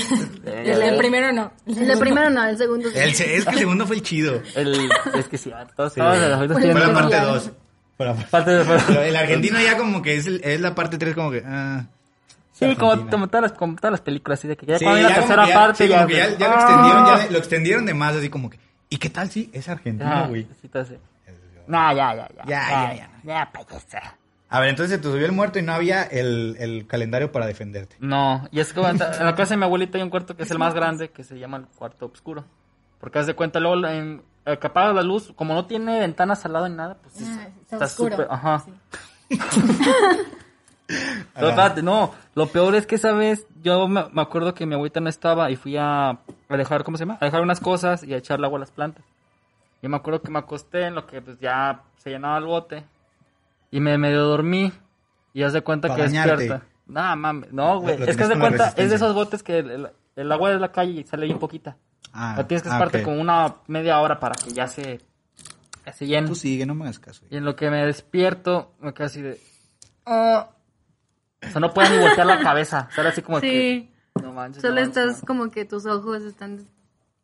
El, 0.44 0.82
el 0.82 0.96
primero 0.96 1.32
no. 1.32 1.52
El 1.66 1.86
de 1.86 1.96
primero 1.96 2.28
no, 2.30 2.44
el 2.46 2.58
segundo 2.58 2.90
sí. 2.90 2.98
El, 2.98 3.10
es 3.10 3.16
que 3.22 3.36
el 3.36 3.58
segundo 3.58 3.86
fue 3.86 3.96
el 3.96 4.02
chido. 4.02 4.42
el, 4.56 4.90
es 5.14 5.28
que 5.28 5.38
sí, 5.38 5.50
todos, 5.76 5.92
Sí. 5.94 6.00
todos 6.00 6.18
los 6.18 6.32
abuelitos 6.32 6.60
Fue 6.62 6.74
la 6.80 6.92
parte 6.94 7.10
ya. 7.12 7.24
2. 7.24 7.50
Fue 7.96 8.06
la 8.06 8.14
Parte 8.14 8.50
de- 8.50 8.64
Pero 8.86 9.02
el 9.02 9.16
argentino 9.16 9.60
ya 9.60 9.76
como 9.76 10.02
que 10.02 10.16
es, 10.16 10.26
el- 10.26 10.40
es 10.44 10.60
la 10.60 10.74
parte 10.74 10.98
3 10.98 11.14
como 11.14 11.30
que... 11.30 11.42
Ah, 11.46 11.86
Sí, 12.52 12.76
como, 12.76 12.94
todas 13.28 13.40
las, 13.42 13.52
como 13.52 13.76
todas 13.76 13.92
las 13.92 14.00
películas, 14.02 14.38
así 14.38 14.46
de 14.48 14.54
que 14.56 14.66
ya 14.66 14.78
Sí, 14.78 14.84
cuando 14.84 15.00
la 15.02 15.08
ya 15.08 15.14
como 15.14 15.26
tercera 15.28 15.48
ya- 15.48 15.54
parte 15.54 15.84
sí, 15.86 15.90
como 15.94 16.06
que 16.06 16.12
ya, 16.14 16.36
ya 16.36 16.48
lo 16.48 16.54
extendieron, 16.54 17.06
ya 17.06 17.30
lo 17.30 17.38
extendieron 17.38 17.86
de 17.86 17.94
más, 17.94 18.16
así 18.16 18.28
como 18.28 18.50
que... 18.50 18.58
¿Y 18.90 18.98
qué 18.98 19.08
tal 19.08 19.30
si 19.30 19.48
es 19.54 19.66
argentino, 19.70 20.10
Ah, 20.12 20.26
güey? 20.28 20.46
sí. 20.60 20.68
No, 21.70 21.92
ya, 21.92 22.14
ya, 22.14 22.28
ya. 22.36 22.44
Ya, 22.46 22.70
ya, 22.70 22.94
ya. 22.94 23.10
Ya, 23.22 23.52
payasa. 23.52 24.16
A 24.48 24.58
ver, 24.60 24.70
entonces 24.70 24.96
se 24.96 24.98
te 25.02 25.08
subió 25.08 25.26
el 25.26 25.32
muerto 25.32 25.58
y 25.58 25.62
no 25.62 25.72
había 25.72 26.02
el, 26.02 26.56
el 26.58 26.86
calendario 26.88 27.30
para 27.30 27.46
defenderte. 27.46 27.96
No, 28.00 28.48
y 28.50 28.58
es 28.60 28.72
que 28.72 28.80
en 28.80 28.98
la 28.98 29.34
casa 29.36 29.54
de 29.54 29.58
mi 29.58 29.64
abuelita 29.64 29.96
hay 29.98 30.02
un 30.02 30.10
cuarto 30.10 30.36
que 30.36 30.42
es 30.42 30.50
el 30.50 30.58
más 30.58 30.74
grande, 30.74 31.10
que 31.10 31.22
se 31.22 31.38
llama 31.38 31.58
el 31.58 31.66
cuarto 31.66 32.06
oscuro. 32.06 32.44
Porque 32.98 33.18
haz 33.20 33.26
de 33.26 33.34
cuenta, 33.34 33.60
luego 33.60 33.86
en, 33.86 34.22
eh, 34.46 34.58
que 34.58 34.66
apagas 34.66 34.94
la 34.94 35.02
luz, 35.02 35.32
como 35.36 35.54
no 35.54 35.66
tiene 35.66 36.00
ventanas 36.00 36.44
al 36.44 36.52
lado 36.54 36.68
ni 36.68 36.74
nada, 36.74 36.96
pues 37.00 37.14
Ah, 37.18 37.20
es- 37.20 37.28
está 37.62 37.76
está 37.76 37.84
oscuro. 37.86 38.16
súper, 38.16 38.26
ajá. 38.30 38.64
Sí. 39.28 39.38
No, 41.40 41.48
espérate, 41.50 41.82
no, 41.84 42.12
lo 42.34 42.48
peor 42.48 42.74
es 42.74 42.84
que 42.84 42.96
esa 42.96 43.12
vez 43.12 43.46
yo 43.62 43.86
me, 43.86 44.06
me 44.12 44.22
acuerdo 44.22 44.54
que 44.54 44.66
mi 44.66 44.74
abuelita 44.74 44.98
no 44.98 45.08
estaba 45.08 45.48
y 45.48 45.54
fui 45.54 45.76
a, 45.76 46.10
a 46.10 46.56
dejar, 46.56 46.82
¿cómo 46.82 46.96
se 46.96 47.04
llama? 47.04 47.16
A 47.20 47.24
dejar 47.26 47.42
unas 47.42 47.60
cosas 47.60 48.02
y 48.02 48.12
a 48.12 48.16
echarle 48.16 48.46
agua 48.46 48.58
a 48.58 48.60
las 48.60 48.72
plantas. 48.72 49.04
Yo 49.82 49.88
me 49.88 49.96
acuerdo 49.96 50.22
que 50.22 50.30
me 50.30 50.38
acosté 50.38 50.86
en 50.86 50.94
lo 50.94 51.06
que 51.06 51.22
pues 51.22 51.38
ya 51.38 51.82
se 51.96 52.10
llenaba 52.10 52.38
el 52.38 52.44
bote 52.44 52.84
y 53.70 53.80
me 53.80 53.96
medio 53.98 54.22
dormí 54.24 54.72
y 55.32 55.42
de 55.42 55.62
cuenta 55.62 55.94
que 55.94 56.02
despierta. 56.02 56.62
No, 56.86 57.16
mames, 57.16 57.52
no, 57.52 57.80
güey. 57.80 58.02
Es 58.02 58.16
que 58.16 58.26
la 58.26 58.38
cuenta, 58.38 58.68
es 58.76 58.90
de 58.90 58.96
esos 58.96 59.14
botes 59.14 59.42
que 59.42 59.58
el, 59.60 59.70
el- 59.70 59.90
el 60.16 60.32
agua 60.32 60.50
de 60.50 60.58
la 60.58 60.72
calle 60.72 61.00
y 61.00 61.04
sale 61.04 61.24
bien 61.26 61.38
poquita. 61.38 61.76
Ah, 62.12 62.34
La 62.36 62.46
tienes 62.46 62.62
que 62.64 62.68
ah, 62.68 62.72
esparte 62.72 62.98
ok. 62.98 63.04
como 63.04 63.20
una 63.20 63.54
media 63.68 64.00
hora 64.00 64.18
para 64.18 64.34
que 64.34 64.50
ya 64.50 64.66
se, 64.66 65.00
ya 65.86 65.92
se 65.92 66.06
llene. 66.06 66.26
Tú 66.26 66.34
sigue, 66.34 66.66
no 66.66 66.74
me 66.74 66.84
hagas 66.84 66.98
caso. 66.98 67.24
Y 67.30 67.36
en 67.36 67.44
lo 67.44 67.54
que 67.54 67.70
me 67.70 67.86
despierto, 67.86 68.72
me 68.80 68.92
quedo 68.92 69.06
así 69.06 69.22
de... 69.22 69.40
"Ah". 70.04 70.50
O 71.42 71.48
sea, 71.48 71.60
no 71.60 71.72
puedo 71.72 71.88
ni 71.88 71.98
voltear 71.98 72.26
la 72.26 72.40
cabeza. 72.40 72.88
Sale 72.94 73.10
así 73.10 73.22
como 73.22 73.40
que... 73.40 73.48
Sí. 73.50 74.20
No 74.20 74.32
manches. 74.32 74.60
Solo 74.60 74.74
no, 74.74 74.80
estás 74.80 75.20
no. 75.22 75.26
como 75.26 75.50
que 75.50 75.64
tus 75.64 75.86
ojos 75.86 76.22
están 76.22 76.66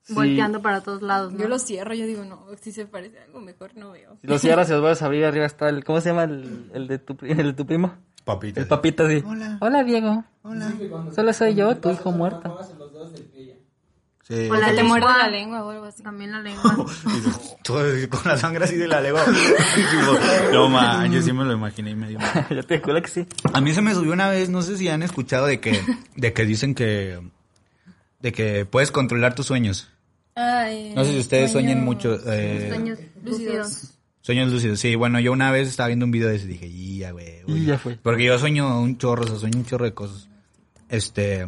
Sí. 0.07 0.15
volteando 0.15 0.63
para 0.63 0.83
todos 0.83 1.03
lados, 1.03 1.33
¿no? 1.33 1.41
Yo 1.41 1.49
lo 1.49 1.59
cierro, 1.59 1.93
yo 1.93 2.07
digo, 2.07 2.25
no, 2.25 2.47
si 2.61 2.71
se 2.71 2.87
parece 2.87 3.19
a 3.19 3.25
algo 3.25 3.41
mejor 3.41 3.77
no 3.77 3.91
veo. 3.91 4.17
Si 4.21 4.27
lo 4.29 4.39
cierras 4.39 4.69
y 4.69 4.73
los 4.73 4.81
vuelves 4.81 5.03
a 5.03 5.07
abrir, 5.07 5.25
arriba 5.25 5.47
está 5.47 5.69
el... 5.69 5.85
¿Cómo 5.85 6.01
se 6.01 6.11
llama 6.11 6.25
el, 6.25 6.71
el 6.73 6.87
de, 6.87 6.99
tu, 6.99 7.17
el 7.23 7.37
de 7.37 7.53
tu 7.53 7.67
primo? 7.67 7.93
Papita. 8.25 8.61
El 8.61 8.67
papito 8.67 9.05
así. 9.05 9.23
Hola. 9.25 9.59
Hola, 9.61 9.85
Diego. 9.85 10.25
Hola. 10.43 10.73
Solo 11.15 11.33
soy 11.33 11.55
yo, 11.55 11.77
tu 11.77 11.91
hijo 11.91 12.11
muerto. 12.11 12.59
Sí. 14.23 14.49
O 14.51 14.57
la 14.57 14.75
te 14.75 14.83
muerde 14.83 15.07
la 15.07 15.29
lengua 15.29 15.65
o 15.65 15.71
algo 15.71 15.85
así. 15.85 16.03
También 16.03 16.33
la 16.33 16.41
lengua. 16.41 16.87
Todo 17.63 17.85
con 18.11 18.23
la 18.25 18.37
sangre 18.37 18.65
así 18.65 18.75
de 18.75 18.89
la 18.89 19.01
lengua. 19.01 19.25
No 20.53 20.69
man, 20.69 21.13
yo 21.13 21.23
sí 21.23 21.33
me 21.33 21.45
lo 21.45 21.53
imaginé 21.53 21.91
y 21.91 21.95
medio. 21.95 22.19
ya 22.51 22.63
te 22.65 22.83
culo 22.83 23.01
que 23.01 23.09
sí. 23.09 23.27
A 23.53 23.61
mí 23.61 23.73
se 23.73 23.83
me 23.83 23.95
subió 23.95 24.13
una 24.13 24.29
vez, 24.29 24.49
no 24.49 24.63
sé 24.63 24.77
si 24.77 24.89
han 24.89 25.05
escuchado 25.05 25.47
de 25.47 25.61
que, 25.61 25.81
de 26.17 26.33
que 26.33 26.45
dicen 26.45 26.75
que, 26.75 27.21
de 28.19 28.33
que 28.33 28.67
puedes 28.67 28.91
controlar 28.91 29.37
tus 29.37 29.47
sueños. 29.47 29.89
Ay, 30.37 30.93
No 30.95 31.03
sé 31.05 31.13
si 31.13 31.19
ustedes 31.19 31.51
sueño- 31.51 31.69
sueñen 31.71 31.85
mucho, 31.85 32.19
eh, 32.31 32.67
Sueños 32.69 32.99
lúcidos. 33.25 33.83
sueños 34.21 34.53
lúcidos. 34.53 34.79
Sí, 34.81 34.95
bueno, 34.95 35.19
yo 35.19 35.33
una 35.33 35.51
vez 35.51 35.67
estaba 35.69 35.87
viendo 35.89 36.05
un 36.05 36.11
video 36.11 36.29
de 36.29 36.37
eso 36.37 36.45
y 36.45 36.49
dije, 36.49 36.67
y 36.67 36.99
ya, 36.99 37.13
güey. 37.13 37.43
güey". 37.47 37.63
Y 37.63 37.65
ya 37.65 37.79
fue. 37.79 37.97
Porque 38.03 38.25
yo 38.25 38.39
sueño 38.39 38.81
un 38.81 38.99
chorro, 38.99 39.25
o 39.25 39.27
sea, 39.27 39.37
sueño 39.37 39.59
un 39.59 39.65
chorro 39.65 39.87
de 39.87 39.95
cosas. 39.95 40.29
Este, 40.91 41.47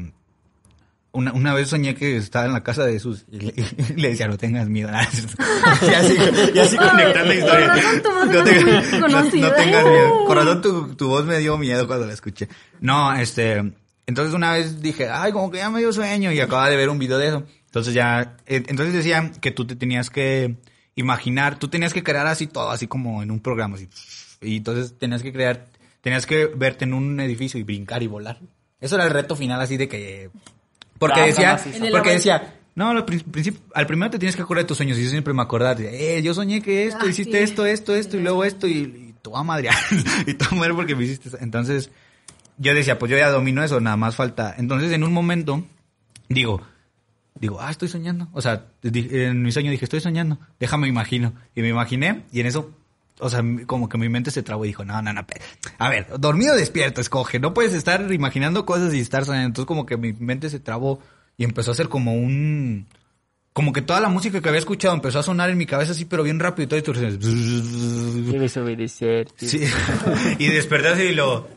una, 1.12 1.32
una 1.34 1.52
vez 1.52 1.68
soñé 1.68 1.94
que 1.94 2.16
estaba 2.16 2.46
en 2.46 2.52
la 2.54 2.62
casa 2.62 2.84
de 2.86 2.92
Jesús 2.94 3.26
y 3.30 3.38
le, 3.40 3.54
y 3.96 4.00
le 4.00 4.08
decía, 4.08 4.26
no 4.26 4.38
tengas 4.38 4.68
miedo. 4.70 4.88
y 4.90 5.94
así, 5.94 6.16
y 6.54 6.58
así 6.58 6.76
conectar 6.78 7.26
la 7.26 7.34
historia. 7.34 7.68
con 8.02 8.32
No, 8.32 8.42
tengas- 8.44 9.00
no- 9.00 9.08
no 9.08 9.28
tengas 9.52 9.84
miedo. 9.84 10.24
Corazón, 10.26 10.62
tu, 10.62 10.94
tu 10.94 11.08
voz 11.08 11.26
me 11.26 11.38
dio 11.40 11.58
miedo 11.58 11.86
cuando 11.86 12.06
la 12.06 12.14
escuché. 12.14 12.48
No, 12.80 13.14
este, 13.14 13.70
entonces 14.06 14.32
una 14.34 14.52
vez 14.52 14.80
dije, 14.80 15.08
ay, 15.10 15.32
como 15.32 15.50
que 15.50 15.58
ya 15.58 15.68
me 15.68 15.80
dio 15.80 15.92
sueño 15.92 16.32
y 16.32 16.40
acababa 16.40 16.70
de 16.70 16.76
ver 16.76 16.88
un 16.88 16.98
video 16.98 17.18
de 17.18 17.28
eso. 17.28 17.44
Entonces 17.68 17.94
ya, 17.94 18.36
eh, 18.46 18.62
entonces 18.66 18.92
decían 18.94 19.30
que 19.32 19.50
tú 19.50 19.66
te 19.66 19.76
tenías 19.76 20.10
que 20.10 20.56
imaginar, 20.94 21.58
tú 21.58 21.68
tenías 21.68 21.92
que 21.94 22.02
crear 22.02 22.26
así 22.26 22.46
todo, 22.46 22.70
así 22.70 22.86
como 22.86 23.22
en 23.22 23.30
un 23.30 23.40
programa, 23.40 23.76
así. 23.76 23.88
Y 24.40 24.56
entonces 24.58 24.96
tenías 24.98 25.22
que 25.22 25.32
crear, 25.32 25.66
tenías 26.00 26.26
que 26.26 26.46
verte 26.46 26.84
en 26.84 26.94
un 26.94 27.20
edificio 27.20 27.60
y 27.60 27.62
brincar 27.62 28.02
y 28.02 28.06
volar. 28.06 28.38
Eso 28.80 28.94
era 28.96 29.04
el 29.04 29.10
reto 29.10 29.36
final, 29.36 29.60
así 29.60 29.76
de 29.76 29.88
que, 29.88 30.30
porque 30.98 31.20
decía, 31.22 31.60
porque 31.92 32.10
decía, 32.12 32.54
no, 32.74 32.90
al 32.90 33.04
prin- 33.04 33.22
principio, 33.30 33.60
al 33.74 33.86
primero 33.86 34.10
te 34.10 34.18
tienes 34.18 34.34
que 34.36 34.42
acordar 34.42 34.64
de 34.64 34.68
tus 34.68 34.76
sueños 34.76 34.96
y 34.98 35.04
yo 35.04 35.10
siempre 35.10 35.34
me 35.34 35.42
acordaba, 35.42 35.74
de, 35.74 36.18
eh, 36.18 36.22
yo 36.22 36.32
soñé 36.34 36.62
que 36.62 36.86
esto, 36.86 37.04
Ah, 37.06 37.08
hiciste 37.08 37.38
sí. 37.38 37.42
esto, 37.44 37.66
esto, 37.66 37.94
esto 37.94 38.16
y 38.16 38.20
luego 38.20 38.44
esto 38.44 38.66
y, 38.66 38.72
y 38.72 39.14
voy 39.24 39.38
a 39.40 39.42
madrear 39.42 39.74
y 40.26 40.32
voy 40.56 40.68
a 40.68 40.74
porque 40.74 40.94
me 40.96 41.04
hiciste 41.04 41.28
eso. 41.28 41.38
Entonces, 41.40 41.90
yo 42.56 42.72
decía, 42.74 42.98
pues 42.98 43.10
yo 43.10 43.18
ya 43.18 43.28
domino 43.30 43.62
eso, 43.62 43.80
nada 43.80 43.96
más 43.96 44.16
falta. 44.16 44.54
Entonces, 44.56 44.90
en 44.92 45.02
un 45.04 45.12
momento, 45.12 45.64
digo, 46.28 46.62
digo, 47.40 47.60
ah, 47.60 47.70
estoy 47.70 47.88
soñando. 47.88 48.28
O 48.32 48.40
sea, 48.40 48.66
en 48.82 49.42
mi 49.42 49.52
sueño 49.52 49.70
dije, 49.70 49.84
estoy 49.84 50.00
soñando, 50.00 50.38
déjame 50.58 50.88
imagino. 50.88 51.32
Y 51.54 51.62
me 51.62 51.68
imaginé 51.68 52.24
y 52.32 52.40
en 52.40 52.46
eso, 52.46 52.72
o 53.20 53.30
sea, 53.30 53.42
como 53.66 53.88
que 53.88 53.98
mi 53.98 54.08
mente 54.08 54.30
se 54.30 54.42
trabó 54.42 54.64
y 54.64 54.68
dijo, 54.68 54.84
no, 54.84 55.00
no, 55.02 55.12
no, 55.12 55.26
a 55.78 55.88
ver, 55.88 56.06
dormido 56.18 56.54
o 56.54 56.56
despierto, 56.56 57.00
escoge. 57.00 57.38
No 57.38 57.54
puedes 57.54 57.74
estar 57.74 58.12
imaginando 58.12 58.64
cosas 58.66 58.94
y 58.94 59.00
estar 59.00 59.24
soñando. 59.24 59.46
Entonces, 59.48 59.66
como 59.66 59.86
que 59.86 59.96
mi 59.96 60.12
mente 60.12 60.50
se 60.50 60.60
trabó 60.60 61.00
y 61.36 61.44
empezó 61.44 61.70
a 61.70 61.74
hacer 61.74 61.88
como 61.88 62.14
un... 62.14 62.86
Como 63.52 63.72
que 63.72 63.82
toda 63.82 64.00
la 64.00 64.08
música 64.08 64.40
que 64.40 64.48
había 64.48 64.60
escuchado 64.60 64.94
empezó 64.94 65.18
a 65.18 65.24
sonar 65.24 65.50
en 65.50 65.58
mi 65.58 65.66
cabeza 65.66 65.90
así, 65.90 66.04
pero 66.04 66.22
bien 66.22 66.38
rápido. 66.38 66.64
Y 66.64 66.82
todo 66.82 66.92
esto... 66.92 66.92
Debes 66.92 68.56
obedecer. 68.56 69.28
Sí. 69.36 69.62
y 70.38 70.46
desperté 70.48 70.88
así 70.88 71.02
y 71.02 71.14
lo... 71.14 71.48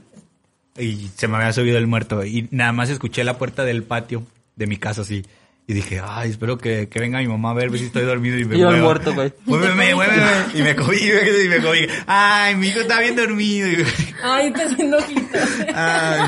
Y 0.77 1.09
se 1.15 1.27
me 1.27 1.37
había 1.37 1.53
subido 1.53 1.77
el 1.77 1.85
muerto. 1.85 2.25
Y 2.25 2.47
nada 2.49 2.71
más 2.71 2.89
escuché 2.89 3.23
la 3.23 3.37
puerta 3.37 3.65
del 3.65 3.83
patio 3.83 4.25
de 4.55 4.67
mi 4.67 4.77
casa 4.77 5.01
así. 5.01 5.23
Y 5.71 5.73
dije, 5.73 6.01
ay, 6.05 6.31
espero 6.31 6.57
que, 6.57 6.89
que 6.89 6.99
venga 6.99 7.19
mi 7.19 7.29
mamá 7.29 7.51
a 7.51 7.53
ver 7.53 7.71
si 7.77 7.85
estoy 7.85 8.03
dormido 8.03 8.37
y 8.37 8.43
me 8.43 8.55
Y 8.57 8.59
yo 8.59 8.67
el 8.71 8.73
mueva. 8.73 8.85
muerto, 8.87 9.13
güey. 9.13 9.31
Muéveme, 9.45 9.95
muéveme. 9.95 10.21
Y 10.53 10.61
me 10.63 10.75
cogí, 10.75 11.09
y 11.09 11.47
me 11.47 11.61
cogí. 11.61 11.87
Ay, 12.07 12.55
mi 12.55 12.67
hijo 12.67 12.81
está 12.81 12.99
bien 12.99 13.15
dormido. 13.15 13.69
Y- 13.69 13.85
Ay, 14.21 14.47
está 14.47 14.63
haciendo 14.65 14.97
ojitos. 14.97 15.41
Ay. 15.73 16.19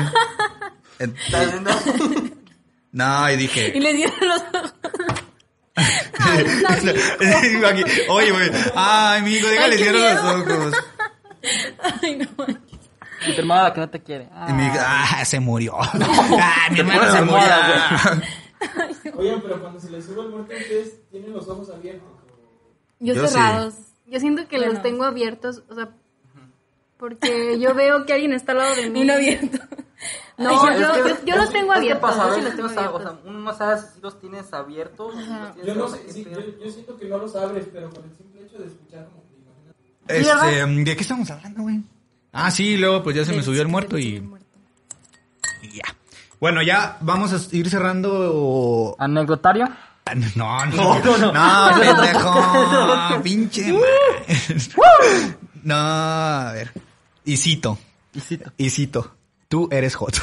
No, 2.92 3.30
y 3.30 3.36
dije... 3.36 3.70
Y 3.74 3.80
le 3.80 3.92
dieron 3.92 4.16
los 4.22 4.40
ojos. 4.54 4.72
Aquí, 5.76 7.84
Oye, 8.08 8.30
güey. 8.30 8.50
Ay, 8.74 9.20
mi 9.22 9.32
hijo, 9.34 9.46
déjale 9.46 9.74
Ay, 9.74 9.78
cierro 9.82 9.98
los 9.98 10.24
ojos. 10.24 10.74
Ay, 12.02 12.16
no 12.16 12.26
manches. 12.38 12.62
Y 13.28 13.32
tu 13.34 13.40
hermana 13.42 13.74
que 13.74 13.80
no 13.80 13.90
te 13.90 14.02
quiere. 14.02 14.26
Ah. 14.32 14.46
Y 14.48 14.52
mi 14.54 14.64
hijo, 14.68 14.76
ah, 14.80 15.22
se 15.26 15.38
murió. 15.38 15.76
Ah, 15.78 16.68
mi 16.70 16.80
hermano 16.80 17.00
pones 17.00 17.14
se 17.14 17.20
murió. 17.20 17.38
moda, 17.40 18.22
Oigan, 19.16 19.40
pero 19.42 19.60
cuando 19.60 19.80
se 19.80 19.90
les 19.90 20.04
sube 20.04 20.22
el 20.22 20.28
muerto, 20.30 20.52
ustedes 20.54 21.08
tienen 21.10 21.32
los 21.32 21.48
ojos 21.48 21.70
abiertos. 21.70 22.08
Yo, 23.00 23.14
Yo 23.14 23.26
sí. 23.26 23.32
cerrados. 23.34 23.74
Yo 24.06 24.20
siento 24.20 24.46
que 24.48 24.56
Bueno. 24.56 24.72
los 24.74 24.82
tengo 24.82 25.04
abiertos, 25.04 25.62
o 25.68 25.74
sea, 25.74 25.90
porque 26.96 27.58
yo 27.58 27.74
veo 27.74 28.06
que 28.06 28.12
alguien 28.12 28.32
está 28.32 28.52
al 28.52 28.58
lado 28.58 28.74
de 28.76 28.90
mí. 28.90 29.02
Uno 29.02 29.12
abierto. 29.14 29.58
No, 30.36 30.50
yo, 30.78 30.92
que- 30.92 31.08
yo, 31.10 31.24
yo 31.26 31.36
los 31.36 31.50
tengo 31.52 31.72
abiertos. 31.72 32.16
yo 32.16 32.34
sí 32.34 32.40
los 32.42 32.50
si 32.50 32.56
tengo 32.56 32.68
no 32.68 32.74
sabe- 32.74 32.86
o 32.88 32.96
abiertos. 32.96 33.20
sea, 33.22 33.30
uno 33.30 33.38
no 33.40 33.54
sabe 33.54 33.80
si 33.80 34.00
los 34.00 34.20
tienes 34.20 34.52
abiertos. 34.52 35.12
si 35.14 35.18
los 35.30 35.54
tienes 35.54 35.66
Yo 35.66 35.74
no 35.74 35.88
sé, 35.88 36.12
sí, 36.12 36.24
yo, 36.30 36.40
yo 36.64 36.70
siento 36.70 36.96
que 36.98 37.08
no 37.08 37.18
los 37.18 37.34
abres, 37.36 37.66
pero 37.72 37.90
con 37.90 38.04
el 38.04 38.16
simple 38.16 38.42
hecho 38.42 38.58
de 38.58 38.66
escuchar 38.66 39.06
como 39.06 39.22
que 39.28 39.36
imaginas. 40.16 40.44
Este, 40.46 40.66
¿de 40.90 40.96
qué 40.96 41.02
estamos 41.02 41.30
hablando, 41.30 41.62
güey? 41.62 41.80
Ah, 42.32 42.50
sí, 42.50 42.76
luego 42.76 43.02
pues 43.02 43.16
ya 43.16 43.24
se 43.24 43.32
me 43.32 43.42
subió 43.42 43.62
el 43.62 43.68
muerto 43.68 43.96
y. 43.98 44.28
Bueno, 46.44 46.60
ya 46.60 46.98
vamos 47.00 47.32
a 47.32 47.56
ir 47.56 47.70
cerrando. 47.70 48.94
Anecdotario. 48.98 49.66
No, 50.36 50.66
no, 50.66 50.98
no, 51.16 51.32
no, 51.32 51.80
pendejo, 51.80 53.22
pinche. 53.22 53.72
madre. 53.72 55.36
No, 55.62 55.74
a 55.74 56.52
ver. 56.52 56.70
Y 57.24 57.38
cito, 57.38 57.78
Y 58.12 58.20
cito. 58.20 58.52
y 58.58 58.68
cito. 58.68 59.14
Tú 59.48 59.70
eres 59.72 59.94
hot. 59.94 60.20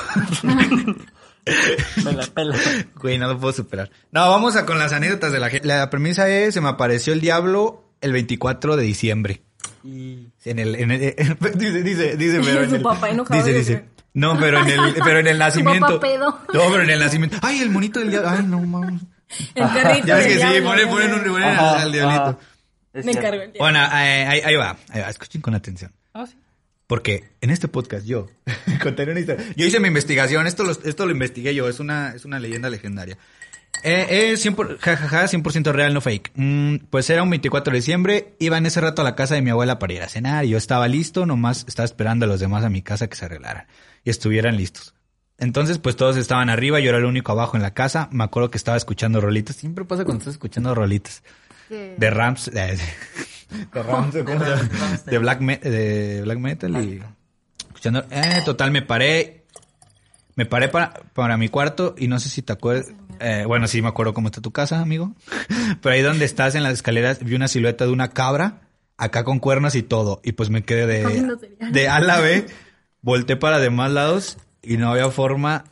Pela, 2.04 2.28
pela. 2.36 2.56
Güey, 3.02 3.18
no 3.18 3.28
lo 3.28 3.40
puedo 3.40 3.54
superar. 3.54 3.90
No, 4.12 4.30
vamos 4.30 4.56
a 4.58 4.68
con 4.68 4.78
las 4.78 4.94
anécdotas 4.94 5.32
de 5.32 5.40
la 5.40 5.50
gente. 5.50 5.68
La 5.70 5.90
premisa 5.90 6.30
es, 6.30 6.54
se 6.54 6.62
me 6.62 6.70
apareció 6.70 7.14
el 7.14 7.22
diablo 7.22 7.84
el 8.00 8.12
24 8.14 8.76
de 8.78 8.84
diciembre. 8.84 9.42
Y... 9.84 10.28
En 10.46 10.60
el, 10.60 10.76
en 10.76 10.92
el- 10.92 11.00
dice, 11.56 11.82
dice, 11.82 12.16
dice, 12.16 12.42
pero 12.46 12.62
en 12.62 12.70
Su 12.70 12.76
el- 12.76 12.82
papá 12.84 13.10
enojado, 13.10 13.44
dice, 13.44 13.58
dice. 13.58 13.86
No, 14.14 14.38
pero 14.40 14.60
en 14.62 14.70
el, 14.70 14.96
pero 15.04 15.20
en 15.20 15.28
el 15.28 15.38
nacimiento. 15.40 16.00
pedo. 16.00 16.40
No, 16.54 16.70
pero 16.70 16.84
en 16.84 16.90
el 16.90 17.00
nacimiento. 17.00 17.38
Ay, 17.42 17.62
el 17.62 17.70
monito 17.70 18.00
del 18.00 18.12
diablo. 18.12 18.30
Ay, 18.30 18.44
no, 18.46 18.60
mames. 18.62 19.02
El 19.56 19.70
perrito. 19.70 20.08
Ya 20.08 20.16
ves 20.16 20.28
que 20.28 20.34
del 20.34 20.42
sí, 20.42 20.48
diablo, 20.48 20.70
ponen, 20.70 20.90
ponen 20.90 21.14
un 21.14 21.20
ponen 21.22 21.44
al, 21.44 21.54
Ajá, 21.54 21.82
al 21.84 21.92
diablito. 21.94 22.40
Es 22.92 23.06
Me 23.06 23.12
encargo 23.14 23.42
el 23.42 23.54
diablo. 23.54 23.60
Bueno, 23.60 23.80
eh, 23.80 24.26
ahí, 24.28 24.42
ahí 24.44 24.56
va, 24.58 24.76
ahí 24.90 25.00
va, 25.02 25.10
escuchen 25.10 25.42
con 25.42 25.56
atención. 25.56 25.94
Ah, 26.14 26.26
sí. 26.28 26.36
Porque 26.86 27.30
en 27.40 27.50
este 27.50 27.70
podcast 27.70 28.06
yo 28.06 28.28
contaré 28.84 29.12
una 29.12 29.22
historia. 29.22 29.46
Yo 29.56 29.66
hice 29.66 29.80
mi 29.80 29.88
investigación, 29.88 30.48
esto 30.48 30.66
lo, 30.66 30.72
esto 30.74 31.06
lo 31.06 31.14
investigué 31.14 31.56
yo, 31.56 31.70
es 31.70 31.80
una, 31.80 32.14
es 32.14 32.26
una 32.26 32.40
leyenda 32.42 32.70
legendaria. 32.70 33.18
Eh, 33.84 34.32
es 34.34 34.46
100%, 34.46 34.78
jajaja, 34.80 35.24
100% 35.24 35.72
real, 35.72 35.94
no 35.94 36.02
fake. 36.02 36.32
Mm, 36.36 36.76
pues 36.90 37.10
era 37.10 37.24
un 37.24 37.30
24 37.30 37.72
de 37.72 37.78
diciembre, 37.80 38.34
iba 38.40 38.58
en 38.58 38.66
ese 38.66 38.82
rato 38.82 39.02
a 39.02 39.06
la 39.06 39.16
casa 39.16 39.36
de 39.36 39.42
mi 39.42 39.52
abuela 39.52 39.80
para 39.80 39.94
ir 39.94 40.02
a 40.02 40.10
cenar 40.10 40.44
y 40.44 40.50
yo 40.50 40.58
estaba 40.58 40.90
listo, 40.90 41.26
nomás 41.26 41.64
estaba 41.70 41.86
esperando 41.86 42.26
a 42.26 42.28
los 42.28 42.42
demás 42.42 42.66
a 42.66 42.70
mi 42.70 42.82
casa 42.82 43.08
que 43.08 43.16
se 43.16 43.24
arreglaran 43.24 43.68
y 44.04 44.10
estuvieran 44.10 44.58
listos. 44.58 44.94
Entonces, 45.38 45.80
pues 45.80 45.96
todos 45.96 46.18
estaban 46.18 46.50
arriba, 46.50 46.80
yo 46.80 46.90
era 46.90 47.00
el 47.00 47.06
único 47.06 47.32
abajo 47.32 47.58
en 47.58 47.64
la 47.64 47.74
casa. 47.74 48.08
Me 48.12 48.24
acuerdo 48.24 48.52
que 48.52 48.58
estaba 48.58 48.78
escuchando 48.78 49.20
rolitas. 49.22 49.56
Siempre 49.56 49.86
pasa 49.86 50.04
cuando 50.06 50.20
estás 50.22 50.36
escuchando 50.36 50.76
rolitas. 50.76 51.24
Que- 51.68 51.96
De 51.98 52.10
Rams, 52.12 52.52
de, 52.52 52.78
de 53.74 53.84
Rams, 53.84 54.16
¿cómo 54.24 54.40
se 54.40 54.50
llama? 54.52 54.70
De 55.06 55.18
black, 55.18 55.42
me- 55.42 55.58
de 55.58 56.22
black 56.22 56.38
metal 56.38 56.84
y 56.84 57.02
escuchando. 57.68 58.06
Eh, 58.12 58.42
total, 58.46 58.70
me 58.72 58.82
paré. 58.84 59.46
Me 60.36 60.46
paré 60.46 60.70
para, 60.70 60.94
para 61.14 61.38
mi 61.38 61.50
cuarto 61.50 61.94
y 61.98 62.08
no 62.08 62.20
sé 62.20 62.30
si 62.30 62.42
te 62.42 62.54
acuerdas. 62.54 62.88
eh, 63.20 63.44
bueno, 63.48 63.68
sí 63.68 63.82
me 63.82 63.90
acuerdo 63.90 64.14
cómo 64.14 64.28
está 64.30 64.42
tu 64.42 64.52
casa, 64.52 64.80
amigo. 64.80 65.14
Pero 65.82 65.94
ahí 65.96 66.02
donde 66.02 66.26
estás 66.26 66.54
en 66.56 66.64
las 66.64 66.74
escaleras 66.74 67.24
vi 67.24 67.36
una 67.36 67.48
silueta 67.48 67.86
de 67.86 67.92
una 67.92 68.10
cabra, 68.12 68.62
acá 68.98 69.24
con 69.24 69.40
cuernos 69.40 69.74
y 69.76 69.82
todo. 69.84 70.22
Y 70.24 70.34
pues 70.34 70.50
me 70.52 70.64
quedé 70.64 70.86
de, 70.88 71.36
de 71.72 71.90
A 71.90 72.00
la 72.00 72.20
B, 72.20 72.46
volteé 73.02 73.36
para 73.36 73.60
demás 73.60 73.92
lados 73.92 74.38
y 74.62 74.78
no 74.78 74.92
había 74.92 75.10
forma, 75.10 75.66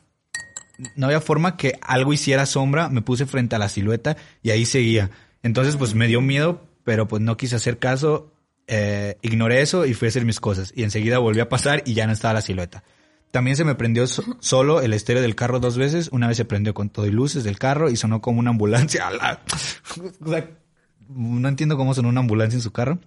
no 0.96 1.08
había 1.08 1.22
forma 1.22 1.58
que 1.58 1.78
algo 1.82 2.14
hiciera 2.14 2.46
sombra. 2.46 2.90
Me 2.90 3.02
puse 3.02 3.26
frente 3.26 3.56
a 3.56 3.60
la 3.60 3.70
silueta 3.70 4.18
y 4.42 4.52
ahí 4.52 4.66
seguía. 4.66 5.10
Entonces 5.44 5.76
pues 5.76 5.94
me 5.96 6.08
dio 6.08 6.22
miedo, 6.22 6.66
pero 6.84 7.08
pues 7.08 7.22
no 7.22 7.38
quise 7.38 7.56
hacer 7.56 7.80
caso. 7.80 8.34
Eh, 8.68 9.18
ignoré 9.24 9.62
eso 9.62 9.86
y 9.86 9.94
fui 9.96 10.08
a 10.08 10.10
hacer 10.10 10.26
mis 10.26 10.40
cosas. 10.40 10.72
Y 10.76 10.84
enseguida 10.84 11.18
volví 11.18 11.40
a 11.40 11.50
pasar 11.50 11.82
y 11.86 11.94
ya 11.94 12.06
no 12.08 12.14
estaba 12.14 12.36
la 12.36 12.42
silueta. 12.42 12.84
También 13.32 13.56
se 13.56 13.64
me 13.64 13.76
prendió 13.76 14.06
so- 14.08 14.24
solo 14.40 14.82
el 14.82 14.94
estéreo 14.94 15.22
del 15.22 15.36
carro 15.36 15.60
dos 15.60 15.78
veces. 15.78 16.10
Una 16.12 16.28
vez 16.28 16.38
se 16.38 16.46
prendió 16.46 16.74
con 16.74 16.90
todo 16.90 17.06
y 17.06 17.12
luces 17.12 17.44
del 17.44 17.60
carro 17.60 17.90
y 17.90 17.96
sonó 17.96 18.22
como 18.22 18.40
una 18.40 18.50
ambulancia. 18.52 19.08
¡A 19.08 19.12
la- 19.12 19.42
O 20.26 20.30
sea, 20.30 20.50
no 21.10 21.48
entiendo 21.48 21.78
cómo 21.78 21.94
sonó 21.94 22.10
una 22.10 22.20
ambulancia 22.22 22.58
en 22.58 22.62
su 22.64 22.72
carro. 22.72 23.00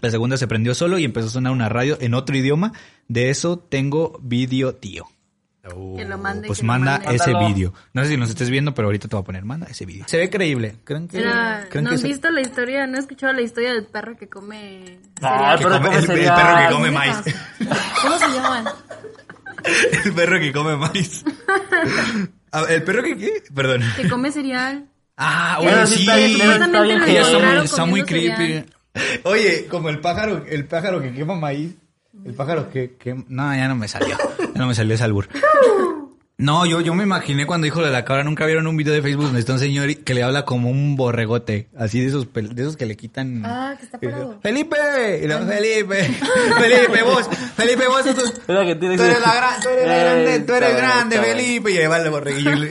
La 0.00 0.10
segunda 0.10 0.36
se 0.36 0.46
prendió 0.46 0.74
solo 0.74 0.98
y 0.98 1.04
empezó 1.04 1.26
a 1.28 1.30
sonar 1.30 1.52
una 1.52 1.68
radio 1.68 1.98
en 2.00 2.14
otro 2.14 2.36
idioma. 2.36 2.72
De 3.08 3.30
eso 3.30 3.58
tengo 3.58 4.18
vídeo, 4.22 4.74
tío. 4.74 5.06
Que 5.96 6.04
lo 6.06 6.16
mande, 6.16 6.46
Pues 6.46 6.60
que 6.60 6.64
lo 6.66 6.72
manda 6.72 6.98
mande. 6.98 7.16
ese 7.16 7.34
vídeo. 7.34 7.74
No 7.92 8.02
sé 8.02 8.08
si 8.10 8.16
nos 8.16 8.30
estés 8.30 8.48
viendo, 8.48 8.72
pero 8.74 8.88
ahorita 8.88 9.08
te 9.08 9.14
voy 9.16 9.20
a 9.22 9.26
poner, 9.26 9.44
manda 9.44 9.66
ese 9.66 9.84
vídeo. 9.84 10.04
Se 10.08 10.16
ve 10.16 10.30
creíble. 10.30 10.76
¿Creen 10.84 11.06
que, 11.06 11.18
Era- 11.18 11.66
creen 11.68 11.84
¿No 11.84 11.90
que 11.90 11.94
han 11.96 12.00
se- 12.00 12.08
visto 12.08 12.30
la 12.30 12.40
historia? 12.40 12.86
¿No 12.86 12.96
he 12.96 13.00
escuchado 13.00 13.34
la 13.34 13.42
historia 13.42 13.74
del 13.74 13.84
perro 13.84 14.16
que 14.16 14.26
come 14.28 14.98
Ah, 15.20 15.56
que 15.58 15.64
come- 15.64 15.76
come 15.78 15.96
el, 15.98 16.06
perro 16.06 16.56
que 16.68 16.72
come 16.74 16.90
maíz. 16.90 17.16
¿Cómo 18.02 18.18
se 18.18 18.26
llaman? 18.28 18.64
el 20.04 20.12
perro 20.14 20.40
que 20.40 20.52
come 20.52 20.76
maíz. 20.76 21.24
¿El 22.70 22.82
perro 22.82 23.02
que 23.02 23.16
qué? 23.18 23.42
Perdón. 23.54 23.82
Que 23.96 24.08
come 24.08 24.32
cereal. 24.32 24.86
Ah, 25.16 25.58
oye, 25.60 25.86
sí 25.86 25.94
sí. 25.96 26.00
está 26.00 26.16
bien, 26.16 26.34
bien 26.34 26.46
muy, 27.86 28.00
está 28.00 28.08
creepy. 28.08 28.36
cereal. 28.36 28.66
Oye, 29.24 29.66
como 29.66 29.88
el 29.88 30.00
pájaro, 30.00 30.44
el 30.48 30.66
pájaro 30.66 31.00
que 31.00 31.12
quema 31.12 31.34
maíz. 31.34 31.74
El 32.24 32.34
pájaro 32.34 32.70
que, 32.70 32.96
que... 32.98 33.14
No, 33.28 33.54
ya 33.54 33.68
no 33.68 33.76
me 33.76 33.86
salió. 33.88 34.16
Ya 34.38 34.58
no 34.60 34.66
me 34.66 34.74
salió 34.74 34.94
ese 34.94 35.04
albur. 35.04 35.28
No, 36.36 36.64
yo, 36.64 36.80
yo 36.80 36.94
me 36.94 37.02
imaginé 37.04 37.44
cuando 37.44 37.66
dijo 37.66 37.82
de 37.82 37.90
la 37.90 38.04
cabra, 38.06 38.24
nunca 38.24 38.46
vieron 38.46 38.66
un 38.66 38.74
video 38.74 38.94
de 38.94 39.02
Facebook 39.02 39.24
donde 39.26 39.40
está 39.40 39.52
un 39.52 39.58
señor 39.58 39.94
que 40.04 40.14
le 40.14 40.22
habla 40.22 40.46
como 40.46 40.70
un 40.70 40.96
borregote, 40.96 41.68
así 41.76 42.00
de 42.00 42.06
esos, 42.06 42.32
de 42.32 42.62
esos 42.62 42.78
que 42.78 42.86
le 42.86 42.96
quitan. 42.96 43.42
Ah, 43.44 43.74
que 43.78 43.84
está 43.84 43.98
parado. 43.98 44.40
Felipe, 44.42 44.76
y 45.22 45.26
luego, 45.26 45.46
Felipe, 45.46 46.02
Felipe, 46.58 47.02
vos, 47.02 47.28
Felipe, 47.56 47.86
vos, 47.88 48.04
tú, 48.04 48.14
tú 48.14 48.52
eres 48.54 49.20
la, 49.20 49.34
gran- 49.34 49.60
tú 49.60 49.68
eres 49.68 49.86
la 49.86 49.96
Eh, 49.98 50.00
grande, 50.02 50.40
tú 50.40 50.54
eres 50.54 50.76
grande. 50.76 51.18
Felipe, 51.20 51.70
y 51.72 51.76
ahí 51.76 51.86
va 51.86 51.98
el 51.98 52.10
borreguillo. 52.10 52.52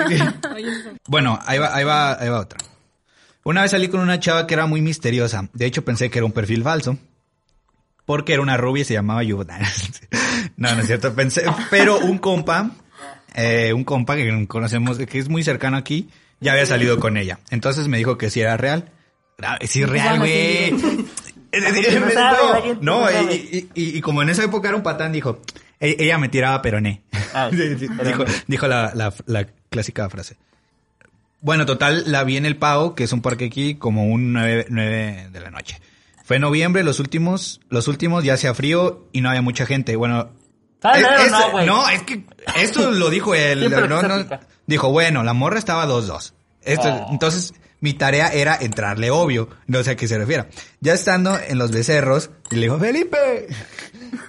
Bueno, 1.07 1.39
ahí 1.45 1.59
va, 1.59 1.76
ahí 1.76 1.84
va, 1.84 2.20
ahí 2.20 2.30
va 2.30 2.39
otra. 2.39 2.57
Una 3.49 3.63
vez 3.63 3.71
salí 3.71 3.87
con 3.87 3.99
una 3.99 4.19
chava 4.19 4.45
que 4.45 4.53
era 4.53 4.67
muy 4.67 4.79
misteriosa. 4.79 5.49
De 5.53 5.65
hecho, 5.65 5.83
pensé 5.83 6.11
que 6.11 6.19
era 6.19 6.25
un 6.27 6.31
perfil 6.31 6.61
falso. 6.61 6.99
Porque 8.05 8.33
era 8.33 8.43
una 8.43 8.57
rubia 8.57 8.83
y 8.83 8.85
se 8.85 8.93
llamaba 8.93 9.23
Yu. 9.23 9.43
No, 10.55 10.75
no 10.75 10.81
es 10.81 10.85
cierto. 10.85 11.15
Pensé, 11.15 11.45
pero 11.71 11.97
un 11.97 12.19
compa, 12.19 12.69
eh, 13.33 13.73
un 13.73 13.83
compa 13.85 14.15
que 14.15 14.45
conocemos, 14.47 14.99
que 14.99 15.17
es 15.17 15.29
muy 15.29 15.43
cercano 15.43 15.77
aquí, 15.77 16.09
ya 16.39 16.51
había 16.51 16.67
salido 16.67 16.99
con 16.99 17.17
ella. 17.17 17.39
Entonces 17.49 17.87
me 17.87 17.97
dijo 17.97 18.19
que 18.19 18.29
sí 18.29 18.39
era 18.39 18.55
real. 18.55 18.91
Ah, 19.41 19.57
Sí, 19.65 19.81
es 19.83 19.89
real, 19.89 20.19
güey. 20.19 20.71
no 22.81 23.07
y, 23.73 23.99
como 24.01 24.21
en 24.21 24.29
esa 24.29 24.43
época 24.43 24.67
era 24.67 24.77
un 24.77 24.83
patán, 24.83 25.11
dijo, 25.11 25.41
"E- 25.79 25.95
ella 25.97 26.19
me 26.19 26.29
tiraba 26.29 26.61
peroné. 26.61 27.01
Ah, 27.33 27.49
dijo 28.05 28.25
dijo 28.45 28.67
la, 28.67 28.91
la, 28.93 29.11
la 29.25 29.47
clásica 29.71 30.07
frase. 30.07 30.37
Bueno, 31.41 31.65
total, 31.65 32.03
la 32.07 32.23
vi 32.23 32.37
en 32.37 32.45
el 32.45 32.57
Pau, 32.57 32.95
que 32.95 33.03
es 33.05 33.13
un 33.13 33.21
parque 33.21 33.45
aquí, 33.45 33.75
como 33.75 34.05
un 34.07 34.33
9, 34.33 34.65
de 35.31 35.39
la 35.39 35.51
noche. 35.51 35.79
Fue 36.25 36.35
en 36.35 36.41
noviembre, 36.43 36.83
los 36.83 36.99
últimos, 36.99 37.61
los 37.69 37.87
últimos 37.87 38.23
ya 38.23 38.33
hacía 38.33 38.53
frío 38.53 39.07
y 39.13 39.21
no 39.21 39.29
había 39.29 39.41
mucha 39.41 39.65
gente. 39.65 39.95
Bueno, 39.95 40.29
¿Sabes 40.81 41.05
es- 41.05 41.25
es- 41.25 41.31
no, 41.31 41.51
güey? 41.51 41.65
no, 41.65 41.89
es 41.89 42.03
que 42.03 42.23
esto 42.57 42.91
lo 42.91 43.09
dijo 43.09 43.33
él. 43.35 43.69
No, 43.71 44.01
no. 44.03 44.25
dijo, 44.67 44.91
bueno, 44.91 45.23
la 45.23 45.33
morra 45.33 45.57
estaba 45.59 45.85
2-2. 45.87 46.33
Esto, 46.61 46.87
Oh. 46.89 47.07
Entonces, 47.11 47.53
mi 47.79 47.93
tarea 47.93 48.27
era 48.33 48.55
entrarle 48.59 49.09
obvio. 49.09 49.49
No 49.65 49.81
sé 49.83 49.91
a 49.91 49.95
qué 49.95 50.07
se 50.07 50.17
refiere. 50.17 50.45
Ya 50.81 50.93
estando 50.93 51.39
en 51.39 51.57
los 51.57 51.71
becerros, 51.71 52.29
y 52.51 52.55
le 52.57 52.63
dijo, 52.63 52.77
Felipe. 52.77 53.47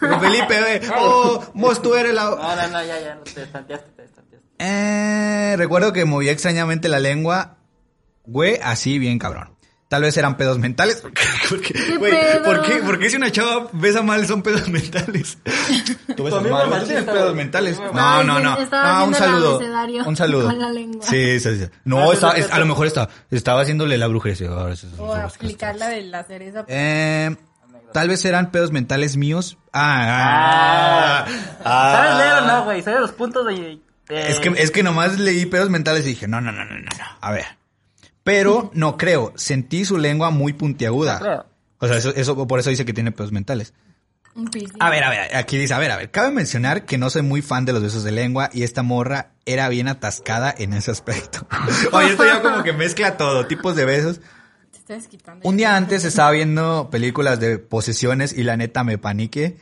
Felipe, 0.00 0.80
oh, 0.96 1.44
vos 1.54 1.82
tú 1.82 1.94
eres 1.94 2.14
la... 2.14 2.24
No, 2.24 2.36
no, 2.56 2.68
no, 2.68 2.84
ya, 2.84 3.00
ya, 3.00 3.14
no 3.16 3.22
te 3.22 3.42
estanteaste, 3.42 3.90
te 3.96 4.04
estanteaste. 4.04 4.19
Eh, 4.60 5.54
recuerdo 5.56 5.92
que 5.92 6.04
movía 6.04 6.32
extrañamente 6.32 6.88
la 6.88 7.00
lengua, 7.00 7.56
güey, 8.24 8.58
así 8.62 8.98
bien 8.98 9.18
cabrón. 9.18 9.56
Tal 9.88 10.02
vez 10.02 10.16
eran 10.16 10.36
pedos 10.36 10.58
mentales. 10.60 11.02
Porque, 11.48 11.74
güey, 11.98 12.12
pedo? 12.12 12.44
¿por 12.44 12.62
qué, 12.62 12.76
¿por 12.76 12.98
qué 13.00 13.10
si 13.10 13.16
una 13.16 13.32
chava 13.32 13.68
besa 13.72 14.02
mal 14.02 14.24
son 14.26 14.40
pedos 14.42 14.68
mentales? 14.68 15.36
Tú 16.16 16.22
besas 16.24 16.42
mal, 16.44 16.84
tienes 16.84 17.04
pedos 17.04 17.34
mentales. 17.34 17.80
No, 17.92 18.22
no, 18.22 18.38
no. 18.38 18.56
Estaba 18.56 19.00
No, 19.00 19.06
un 19.06 19.14
saludo. 19.14 19.60
Un 20.06 20.16
saludo. 20.16 20.46
con 20.46 20.58
la 20.60 20.70
lengua. 20.70 21.04
Sí, 21.04 21.40
sí, 21.40 21.58
sí. 21.58 21.68
No, 21.84 22.12
Ah, 22.12 22.34
es- 22.36 22.52
a 22.52 22.58
lo 22.60 22.66
mejor 22.66 22.86
estaba, 22.86 23.08
estaba 23.32 23.62
haciéndole 23.62 23.98
la 23.98 24.06
brujería. 24.06 24.50
O 24.98 25.12
aplicar 25.14 25.74
la 25.74 25.88
de 25.88 26.02
la 26.02 26.22
cereza. 26.22 26.64
Eh, 26.68 27.34
tal 27.92 28.08
vez 28.08 28.24
eran 28.24 28.52
pedos 28.52 28.70
mentales 28.70 29.16
míos. 29.16 29.58
Ah, 29.72 31.24
ah, 31.24 31.26
ah. 31.64 31.92
¿Sabes 31.96 32.16
leer 32.18 32.32
o 32.34 32.46
no, 32.46 32.64
güey? 32.64 32.82
¿Sabes 32.82 33.00
los 33.00 33.12
puntos 33.12 33.44
de...? 33.46 33.80
Es 34.10 34.40
que, 34.40 34.48
es 34.56 34.70
que 34.70 34.82
nomás 34.82 35.18
leí 35.18 35.46
pedos 35.46 35.70
mentales 35.70 36.04
y 36.04 36.10
dije, 36.10 36.28
no, 36.28 36.40
no, 36.40 36.52
no, 36.52 36.64
no, 36.64 36.74
no, 36.74 36.80
no. 36.80 37.04
A 37.20 37.32
ver. 37.32 37.46
Pero 38.22 38.70
no 38.74 38.96
creo. 38.96 39.32
Sentí 39.36 39.84
su 39.84 39.98
lengua 39.98 40.30
muy 40.30 40.52
puntiaguda. 40.52 41.18
Creo. 41.18 41.46
O 41.78 41.88
sea, 41.88 41.96
eso, 41.96 42.14
eso, 42.14 42.46
por 42.46 42.60
eso 42.60 42.70
dice 42.70 42.84
que 42.84 42.92
tiene 42.92 43.12
pedos 43.12 43.32
mentales. 43.32 43.72
A 44.78 44.90
ver, 44.90 45.02
a 45.02 45.10
ver, 45.10 45.36
aquí 45.36 45.58
dice, 45.58 45.74
a 45.74 45.78
ver, 45.78 45.90
a 45.90 45.96
ver. 45.96 46.10
Cabe 46.10 46.30
mencionar 46.30 46.84
que 46.84 46.98
no 46.98 47.10
soy 47.10 47.22
muy 47.22 47.42
fan 47.42 47.64
de 47.64 47.72
los 47.72 47.82
besos 47.82 48.04
de 48.04 48.12
lengua 48.12 48.48
y 48.52 48.62
esta 48.62 48.82
morra 48.82 49.32
era 49.44 49.68
bien 49.68 49.88
atascada 49.88 50.54
en 50.56 50.72
ese 50.72 50.90
aspecto. 50.90 51.46
Oye, 51.92 52.10
esto 52.10 52.24
ya 52.24 52.40
como 52.40 52.62
que 52.62 52.72
mezcla 52.72 53.16
todo, 53.16 53.46
tipos 53.46 53.74
de 53.74 53.84
besos. 53.84 54.20
Te 54.70 54.78
estás 54.78 54.98
desquitando. 54.98 55.48
Un 55.48 55.56
día 55.56 55.74
antes 55.76 56.04
estaba 56.04 56.30
viendo 56.30 56.90
películas 56.90 57.40
de 57.40 57.58
posesiones 57.58 58.32
y 58.32 58.44
la 58.44 58.56
neta 58.56 58.84
me 58.84 58.98
paniqué. 58.98 59.56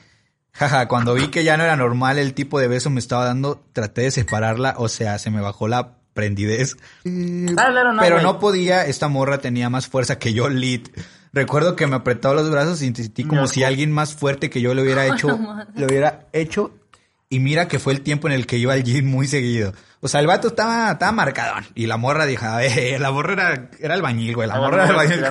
Jaja, 0.53 0.89
cuando 0.89 1.15
vi 1.15 1.29
que 1.29 1.45
ya 1.45 1.57
no 1.57 1.65
era 1.65 1.77
normal 1.77 2.19
el 2.19 2.35
tipo 2.35 2.59
de 2.59 2.69
beso 2.69 2.91
me 2.91 2.99
estaba 2.99 3.25
dando, 3.25 3.63
traté 3.73 4.03
de 4.03 4.11
separarla, 4.11 4.75
o 4.79 4.89
sea, 4.89 5.19
se 5.19 5.31
me 5.31 5.41
bajó 5.41 5.69
la 5.69 5.99
prendidez. 6.15 6.77
¿Sabes 7.05 7.75
leer 7.75 7.87
o 7.87 7.93
no, 7.93 8.03
Pero 8.03 8.21
no 8.23 8.41
podía, 8.41 8.85
esta 8.87 9.07
morra 9.07 9.39
tenía 9.39 9.71
más 9.71 9.87
fuerza 9.87 10.19
que 10.19 10.33
yo, 10.33 10.49
lit. 10.49 10.89
Recuerdo 11.33 11.77
que 11.77 11.87
me 11.87 11.95
apretaba 11.95 12.35
los 12.35 12.51
brazos 12.51 12.83
y 12.83 12.93
sentí 12.93 13.23
como 13.23 13.43
No, 13.43 13.47
si 13.47 13.63
alguien 13.63 13.93
más 13.93 14.15
fuerte 14.15 14.51
que 14.51 14.61
yo 14.61 14.75
le 14.75 14.83
hubiera 14.83 15.07
hecho, 15.15 15.39
le 15.75 15.87
hubiera 15.87 16.27
hecho. 16.33 16.73
Y 17.31 17.39
mira 17.39 17.69
que 17.69 17.79
fue 17.79 17.93
el 17.93 18.01
tiempo 18.01 18.27
en 18.27 18.35
el 18.35 18.47
que 18.47 18.59
iba 18.59 18.73
al 18.73 18.83
gym 18.83 19.07
muy 19.07 19.29
seguido. 19.29 19.75
O 20.01 20.07
sea, 20.07 20.21
el 20.21 20.29
vato 20.29 20.49
estaba, 20.49 20.93
estaba 20.93 21.11
marcadón. 21.11 21.67
Y 21.75 21.87
la 21.87 21.97
morra 21.97 22.25
dijo, 22.25 22.47
ver, 22.57 23.01
la 23.01 23.11
morra 23.11 23.33
era, 23.33 23.71
era 23.81 23.95
albañil, 23.95 24.35
güey. 24.35 24.49
La 24.49 24.57
morra 24.57 24.85
era 24.85 24.91
albañil. 24.91 25.25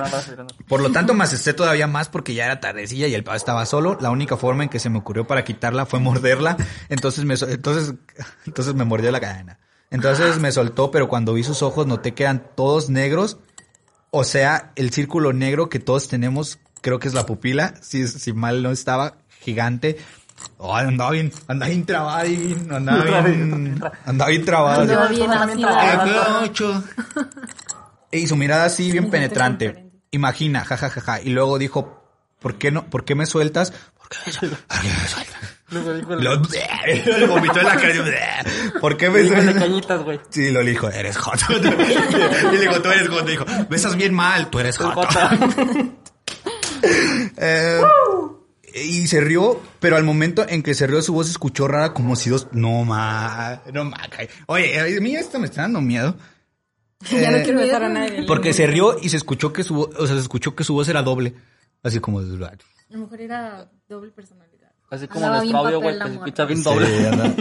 Por 0.66 0.82
lo 0.82 0.90
tanto, 0.92 1.14
me 1.14 1.24
asusté 1.24 1.54
todavía 1.54 1.86
más 1.86 2.08
porque 2.08 2.34
ya 2.34 2.44
era 2.44 2.60
tardecilla 2.60 3.06
y 3.06 3.14
el 3.14 3.24
pavo 3.24 3.36
estaba 3.36 3.64
solo. 3.64 3.96
La 4.00 4.10
única 4.10 4.36
forma 4.36 4.64
en 4.64 4.68
que 4.68 4.78
se 4.78 4.90
me 4.90 4.98
ocurrió 4.98 5.26
para 5.26 5.44
quitarla 5.44 5.86
fue 5.86 6.00
morderla. 6.00 6.56
Entonces 6.90 7.24
me, 7.24 7.34
entonces, 7.34 7.94
entonces 8.46 8.74
me 8.74 8.84
mordió 8.84 9.10
la 9.10 9.20
cadena. 9.20 9.58
Entonces 9.90 10.38
me 10.38 10.52
soltó, 10.52 10.90
pero 10.90 11.08
cuando 11.08 11.32
vi 11.32 11.44
sus 11.44 11.62
ojos 11.62 11.86
noté 11.86 12.12
que 12.12 12.24
eran 12.24 12.50
todos 12.54 12.90
negros. 12.90 13.38
O 14.10 14.24
sea, 14.24 14.72
el 14.76 14.90
círculo 14.90 15.32
negro 15.32 15.70
que 15.70 15.78
todos 15.78 16.08
tenemos, 16.08 16.58
creo 16.82 16.98
que 16.98 17.08
es 17.08 17.14
la 17.14 17.24
pupila. 17.24 17.74
Si, 17.80 18.06
si 18.06 18.32
mal 18.34 18.62
no 18.62 18.70
estaba, 18.70 19.16
gigante. 19.40 19.98
Oh, 20.58 20.74
andaba 20.74 21.12
bien, 21.12 21.32
andaba 21.46 21.68
bien 21.68 21.86
trabada 21.86 22.22
bien, 22.24 22.72
andaba 22.72 23.20
bien, 23.22 23.80
andaba 24.06 24.30
bien 24.30 24.44
trabada. 24.44 24.82
Andaba 24.82 25.08
bien. 25.08 25.24
Y 28.10 28.26
su 28.26 28.36
mirada 28.36 28.64
así 28.64 28.90
bien 28.90 29.10
penetrante. 29.10 29.84
Imagina, 30.12 30.64
jajajaja. 30.64 31.20
Y 31.20 31.28
luego 31.30 31.58
dijo, 31.58 32.02
¿por 32.40 32.54
qué 32.56 32.70
no? 32.70 32.86
¿Por 32.88 33.04
qué 33.04 33.14
me 33.14 33.26
sueltas? 33.26 33.70
¿Por 33.98 34.08
qué 34.08 34.16
me 34.26 34.32
sueltas? 34.32 34.60
¿Por 34.66 34.80
qué 34.80 34.88
me 34.88 35.08
sueltas? 35.08 35.54
Luego 35.70 35.92
dijo 35.92 36.14
el- 36.14 36.24
Lo, 36.24 36.34
le 37.18 37.26
vomitó 37.26 37.60
en 37.60 37.66
la 37.66 37.76
cara. 37.76 37.92
y, 37.94 38.78
¿Por 38.80 38.96
qué 38.96 39.10
me 39.10 39.26
sueltas? 39.26 39.54
cañitas, 39.62 40.02
güey. 40.02 40.18
Sí, 40.30 40.50
lo 40.50 40.60
dijo, 40.64 40.88
eres 40.88 41.18
hot. 41.18 41.38
y 41.50 41.60
le 42.56 42.60
dijo, 42.60 42.80
tú 42.80 42.88
eres 42.90 43.08
hot. 43.08 43.26
Dijo, 43.26 43.44
besas 43.68 43.94
bien 43.94 44.14
mal, 44.14 44.48
tú 44.48 44.58
eres 44.60 44.78
hot. 44.78 44.94
Jota. 44.94 45.30
Eh, 47.36 47.80
y 48.74 49.06
se 49.06 49.20
rió, 49.20 49.60
pero 49.80 49.96
al 49.96 50.04
momento 50.04 50.44
en 50.48 50.62
que 50.62 50.74
se 50.74 50.86
rió 50.86 51.00
su 51.02 51.12
voz 51.12 51.26
se 51.26 51.32
escuchó 51.32 51.68
rara 51.68 51.92
como 51.94 52.16
si 52.16 52.30
dos... 52.30 52.48
No, 52.52 52.84
ma, 52.84 53.62
no, 53.72 53.84
ma. 53.84 53.96
Oye, 54.46 54.78
a 54.80 55.00
mí 55.00 55.14
esto 55.16 55.38
me 55.38 55.46
está 55.46 55.62
dando 55.62 55.80
miedo. 55.80 56.16
ya 57.10 57.30
no 57.30 57.36
Eh, 57.38 57.42
quiero 57.44 57.60
besar 57.60 57.84
a 57.84 57.88
nadie. 57.88 58.24
Porque 58.26 58.52
se 58.52 58.66
rió 58.66 58.96
y 59.00 59.08
se 59.08 59.16
escuchó 59.16 59.52
que 59.52 59.62
su, 59.64 59.80
o 59.80 60.06
sea, 60.06 60.16
se 60.16 60.22
escuchó 60.22 60.54
que 60.56 60.64
su 60.64 60.74
voz 60.74 60.88
era 60.88 61.02
doble. 61.02 61.34
Así 61.82 62.00
como... 62.00 62.18
A 62.20 62.22
lo 62.22 62.98
mejor 63.00 63.20
era 63.20 63.70
doble 63.88 64.10
personalidad. 64.10 64.72
Así 64.90 65.06
como 65.06 65.26
nuestro 65.28 65.58
audio, 65.58 65.80
güey, 65.80 65.92
se 65.92 65.98
la 65.98 66.06
escucha 66.08 66.44
bien 66.46 66.58
Sí, 66.58 66.64
doble. 66.64 67.08
anda. 67.08 67.34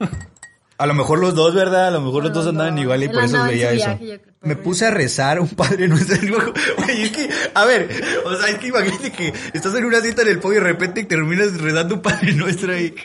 A 0.80 0.86
lo 0.86 0.94
mejor 0.94 1.18
los 1.18 1.34
dos, 1.34 1.54
¿verdad? 1.54 1.88
A 1.88 1.90
lo 1.90 2.00
mejor 2.00 2.22
los 2.24 2.32
dos 2.32 2.46
andaban 2.46 2.78
igual 2.78 3.02
y 3.02 3.04
Él 3.06 3.10
por 3.12 3.24
eso 3.24 3.44
veía 3.44 3.72
eso. 3.72 3.98
yo. 4.00 4.14
Me 4.42 4.56
puse 4.56 4.86
a 4.86 4.90
rezar 4.90 5.38
un 5.38 5.48
padre 5.50 5.86
nuestro. 5.88 6.16
y 6.22 6.26
luego, 6.28 6.52
Oye, 6.84 7.02
es 7.04 7.10
que, 7.10 7.28
a 7.54 7.64
ver, 7.66 7.88
o 8.24 8.34
sea, 8.36 8.48
es 8.48 8.56
que 8.58 8.68
imagínate 8.68 9.12
que 9.12 9.32
estás 9.52 9.74
en 9.74 9.84
una 9.84 10.00
cita 10.00 10.22
en 10.22 10.28
el 10.28 10.38
podio 10.38 10.58
y 10.60 10.62
de 10.62 10.68
repente 10.68 11.04
terminas 11.04 11.60
rezando 11.60 11.96
un 11.96 12.02
padre 12.02 12.32
nuestro 12.32 12.72
ahí. 12.72 12.94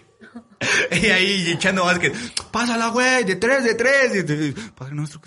Y 0.89 1.07
ahí 1.07 1.51
echando 1.51 1.83
básquet. 1.83 2.13
Pásala, 2.49 2.87
güey, 2.87 3.25
de 3.25 3.35
tres, 3.35 3.63
de 3.65 3.75
tres. 3.75 4.15
Y 4.15 4.23
te- 4.23 4.53
padre 4.71 4.95
nuestro. 4.95 5.19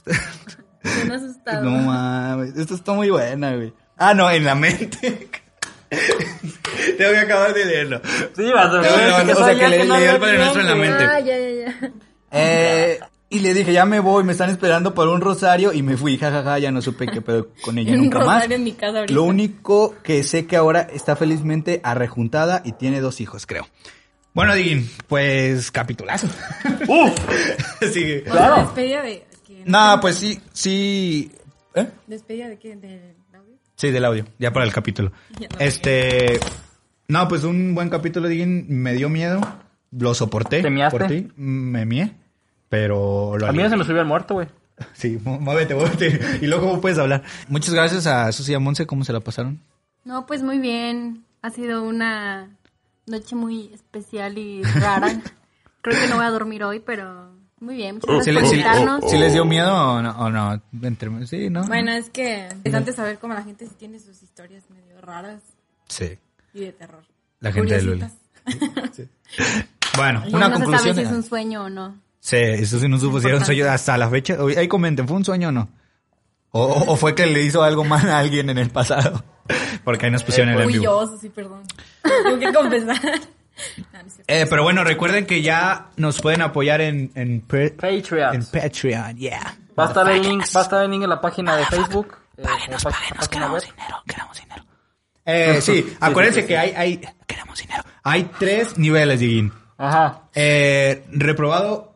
Bien 0.82 1.12
asustado. 1.12 1.62
No 1.64 1.70
mames, 1.82 2.57
esto 2.57 2.74
está 2.74 2.92
muy 2.94 3.11
buena, 3.11 3.55
güey. 3.55 3.74
Ah, 3.99 4.14
no, 4.14 4.30
en 4.30 4.44
la 4.44 4.55
mente. 4.55 5.28
Tengo 6.99 7.11
que 7.12 7.18
acabar 7.18 7.53
de 7.55 7.64
leerlo. 7.64 8.01
Sí, 8.36 8.51
vas 8.53 8.66
a 8.66 8.76
No, 8.76 8.80
ver. 8.82 9.09
no, 9.11 9.24
no, 9.24 9.32
o 9.32 9.44
sea, 9.44 9.55
que 9.59 9.68
le- 9.68 9.84
le 9.84 10.01
dio 10.01 10.11
el 10.12 10.18
Padre 10.20 10.38
Nuestro 10.38 10.61
en 10.62 10.66
la 10.66 10.74
mente. 10.74 11.05
Ah, 11.05 11.20
ya, 11.20 11.38
ya, 11.38 11.51
ya. 11.51 11.92
Eh, 12.31 12.99
y 13.31 13.41
le 13.41 13.53
dije, 13.55 13.72
ya 13.72 13.85
me 13.85 14.01
voy, 14.01 14.24
me 14.24 14.33
están 14.33 14.49
esperando 14.51 14.95
por 14.95 15.09
un 15.09 15.20
rosario 15.20 15.72
y 15.72 15.83
me 15.83 15.97
fui, 15.97 16.16
jajaja, 16.16 16.59
ya 16.59 16.70
no 16.70 16.81
supe 16.81 17.07
qué 17.07 17.20
pedo 17.20 17.49
con 17.62 17.76
ella 17.79 17.93
Un 17.95 17.99
nunca 18.05 18.18
más. 18.20 18.26
rosario 18.37 18.57
en 18.57 18.64
mi 18.64 18.72
casa 18.72 18.99
ahorita. 19.01 19.14
Lo 19.14 19.24
único 19.24 19.95
que 20.03 20.22
sé 20.24 20.47
que 20.47 20.57
ahora 20.57 20.81
está 20.81 21.14
felizmente 21.16 21.81
arrejuntada 21.85 22.62
y 22.64 22.72
tiene 22.72 23.01
dos 23.01 23.20
hijos, 23.20 23.47
creo. 23.47 23.66
Bueno, 24.35 24.55
Digin, 24.55 24.89
pues 25.09 25.70
capitulazo. 25.70 26.26
¡Uf! 26.89 27.12
sí. 27.93 28.22
O 28.31 28.33
sea, 28.33 28.61
despedida 28.62 29.03
de... 29.03 29.26
que- 29.47 29.62
No, 29.66 29.99
pues 30.01 30.16
sí, 30.16 30.41
sí. 30.53 31.33
¿Eh? 31.74 31.87
¿Despedida 32.07 32.49
de 32.49 32.59
qué? 32.59 32.76
¿Del 32.76 33.14
audio? 33.35 33.55
Sí, 33.76 33.91
del 33.91 34.05
audio, 34.05 34.24
ya 34.39 34.53
para 34.53 34.64
el 34.64 34.72
capítulo. 34.72 35.12
Ya 35.39 35.49
no 35.49 35.57
Este. 35.59 36.41
No, 37.09 37.26
pues 37.29 37.45
un 37.45 37.74
buen 37.74 37.89
capítulo, 37.91 38.29
Digin. 38.29 38.66
Me 38.68 38.93
dio 38.95 39.09
miedo. 39.09 39.41
Lo 39.91 40.12
soporté. 40.14 40.61
¿Te 40.62 40.70
miaste? 40.70 40.99
Por 40.99 41.09
ti. 41.09 41.29
Me 41.37 41.85
mié. 41.87 42.14
Pero 42.69 43.37
lo 43.39 43.47
A 43.47 43.53
mí 43.53 43.59
ya 43.59 43.71
se 43.71 43.77
me 43.77 43.85
subió 43.85 44.01
el 44.01 44.07
muerto, 44.07 44.35
güey. 44.35 44.49
Sí, 44.95 45.19
muévete, 45.25 45.75
muévete. 45.75 46.21
Y 46.43 46.47
luego, 46.47 46.69
¿cómo 46.69 46.81
puedes 46.81 46.99
hablar? 46.99 47.23
Muchas 47.49 47.75
gracias 47.75 48.07
a 48.07 48.31
Susi 48.33 48.53
y 48.53 48.55
a 48.55 48.59
Monse. 48.61 48.87
¿Cómo 48.87 49.05
se 49.05 49.12
la 49.12 49.21
pasaron? 49.21 49.61
No, 50.05 50.27
pues 50.27 50.43
muy 50.43 50.59
bien. 50.59 51.25
Ha 51.43 51.51
sido 51.51 51.83
una 51.83 52.49
noche 53.07 53.35
muy 53.37 53.73
especial 53.75 54.39
y 54.39 54.62
rara. 54.62 55.09
Creo 55.83 56.01
que 56.01 56.09
no 56.09 56.16
voy 56.16 56.25
a 56.27 56.31
dormir 56.31 56.62
hoy, 56.64 56.81
pero 56.81 57.31
muy 57.61 57.77
bien. 57.77 57.97
Muchas 58.07 58.25
¿Sí, 58.25 58.31
gracias 58.33 58.35
por 58.35 58.51
sí- 58.51 58.55
invitarnos. 58.61 59.11
sí 59.11 59.16
les 59.19 59.33
dio 59.33 59.45
miedo 59.45 59.75
o 59.75 60.03
no? 60.03 60.11
o 60.19 60.31
no? 60.31 60.62
Entre- 60.83 61.27
sí, 61.27 61.49
¿no? 61.51 61.64
Bueno, 61.64 61.93
es 61.93 62.11
que 62.11 62.49
es 62.64 62.75
antes 62.75 62.95
saber 62.97 63.19
cómo 63.19 63.35
la 63.35 63.43
gente 63.43 63.66
sí 63.66 63.75
tiene 63.79 63.99
sus 63.99 64.23
historias 64.23 64.64
medio 64.71 65.01
raras 65.01 65.41
Sí. 65.89 66.19
y 66.55 66.61
de 66.61 66.73
terror. 66.73 67.03
La 67.41 67.51
gente 67.53 67.75
de 67.77 67.83
Luli. 67.83 68.05
Bueno, 69.97 70.23
una 70.33 70.49
no 70.49 70.57
se 70.59 70.62
conclusión. 70.64 70.79
sabe 70.79 70.95
si 70.95 71.01
es 71.03 71.11
un 71.16 71.23
sueño 71.23 71.64
o 71.64 71.71
no. 71.71 71.97
Sí, 72.21 72.37
eso 72.37 72.79
sí 72.79 72.89
no 72.89 72.99
supo 72.99 73.21
si 73.21 73.27
era 73.29 73.37
un 73.39 73.45
sueño 73.45 73.69
hasta 73.71 73.97
la 73.97 74.09
fecha. 74.11 74.37
Ahí 74.57 74.69
comenten, 74.69 75.07
¿fue 75.09 75.16
un 75.16 75.25
sueño 75.25 75.49
o 75.49 75.53
no? 75.53 75.69
O, 76.51 76.62
o- 76.93 76.97
fue 76.97 77.14
que 77.14 77.27
le 77.27 77.43
hizo 77.43 77.62
algo 77.62 77.85
mal 77.85 78.09
a 78.09 78.19
alguien 78.19 78.51
en 78.51 78.59
el 78.59 78.71
pasado. 78.71 79.23
Porque 79.85 80.07
ahí 80.07 80.12
nos 80.12 80.25
pusieron 80.25 80.53
el 80.55 80.59
en 80.61 80.64
Fui 80.64 80.73
vivo. 80.75 80.85
yo, 80.85 81.19
sí, 81.19 81.29
perdón. 81.29 81.62
Tengo 82.03 82.39
que 82.39 82.53
confesar. 82.53 82.99
No, 83.93 84.01
no. 84.05 84.09
Eh, 84.29 84.47
pero 84.49 84.62
bueno, 84.62 84.85
recuerden 84.85 85.27
que 85.27 85.43
ya 85.43 85.89
nos 85.97 86.21
pueden 86.21 86.43
apoyar 86.43 86.81
en, 86.81 87.11
en, 87.16 87.41
Patreon. 87.41 88.37
en 88.37 88.47
Patreon, 88.47 89.16
yeah. 89.16 89.57
Va 89.77 89.87
a 89.87 89.89
estar 89.89 90.09
el 90.09 90.23
link, 90.23 90.45
va 90.55 90.61
a 90.61 90.62
estar 90.62 90.85
el 90.85 90.91
link 90.93 91.03
en 91.03 91.11
la 91.11 91.21
página 91.21 91.57
de 91.57 91.66
Facebook. 91.66 92.16
eh, 92.37 92.43
en 92.43 92.45
la 92.45 92.51
Páguenos, 92.53 92.85
pá- 92.85 92.91
páguenos, 92.91 93.29
página 93.29 93.29
queremos 93.49 93.62
dinero, 93.64 93.97
queremos 94.07 94.41
dinero. 94.41 94.64
Eh, 95.25 95.61
sí, 95.61 95.97
acuérdense 96.01 96.47
que 96.47 96.57
hay, 96.57 96.71
hay, 96.71 97.01
queremos 97.27 97.59
dinero. 97.59 97.83
Hay 98.05 98.31
tres 98.39 98.79
niveles, 98.79 99.19
Diguín. 99.19 99.53
Ajá. 99.77 100.23
Eh, 100.37 101.05
reprobado, 101.11 101.88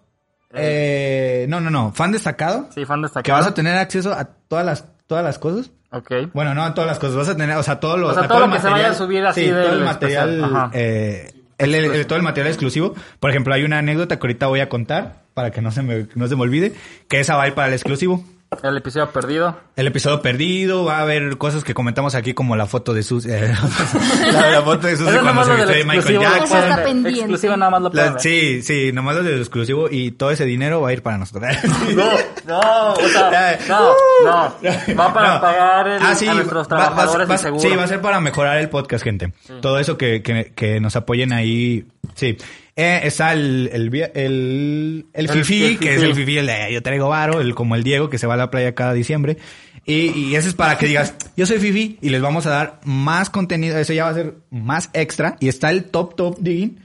eh, 0.55 1.47
no, 1.49 1.61
no, 1.61 1.71
no, 1.71 1.93
fan 1.93 2.13
destacado. 2.13 2.69
Sí, 2.75 2.85
fan 2.85 3.03
destacado. 3.03 3.23
Que 3.25 3.33
vas 3.33 3.47
a 3.47 3.55
tener 3.55 3.77
acceso 3.77 4.13
a 4.13 4.25
todas 4.25 4.65
las, 4.67 4.85
todas 5.07 5.25
las 5.25 5.39
cosas. 5.39 5.71
Ok. 5.91 6.11
Bueno, 6.33 6.55
no 6.55 6.63
a 6.65 6.73
todas 6.75 6.89
las 6.89 6.99
cosas, 6.99 7.17
vas 7.17 7.29
a 7.29 7.37
tener, 7.37 7.57
o 7.57 7.63
sea, 7.63 7.79
todo 7.81 7.97
lo, 7.97 8.09
O 8.09 8.15
sea, 8.15 8.27
todo 8.29 8.45
el 8.45 8.51
lo 8.51 8.57
que 8.57 8.63
se 8.63 8.69
vaya 8.71 8.91
a 8.91 8.95
subir 8.95 9.25
así 9.27 9.43
sí, 9.45 9.51
todo 9.51 9.59
del 9.61 9.79
el 9.79 9.85
material, 9.85 10.71
eh, 10.73 11.33
el- 11.59 11.75
el- 11.75 11.85
el- 11.95 12.07
todo 12.07 12.17
el 12.17 12.23
material 12.23 12.49
exclusivo. 12.49 12.95
Por 13.21 13.31
ejemplo, 13.31 13.53
hay 13.55 13.63
una 13.65 13.79
anécdota 13.79 14.17
que 14.19 14.27
ahorita 14.27 14.47
voy 14.47 14.61
a 14.61 14.69
contar 14.69 15.23
para 15.35 15.51
que 15.51 15.61
no 15.61 15.71
se 15.71 15.83
me, 15.83 16.07
no 16.15 16.27
se 16.29 16.37
me 16.37 16.43
olvide, 16.43 16.73
que 17.09 17.21
esa 17.21 17.37
va 17.37 17.43
a 17.45 17.49
ir 17.49 17.55
para 17.55 17.69
el 17.69 17.75
exclusivo. 17.75 18.25
El 18.63 18.77
episodio 18.77 19.11
perdido. 19.11 19.57
El 19.77 19.87
episodio 19.87 20.21
perdido, 20.23 20.85
va 20.85 20.99
a 20.99 21.03
haber 21.03 21.37
cosas 21.39 21.65
que 21.65 21.75
comentamos 21.75 22.15
aquí 22.15 22.35
como 22.35 22.55
la 22.55 22.67
foto 22.67 22.93
de 22.95 23.03
Sus, 23.03 23.25
eh, 23.27 23.53
la, 24.33 24.51
la 24.51 24.63
foto 24.63 24.87
de 24.87 24.97
Sus 24.97 25.09
Eso 25.09 25.21
cuando 25.23 25.45
se 25.45 25.55
vistió 25.55 25.75
de 25.75 25.85
Michael. 25.85 26.19
Jackson. 26.21 26.45
Eso 26.45 26.59
está 26.59 26.83
pendiente. 26.83 27.21
Exclusivo 27.21 27.57
nada 27.57 27.71
más 27.71 27.83
lo 27.83 27.91
La- 27.93 28.19
sí, 28.19 28.63
sí, 28.63 28.93
nomás 28.93 29.17
lo 29.17 29.23
del 29.23 29.41
exclusivo 29.41 29.89
y 29.91 30.13
todo 30.13 30.31
ese 30.31 30.45
dinero 30.45 30.81
va 30.81 30.91
a 30.91 30.93
ir 30.93 31.03
para 31.03 31.19
nosotros. 31.19 31.45
No, 31.95 32.11
no, 32.47 32.93
o 32.95 33.09
sea, 33.09 33.59
no, 33.69 33.95
no. 34.25 34.55
Va 34.99 35.15
para 35.15 35.35
No. 35.35 35.41
pagar 35.41 35.89
el- 35.89 36.03
Ah, 36.03 36.15
sí, 36.15 36.27
a 36.27 36.35
nuestros 36.35 36.67
va- 36.67 36.77
va- 36.77 36.85
trabajadores 36.87 37.29
va- 37.29 37.33
de 37.35 37.39
seguro. 37.39 37.63
Sí, 37.63 37.77
va 37.77 37.85
a 37.85 37.89
ser 37.89 38.01
para 38.01 38.21
mejorar 38.21 38.59
el 38.59 38.69
podcast, 38.69 39.05
gente. 39.05 39.33
Todo 39.61 39.79
eso 39.79 39.97
que, 39.97 40.23
que, 40.23 40.53
que 40.55 40.81
nos 40.81 40.97
apoyen 40.97 41.33
ahí. 41.33 41.87
Sí. 42.15 42.37
Eh, 42.75 43.01
está 43.05 43.33
el, 43.35 43.69
el, 43.73 45.05
el, 45.13 45.29
Fifi, 45.29 45.77
que 45.77 45.95
es 45.95 46.03
el 46.03 46.15
Fifi, 46.15 46.39
el 46.39 46.47
de 46.47 46.73
yo 46.73 46.83
traigo 46.83 47.09
varo, 47.09 47.41
el, 47.41 47.55
como 47.55 47.75
el 47.75 47.83
Diego, 47.83 48.09
que 48.09 48.17
se 48.19 48.27
va 48.27 48.35
a 48.35 48.39
la 48.39 48.51
playa 48.51 48.75
cada 48.75 48.95
diciembre. 48.95 49.37
Y, 49.85 50.11
y 50.17 50.37
ese 50.37 50.49
es 50.49 50.55
para 50.55 50.79
que 50.79 50.87
digas, 50.87 51.15
yo 51.37 51.45
soy 51.45 51.59
Fifi, 51.59 51.99
y 52.01 52.09
les 52.11 52.23
vamos 52.23 52.47
a 52.47 52.51
dar 52.51 52.81
más 52.85 53.29
contenido. 53.31 53.77
Eso 53.79 53.93
ya 53.93 54.05
va 54.05 54.11
a 54.11 54.15
ser 54.15 54.35
más 54.51 54.89
extra. 54.95 55.37
Y 55.41 55.49
está 55.49 55.71
el 55.71 55.85
top, 55.85 56.15
top, 56.17 56.39
digging. 56.41 56.79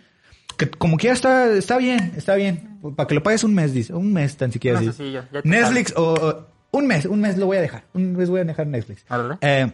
Que 0.58 0.70
como 0.70 0.98
quiera 0.98 1.14
está, 1.16 1.52
está 1.54 1.78
bien, 1.78 2.14
está 2.18 2.36
bien. 2.36 2.80
Para 2.96 3.08
que 3.08 3.16
lo 3.16 3.24
pagues 3.24 3.44
un 3.44 3.54
mes, 3.54 3.74
dice. 3.74 3.94
Un 3.94 4.12
mes 4.12 4.36
tan 4.36 4.52
siquiera. 4.52 4.82
No 4.82 4.92
sé 4.92 5.04
si 5.06 5.12
ya- 5.14 5.30
ya 5.32 5.42
Netflix 5.44 5.94
o, 5.96 6.14
o- 6.16 6.48
un 6.72 6.88
mes, 6.88 7.06
un 7.06 7.22
mes 7.22 7.38
lo 7.38 7.46
voy 7.46 7.58
a 7.58 7.62
dejar. 7.62 7.84
Un 7.94 8.14
mes 8.14 8.30
voy 8.30 8.42
a 8.42 8.44
dejar 8.44 8.68
Netflix. 8.68 9.06
Eh, 9.42 9.72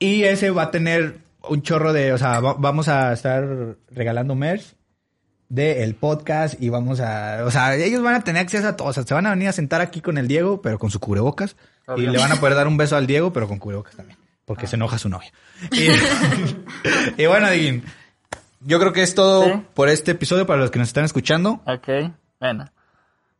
y 0.00 0.22
ese 0.24 0.50
va 0.50 0.62
a 0.64 0.70
tener 0.70 1.18
un 1.48 1.62
chorro 1.62 1.92
de, 1.92 2.12
o 2.14 2.18
sea, 2.18 2.40
va- 2.40 2.54
vamos 2.54 2.88
a 2.88 3.12
estar 3.12 3.76
regalando 3.92 4.34
merch 4.34 4.74
del 5.50 5.94
podcast 5.96 6.54
y 6.62 6.68
vamos 6.70 7.00
a, 7.00 7.42
o 7.44 7.50
sea, 7.50 7.74
ellos 7.74 8.02
van 8.02 8.14
a 8.14 8.24
tener 8.24 8.40
acceso 8.40 8.66
a 8.68 8.76
todo, 8.76 8.88
o 8.88 8.92
sea, 8.94 9.02
se 9.02 9.12
van 9.12 9.26
a 9.26 9.30
venir 9.30 9.48
a 9.48 9.52
sentar 9.52 9.80
aquí 9.82 10.00
con 10.00 10.16
el 10.16 10.26
Diego, 10.28 10.62
pero 10.62 10.78
con 10.78 10.90
su 10.90 10.98
cubrebocas, 11.00 11.56
Obvio. 11.86 12.08
y 12.08 12.12
le 12.12 12.18
van 12.18 12.32
a 12.32 12.36
poder 12.36 12.54
dar 12.54 12.66
un 12.68 12.76
beso 12.78 12.96
al 12.96 13.06
Diego, 13.06 13.32
pero 13.32 13.48
con 13.48 13.58
cubrebocas 13.58 13.96
también, 13.96 14.16
porque 14.46 14.66
se 14.66 14.76
enoja 14.76 14.96
su 14.96 15.08
novia. 15.08 15.30
Y, 15.72 15.88
y 17.22 17.26
bueno, 17.26 17.50
Diguín, 17.50 17.84
yo 18.60 18.78
creo 18.78 18.92
que 18.92 19.02
es 19.02 19.14
todo 19.14 19.44
Sí. 19.44 19.62
por 19.74 19.88
este 19.88 20.12
episodio 20.12 20.46
para 20.46 20.60
los 20.60 20.70
que 20.70 20.78
nos 20.78 20.88
están 20.88 21.04
escuchando. 21.04 21.60
Ok, 21.66 22.12
bueno. 22.40 22.64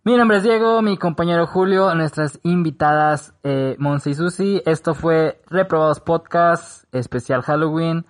Mi 0.02 0.16
nombre 0.16 0.38
es 0.38 0.42
Diego, 0.42 0.80
mi 0.82 0.96
compañero 0.96 1.46
Julio, 1.46 1.94
nuestras 1.94 2.40
invitadas 2.42 3.34
eh, 3.44 3.76
Monse 3.78 4.10
y 4.10 4.14
Susi. 4.14 4.62
Esto 4.66 4.94
fue 4.94 5.40
Reprobados 5.46 6.00
Podcast, 6.00 6.84
especial 6.92 7.42
Halloween. 7.42 8.04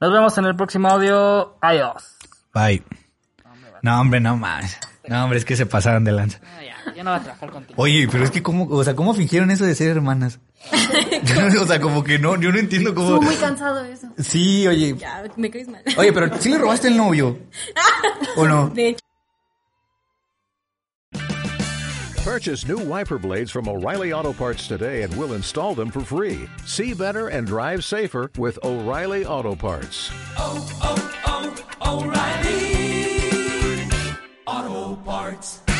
Nos 0.00 0.12
vemos 0.12 0.36
en 0.38 0.46
el 0.46 0.56
próximo 0.56 0.88
audio. 0.88 1.56
Adiós. 1.60 2.16
Bye. 2.54 3.05
No, 3.86 4.00
hombre, 4.00 4.18
no 4.18 4.36
más. 4.36 4.76
No, 5.06 5.22
hombre, 5.22 5.38
es 5.38 5.44
que 5.44 5.54
se 5.54 5.64
pasaron 5.64 6.02
de 6.02 6.10
lanza. 6.10 6.40
ya, 6.60 6.92
ya 6.92 7.04
no 7.04 7.12
voy 7.12 7.20
a 7.20 7.22
trabajar 7.22 7.50
contigo. 7.52 7.80
Oye, 7.80 8.08
pero 8.10 8.24
es 8.24 8.32
que 8.32 8.42
cómo, 8.42 8.66
o 8.68 8.82
sea, 8.82 8.96
¿cómo 8.96 9.14
fingieron 9.14 9.52
eso 9.52 9.64
de 9.64 9.76
ser 9.76 9.90
hermanas? 9.90 10.40
Yo 11.22 11.34
no- 11.48 11.62
o 11.62 11.66
sea, 11.66 11.80
como 11.80 12.02
que 12.02 12.18
no, 12.18 12.34
yo 12.40 12.50
no 12.50 12.58
entiendo 12.58 12.92
cómo. 12.96 13.10
Estuvo 13.14 13.22
muy 13.22 13.36
cansado 13.36 13.84
eso. 13.84 14.08
Sí, 14.18 14.66
oye. 14.66 14.96
Ya, 14.98 15.22
me 15.36 15.50
caes 15.52 15.68
mal. 15.68 15.82
Oye, 15.96 16.12
pero 16.12 16.36
¿sí 16.40 16.48
le 16.48 16.58
robaste 16.58 16.88
el 16.88 16.96
novio? 16.96 17.38
¿O 18.36 18.44
no? 18.44 18.70
De 18.70 18.88
hecho. 18.88 18.98
Purchase 22.24 22.66
new 22.66 22.78
wiper 22.80 23.18
blades 23.18 23.52
from 23.52 23.68
O'Reilly 23.68 24.12
Auto 24.12 24.32
Parts 24.32 24.66
today 24.66 25.02
and 25.02 25.14
we'll 25.16 25.34
install 25.34 25.76
them 25.76 25.92
for 25.92 26.00
free. 26.00 26.48
See 26.66 26.92
better 26.92 27.28
and 27.28 27.46
drive 27.46 27.84
safer 27.84 28.32
with 28.36 28.58
O'Reilly 28.64 29.24
Auto 29.24 29.54
Parts. 29.54 30.10
oh, 30.36 30.66
oh, 30.82 32.02
O'Reilly 32.02 32.95
Auto 34.46 34.94
Parts. 35.04 35.75